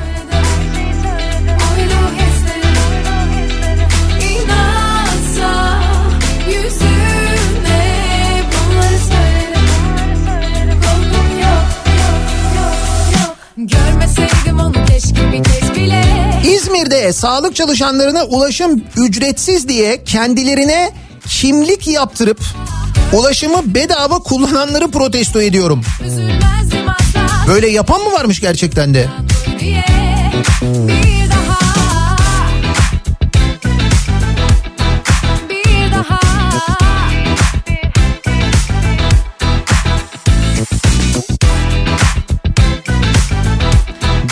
İzmir'de 17.07 17.21
sağlık 17.21 17.57
çalışanlarına 17.57 18.25
ulaşım 18.25 18.83
ücretsiz 18.97 19.69
diye 19.69 20.05
kendilerine 20.05 20.93
kimlik 21.29 21.89
yaptırıp 21.89 22.41
ulaşımı 23.13 23.75
bedava 23.75 24.19
kullananları 24.19 24.91
protesto 24.91 25.41
ediyorum. 25.43 25.83
Böyle 27.49 27.69
yapan 27.69 28.01
mı 28.01 28.13
varmış 28.13 28.41
gerçekten 28.41 28.95
de? 28.95 29.09
diye 29.61 29.85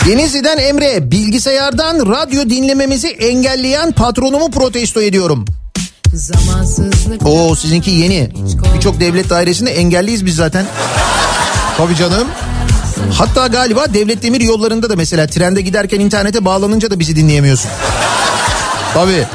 Denizli'den 0.05 0.57
Emre 0.57 1.11
bilgisayardan 1.11 2.09
radyo 2.09 2.49
dinlememizi 2.49 3.07
engelleyen 3.07 3.91
patronumu 3.91 4.51
protesto 4.51 5.01
ediyorum. 5.01 5.45
Oo 7.25 7.55
sizinki 7.55 7.91
yeni. 7.91 8.29
Birçok 8.75 8.99
devlet 8.99 9.29
dairesinde 9.29 9.71
engelliyiz 9.71 10.25
biz 10.25 10.35
zaten. 10.35 10.65
Tabii 11.77 11.95
canım. 11.95 12.27
Hatta 13.13 13.47
galiba 13.47 13.93
devlet 13.93 14.23
demir 14.23 14.41
yollarında 14.41 14.89
da 14.89 14.95
mesela 14.95 15.27
trende 15.27 15.61
giderken 15.61 15.99
internete 15.99 16.45
bağlanınca 16.45 16.91
da 16.91 16.99
bizi 16.99 17.15
dinleyemiyorsun. 17.15 17.71
Tabii. 18.93 19.25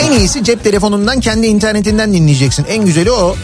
En 0.00 0.12
iyisi 0.12 0.44
cep 0.44 0.64
telefonundan 0.64 1.20
kendi 1.20 1.46
internetinden 1.46 2.12
dinleyeceksin. 2.12 2.64
En 2.68 2.84
güzeli 2.84 3.10
o. 3.10 3.36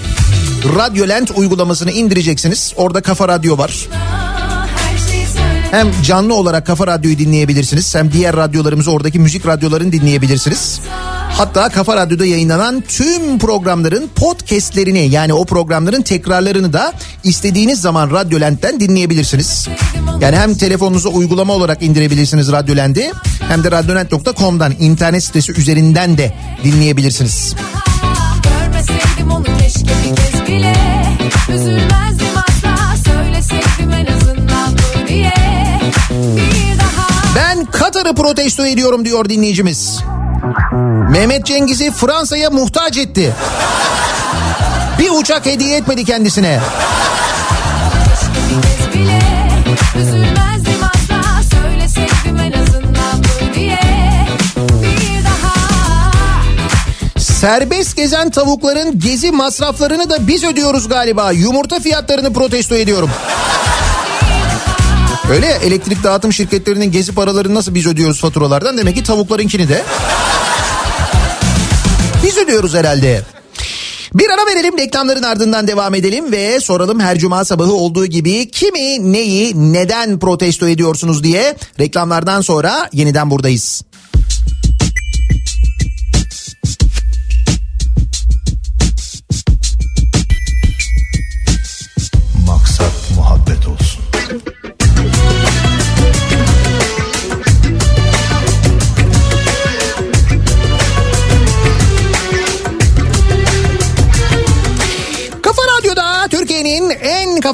Radyolent 0.76 1.30
uygulamasını 1.30 1.90
indireceksiniz. 1.90 2.72
Orada 2.76 3.01
Kafa 3.01 3.28
Radyo 3.28 3.59
var. 3.59 3.88
Hem 5.71 6.03
canlı 6.03 6.35
olarak 6.35 6.66
Kafa 6.66 6.87
Radyo'yu 6.87 7.18
dinleyebilirsiniz. 7.18 7.95
Hem 7.95 8.12
diğer 8.12 8.37
radyolarımızı 8.37 8.91
oradaki 8.93 9.18
müzik 9.18 9.47
radyolarını 9.47 9.93
dinleyebilirsiniz. 9.93 10.81
Hatta 11.33 11.68
Kafa 11.68 11.97
Radyo'da 11.97 12.27
yayınlanan 12.27 12.85
tüm 12.89 13.39
programların 13.39 14.11
podcastlerini 14.16 15.09
yani 15.09 15.33
o 15.33 15.45
programların 15.45 16.03
tekrarlarını 16.03 16.73
da 16.73 16.93
istediğiniz 17.25 17.81
zaman 17.81 18.11
Radyolent'ten 18.11 18.81
dinleyebilirsiniz. 18.81 19.68
Yani 20.21 20.37
hem 20.37 20.55
telefonunuza 20.55 21.09
uygulama 21.09 21.53
olarak 21.53 21.83
indirebilirsiniz 21.83 22.53
Radyolent'i 22.53 23.12
hem 23.49 23.64
de 23.64 23.71
radyolent.com'dan 23.71 24.73
internet 24.81 25.25
sitesi 25.25 25.53
üzerinden 25.53 26.18
de 26.18 26.35
dinleyebilirsiniz. 26.64 27.55
Görmeseydim 28.43 29.31
onu 29.31 29.45
keşke 29.45 29.81
bir 29.81 30.16
kez 30.16 30.47
bile 30.47 30.77
Üzülmezdim 31.55 32.30
Ben 37.37 37.64
Katar'ı 37.64 38.14
protesto 38.14 38.66
ediyorum 38.66 39.05
diyor 39.05 39.28
dinleyicimiz. 39.28 40.01
Mehmet 41.11 41.47
Cengiz'i 41.47 41.91
Fransa'ya 41.91 42.51
muhtaç 42.51 42.97
etti. 42.97 43.33
Bir 44.99 45.11
uçak 45.11 45.47
hediye 45.47 45.76
etmedi 45.76 46.05
kendisine. 46.05 46.61
Serbest 57.16 57.97
gezen 57.97 58.31
tavukların 58.31 58.99
gezi 58.99 59.31
masraflarını 59.33 60.11
da 60.11 60.26
biz 60.26 60.45
ödüyoruz 60.45 60.89
galiba. 60.89 61.33
Yumurta 61.33 61.81
fiyatlarını 61.81 62.33
protesto 62.33 62.74
ediyorum. 62.74 63.11
Öyle 65.31 65.47
ya, 65.47 65.57
elektrik 65.57 66.05
dağıtım 66.05 66.33
şirketlerinin 66.33 66.93
gezi 66.93 67.14
paralarını 67.14 67.55
nasıl 67.55 67.74
biz 67.74 67.87
ödüyoruz 67.87 68.20
faturalardan 68.20 68.78
demek 68.78 68.97
ki 68.97 69.03
tavuklarınkini 69.03 69.68
de 69.68 69.83
biz 72.24 72.39
ödüyoruz 72.39 72.74
herhalde. 72.74 73.22
Bir 74.14 74.31
ara 74.31 74.47
verelim 74.47 74.78
reklamların 74.78 75.22
ardından 75.22 75.66
devam 75.66 75.95
edelim 75.95 76.33
ve 76.33 76.61
soralım 76.61 77.01
her 77.01 77.18
cuma 77.18 77.45
sabahı 77.45 77.72
olduğu 77.72 78.07
gibi 78.07 78.51
kimi 78.51 79.12
neyi 79.12 79.72
neden 79.72 80.18
protesto 80.18 80.68
ediyorsunuz 80.68 81.24
diye 81.24 81.57
reklamlardan 81.81 82.41
sonra 82.41 82.89
yeniden 82.93 83.31
buradayız. 83.31 83.83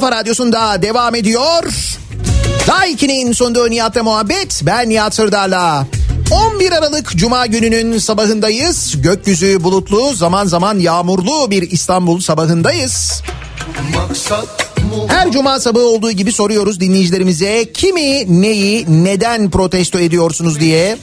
Kafa 0.00 0.12
radyosunda 0.12 0.82
devam 0.82 1.14
ediyor. 1.14 1.64
Daiki'nin 2.66 3.32
sunduğu 3.32 3.70
Nihat'la 3.70 4.02
muhabbet. 4.02 4.60
Ben 4.62 4.88
Nihat 4.88 5.14
Sırdar'la. 5.14 5.86
11 6.54 6.72
Aralık 6.72 7.16
Cuma 7.16 7.46
gününün 7.46 7.98
sabahındayız. 7.98 9.02
Gökyüzü 9.02 9.64
bulutlu, 9.64 10.14
zaman 10.14 10.46
zaman 10.46 10.78
yağmurlu 10.78 11.50
bir 11.50 11.70
İstanbul 11.70 12.20
sabahındayız. 12.20 13.22
Her 15.08 15.32
cuma 15.32 15.60
sabahı 15.60 15.86
olduğu 15.86 16.12
gibi 16.12 16.32
soruyoruz 16.32 16.80
dinleyicilerimize 16.80 17.72
kimi, 17.72 18.42
neyi, 18.42 19.04
neden 19.04 19.50
protesto 19.50 19.98
ediyorsunuz 19.98 20.60
diye. 20.60 20.98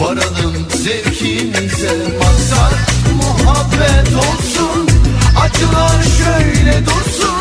Varalım 0.00 0.66
zevkimize 0.84 1.96
Maksat 2.18 2.74
muhabbet 3.16 4.14
olsun 4.16 4.88
Acılar 5.40 6.02
şöyle 6.18 6.86
dursun 6.86 7.37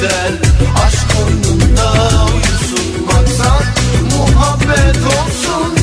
güzel. 0.00 0.32
Aşk 0.86 0.98
koynunda 1.16 1.92
uyusun 2.34 3.04
Maksat 3.06 3.64
muhabbet 4.18 4.96
olsun. 4.96 5.74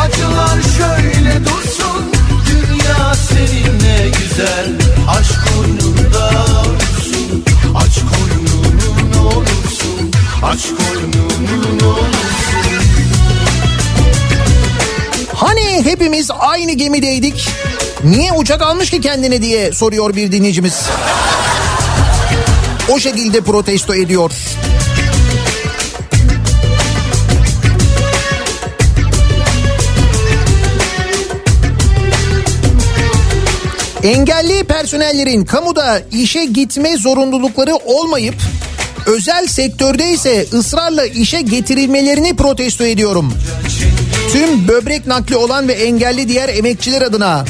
Acılar 0.00 0.58
şöyle 0.78 1.44
dursun. 1.44 2.12
Dünya 2.50 3.14
seninle 3.14 4.08
güzel. 4.08 4.66
Aşk 5.08 5.38
koynunda 5.44 6.30
uyusun. 6.70 7.44
Aç 7.76 7.94
koynunu 7.94 9.12
ne 9.12 9.18
olursun. 9.18 10.10
Aç 10.42 10.60
koynunu 10.62 11.78
ne 11.78 11.86
olursun. 11.86 12.10
Hani 15.34 15.84
hepimiz 15.84 16.30
aynı 16.38 16.72
gemideydik? 16.72 17.48
Niye 18.04 18.32
uçak 18.32 18.62
almış 18.62 18.90
ki 18.90 19.00
kendine 19.00 19.42
diye 19.42 19.72
soruyor 19.72 20.16
bir 20.16 20.32
dinleyicimiz. 20.32 20.88
O 22.90 22.98
şekilde 22.98 23.40
protesto 23.40 23.94
ediyor. 23.94 24.32
Engelli 34.02 34.64
personellerin 34.64 35.44
kamuda 35.44 36.02
işe 36.12 36.44
gitme 36.44 36.96
zorunlulukları 36.96 37.74
olmayıp 37.74 38.34
özel 39.06 39.46
sektörde 39.46 40.10
ise 40.10 40.46
ısrarla 40.52 41.06
işe 41.06 41.40
getirilmelerini 41.40 42.36
protesto 42.36 42.84
ediyorum. 42.84 43.32
Tüm 44.32 44.68
böbrek 44.68 45.06
nakli 45.06 45.36
olan 45.36 45.68
ve 45.68 45.72
engelli 45.72 46.28
diğer 46.28 46.48
emekçiler 46.48 47.02
adına 47.02 47.44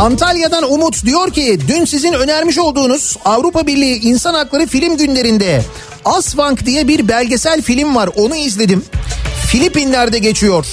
Antalya'dan 0.00 0.72
Umut 0.72 1.04
diyor 1.04 1.30
ki 1.30 1.58
dün 1.68 1.84
sizin 1.84 2.12
önermiş 2.12 2.58
olduğunuz 2.58 3.16
Avrupa 3.24 3.66
Birliği 3.66 4.00
İnsan 4.00 4.34
Hakları 4.34 4.66
Film 4.66 4.96
Günlerinde 4.96 5.62
Asvank 6.04 6.66
diye 6.66 6.88
bir 6.88 7.08
belgesel 7.08 7.62
film 7.62 7.94
var 7.94 8.10
onu 8.16 8.36
izledim. 8.36 8.84
Filipinler'de 9.46 10.18
geçiyor. 10.18 10.66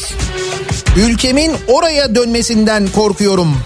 Ülkemin 0.98 1.52
oraya 1.68 2.16
dönmesinden 2.16 2.88
korkuyorum. 2.88 3.58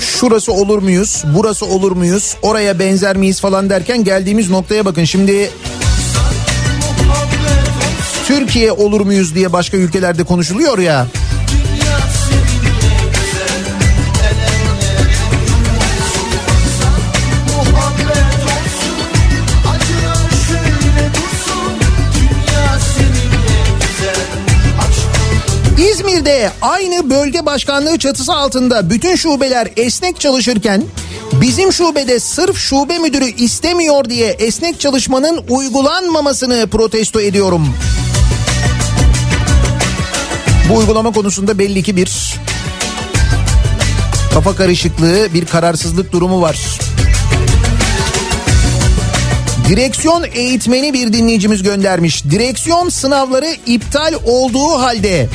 Şurası 0.00 0.52
olur 0.52 0.82
muyuz? 0.82 1.24
Burası 1.36 1.66
olur 1.66 1.92
muyuz? 1.92 2.36
Oraya 2.42 2.78
benzer 2.78 3.16
miyiz 3.16 3.40
falan 3.40 3.70
derken 3.70 4.04
geldiğimiz 4.04 4.50
noktaya 4.50 4.84
bakın. 4.84 5.04
Şimdi 5.04 5.50
Türkiye 8.28 8.72
olur 8.72 9.00
muyuz 9.00 9.34
diye 9.34 9.52
başka 9.52 9.76
ülkelerde 9.76 10.24
konuşuluyor 10.24 10.78
ya. 10.78 11.06
İzmir'de 25.78 26.50
aynı 26.62 27.10
bölge 27.10 27.46
başkanlığı 27.46 27.98
çatısı 27.98 28.32
altında 28.32 28.90
bütün 28.90 29.16
şubeler 29.16 29.68
esnek 29.76 30.20
çalışırken 30.20 30.84
bizim 31.32 31.72
şubede 31.72 32.20
sırf 32.20 32.56
şube 32.58 32.98
müdürü 32.98 33.24
istemiyor 33.24 34.04
diye 34.04 34.28
esnek 34.28 34.80
çalışmanın 34.80 35.44
uygulanmamasını 35.48 36.66
protesto 36.70 37.20
ediyorum. 37.20 37.74
Bu 40.68 40.76
uygulama 40.76 41.12
konusunda 41.12 41.58
belli 41.58 41.82
ki 41.82 41.96
bir 41.96 42.38
kafa 44.34 44.56
karışıklığı, 44.56 45.34
bir 45.34 45.46
kararsızlık 45.46 46.12
durumu 46.12 46.40
var. 46.40 46.58
Direksiyon 49.68 50.24
eğitmeni 50.32 50.92
bir 50.92 51.12
dinleyicimiz 51.12 51.62
göndermiş. 51.62 52.24
Direksiyon 52.24 52.88
sınavları 52.88 53.56
iptal 53.66 54.14
olduğu 54.24 54.68
halde 54.68 55.28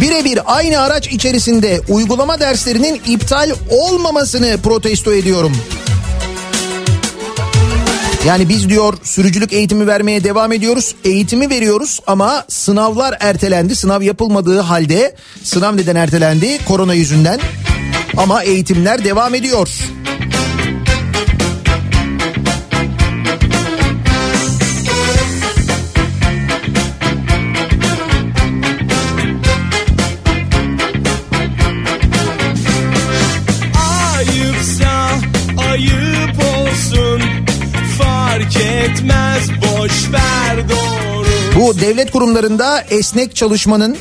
birebir 0.00 0.38
aynı 0.46 0.80
araç 0.80 1.08
içerisinde 1.08 1.80
uygulama 1.88 2.40
derslerinin 2.40 3.00
iptal 3.06 3.50
olmamasını 3.70 4.58
protesto 4.62 5.12
ediyorum. 5.14 5.52
Yani 8.26 8.48
biz 8.48 8.68
diyor 8.68 8.94
sürücülük 9.02 9.52
eğitimi 9.52 9.86
vermeye 9.86 10.24
devam 10.24 10.52
ediyoruz. 10.52 10.94
Eğitimi 11.04 11.50
veriyoruz 11.50 12.00
ama 12.06 12.44
sınavlar 12.48 13.16
ertelendi. 13.20 13.76
Sınav 13.76 14.02
yapılmadığı 14.02 14.60
halde 14.60 15.16
sınav 15.42 15.76
neden 15.76 15.96
ertelendi? 15.96 16.64
Korona 16.64 16.94
yüzünden. 16.94 17.40
Ama 18.16 18.42
eğitimler 18.42 19.04
devam 19.04 19.34
ediyor. 19.34 19.68
Bu 41.64 41.80
devlet 41.80 42.10
kurumlarında 42.10 42.84
esnek 42.90 43.36
çalışmanın 43.36 43.96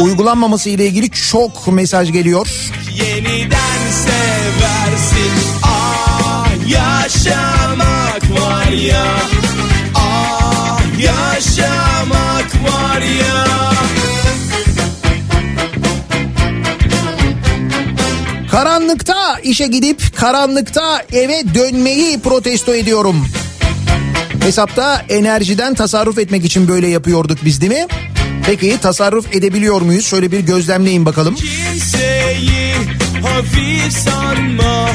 uygulanmaması 0.00 0.70
ile 0.70 0.86
ilgili 0.86 1.10
çok 1.10 1.66
mesaj 1.68 2.12
geliyor. 2.12 2.48
yeniden 2.94 3.90
seversin 4.04 5.32
Ah 5.62 6.46
yaşamak 6.68 8.40
var 8.40 8.72
ya 8.72 9.04
Ah 9.94 10.80
yaşamak 10.98 12.54
var 12.64 13.00
ya 13.00 13.44
Karanlıkta 18.50 19.38
işe 19.42 19.66
gidip 19.66 20.16
karanlıkta 20.16 21.02
eve 21.12 21.54
dönmeyi 21.54 22.20
protesto 22.20 22.74
ediyorum. 22.74 23.26
Hesapta 24.44 25.04
enerjiden 25.08 25.74
tasarruf 25.74 26.18
etmek 26.18 26.44
için 26.44 26.68
böyle 26.68 26.88
yapıyorduk 26.88 27.38
biz 27.44 27.60
değil 27.60 27.72
mi? 27.72 27.86
Peki 28.46 28.78
tasarruf 28.82 29.34
edebiliyor 29.36 29.80
muyuz? 29.80 30.06
Şöyle 30.06 30.32
bir 30.32 30.40
gözlemleyin 30.40 31.06
bakalım. 31.06 31.34
Kimseyi 31.34 32.74
hafif 33.22 33.92
sanma 33.92 34.88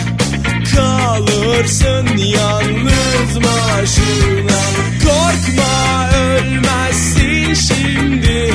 Kalırsın 0.75 2.17
yalnız 2.17 3.35
başına 3.35 4.61
Korkma 5.03 6.09
ölmezsin 6.17 7.53
şimdi 7.53 8.53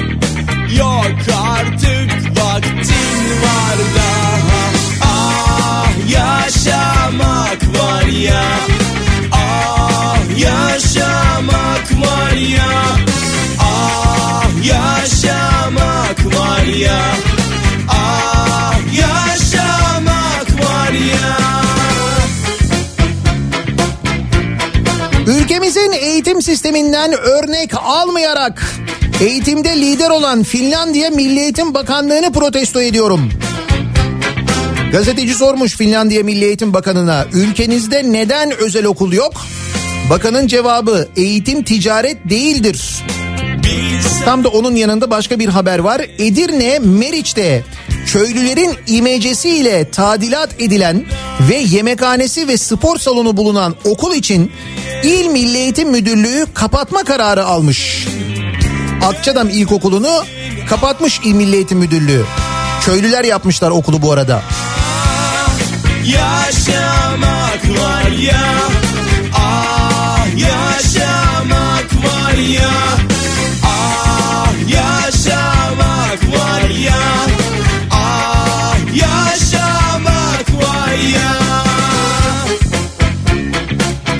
Yok 0.78 1.16
artık 1.46 2.40
vaktin 2.40 3.42
var 3.42 3.78
daha 3.96 4.70
Ah 5.02 5.88
yaşamak 6.10 7.58
var 7.78 8.06
ya 8.06 8.63
Ah 13.60 14.44
yaşamak 14.66 16.26
var 16.36 16.62
ya 16.66 17.00
Ah 17.88 18.74
yaşamak 18.98 20.64
var 20.64 20.92
ya 20.92 21.36
Ülkemizin 25.26 25.92
eğitim 25.92 26.42
sisteminden 26.42 27.12
örnek 27.12 27.70
almayarak 27.82 28.62
eğitimde 29.20 29.76
lider 29.76 30.10
olan 30.10 30.42
Finlandiya 30.42 31.10
Milli 31.10 31.40
Eğitim 31.40 31.74
Bakanlığı'nı 31.74 32.32
protesto 32.32 32.80
ediyorum. 32.80 33.30
Gazeteci 34.92 35.34
sormuş 35.34 35.76
Finlandiya 35.76 36.22
Milli 36.24 36.44
Eğitim 36.44 36.74
Bakanı'na 36.74 37.26
ülkenizde 37.32 38.12
neden 38.12 38.50
özel 38.50 38.84
okul 38.84 39.12
yok? 39.12 39.32
Bakanın 40.10 40.46
cevabı 40.46 41.08
eğitim 41.16 41.62
ticaret 41.62 42.30
değildir. 42.30 43.04
Tam 44.24 44.44
da 44.44 44.48
onun 44.48 44.74
yanında 44.74 45.10
başka 45.10 45.38
bir 45.38 45.48
haber 45.48 45.78
var. 45.78 46.00
Edirne 46.18 46.78
Meriç'te 46.78 47.64
köylülerin 48.06 48.76
imecesiyle 48.86 49.90
tadilat 49.90 50.60
edilen 50.60 51.04
ve 51.50 51.56
yemekhanesi 51.56 52.48
ve 52.48 52.56
spor 52.56 52.98
salonu 52.98 53.36
bulunan 53.36 53.74
okul 53.84 54.14
için 54.14 54.52
İl 55.02 55.26
Milli 55.26 55.58
Eğitim 55.58 55.90
Müdürlüğü 55.90 56.46
kapatma 56.54 57.04
kararı 57.04 57.44
almış. 57.44 58.06
Akçadam 59.04 59.48
İlkokulu'nu 59.48 60.24
kapatmış 60.68 61.20
İl 61.24 61.34
Milli 61.34 61.56
Eğitim 61.56 61.78
Müdürlüğü. 61.78 62.24
Köylüler 62.80 63.24
yapmışlar 63.24 63.70
okulu 63.70 64.02
bu 64.02 64.12
arada. 64.12 64.42
Yaşamak 66.04 67.80
var 67.80 68.10
ya 68.10 68.83
Ah 70.36 71.44
Ah 77.90 78.76
yaşamak 78.96 80.62
var 80.62 80.92
ya. 81.14 81.34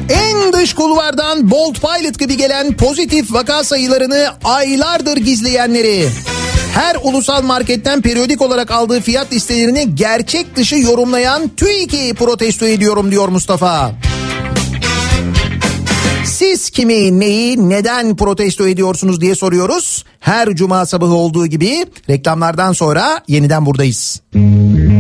En 0.09 0.53
dış 0.53 0.75
kulvardan 0.75 1.51
Bolt 1.51 1.81
Pilot 1.81 2.19
gibi 2.19 2.37
gelen 2.37 2.77
pozitif 2.77 3.33
vaka 3.33 3.65
sayılarını 3.65 4.29
aylardır 4.45 5.17
gizleyenleri, 5.17 6.09
her 6.75 6.97
ulusal 7.03 7.43
marketten 7.43 8.03
periyodik 8.03 8.43
olarak 8.43 8.71
aldığı 8.71 9.01
fiyat 9.01 9.33
listelerini 9.33 9.95
gerçek 9.95 10.57
dışı 10.57 10.77
yorumlayan 10.77 11.49
TÜİK'i 11.49 12.15
protesto 12.15 12.67
ediyorum 12.67 13.11
diyor 13.11 13.29
Mustafa. 13.29 13.95
Siz 16.35 16.71
kimi, 16.71 17.21
neyi, 17.21 17.69
neden 17.69 18.17
protesto 18.17 18.69
ediyorsunuz 18.69 19.21
diye 19.21 19.35
soruyoruz. 19.35 20.05
Her 20.21 20.55
cuma 20.55 20.87
sabahı 20.87 21.13
olduğu 21.15 21.47
gibi 21.47 21.87
reklamlardan 22.11 22.73
sonra 22.73 23.21
yeniden 23.29 23.67
buradayız. 23.67 24.21
Sen 24.33 24.94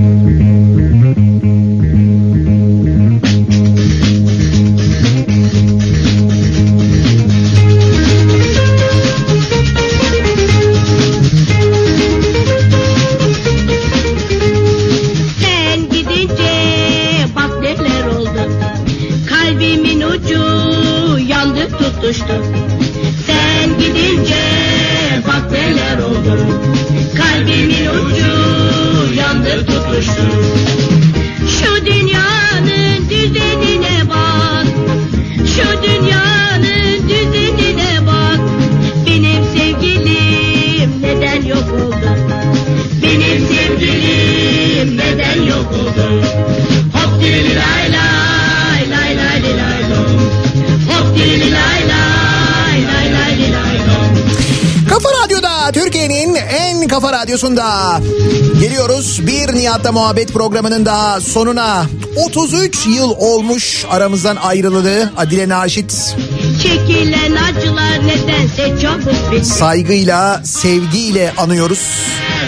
Bir 59.85 59.89
Nihat'ta 59.89 60.01
muhabbet 60.01 60.33
programının 60.33 60.87
da 60.87 61.21
sonuna 61.21 61.87
33 62.17 62.87
yıl 62.87 63.11
olmuş 63.11 63.85
aramızdan 63.91 64.37
ayrılığı 64.37 65.13
Adile 65.17 65.49
Naşit 65.49 66.17
Çekilen 66.63 67.33
acılar 67.33 68.07
nedense 68.07 68.81
çabuk 68.83 69.33
bitti. 69.33 69.45
saygıyla 69.45 70.43
sevgiyle 70.45 71.33
anıyoruz. 71.37 71.79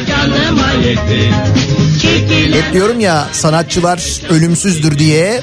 Canıma 0.08 0.72
yetti. 0.72 1.30
Çekilen 2.02 2.62
Hep 2.62 2.72
diyorum 2.72 3.00
ya 3.00 3.28
sanatçılar 3.32 4.22
ölümsüzdür 4.30 4.98
diye 4.98 5.40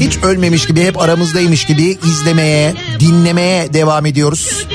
hiç 0.00 0.18
ölmemiş 0.22 0.66
gibi 0.66 0.84
hep 0.84 1.02
aramızdaymış 1.02 1.64
gibi 1.64 1.98
izlemeye, 2.04 2.74
dinlemeye 3.00 3.72
devam 3.72 4.06
ediyoruz. 4.06 4.65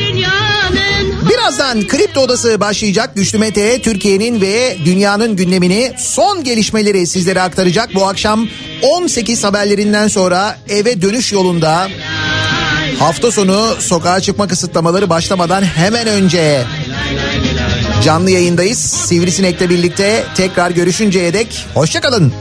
Birazdan 1.51 1.87
Kripto 1.87 2.21
Odası 2.21 2.59
başlayacak. 2.59 3.15
Güçlü 3.15 3.37
Mete 3.37 3.81
Türkiye'nin 3.81 4.41
ve 4.41 4.77
dünyanın 4.85 5.35
gündemini 5.35 5.93
son 5.97 6.43
gelişmeleri 6.43 7.07
sizlere 7.07 7.41
aktaracak. 7.41 7.95
Bu 7.95 8.07
akşam 8.07 8.47
18 8.81 9.43
haberlerinden 9.43 10.07
sonra 10.07 10.57
eve 10.69 11.01
dönüş 11.01 11.31
yolunda 11.31 11.87
hafta 12.99 13.31
sonu 13.31 13.75
sokağa 13.79 14.19
çıkma 14.19 14.47
kısıtlamaları 14.47 15.09
başlamadan 15.09 15.63
hemen 15.63 16.07
önce 16.07 16.63
canlı 18.03 18.31
yayındayız. 18.31 18.79
Sivrisinek'le 18.79 19.69
birlikte 19.69 20.23
tekrar 20.35 20.71
görüşünceye 20.71 21.33
dek 21.33 21.65
hoşçakalın. 21.73 22.33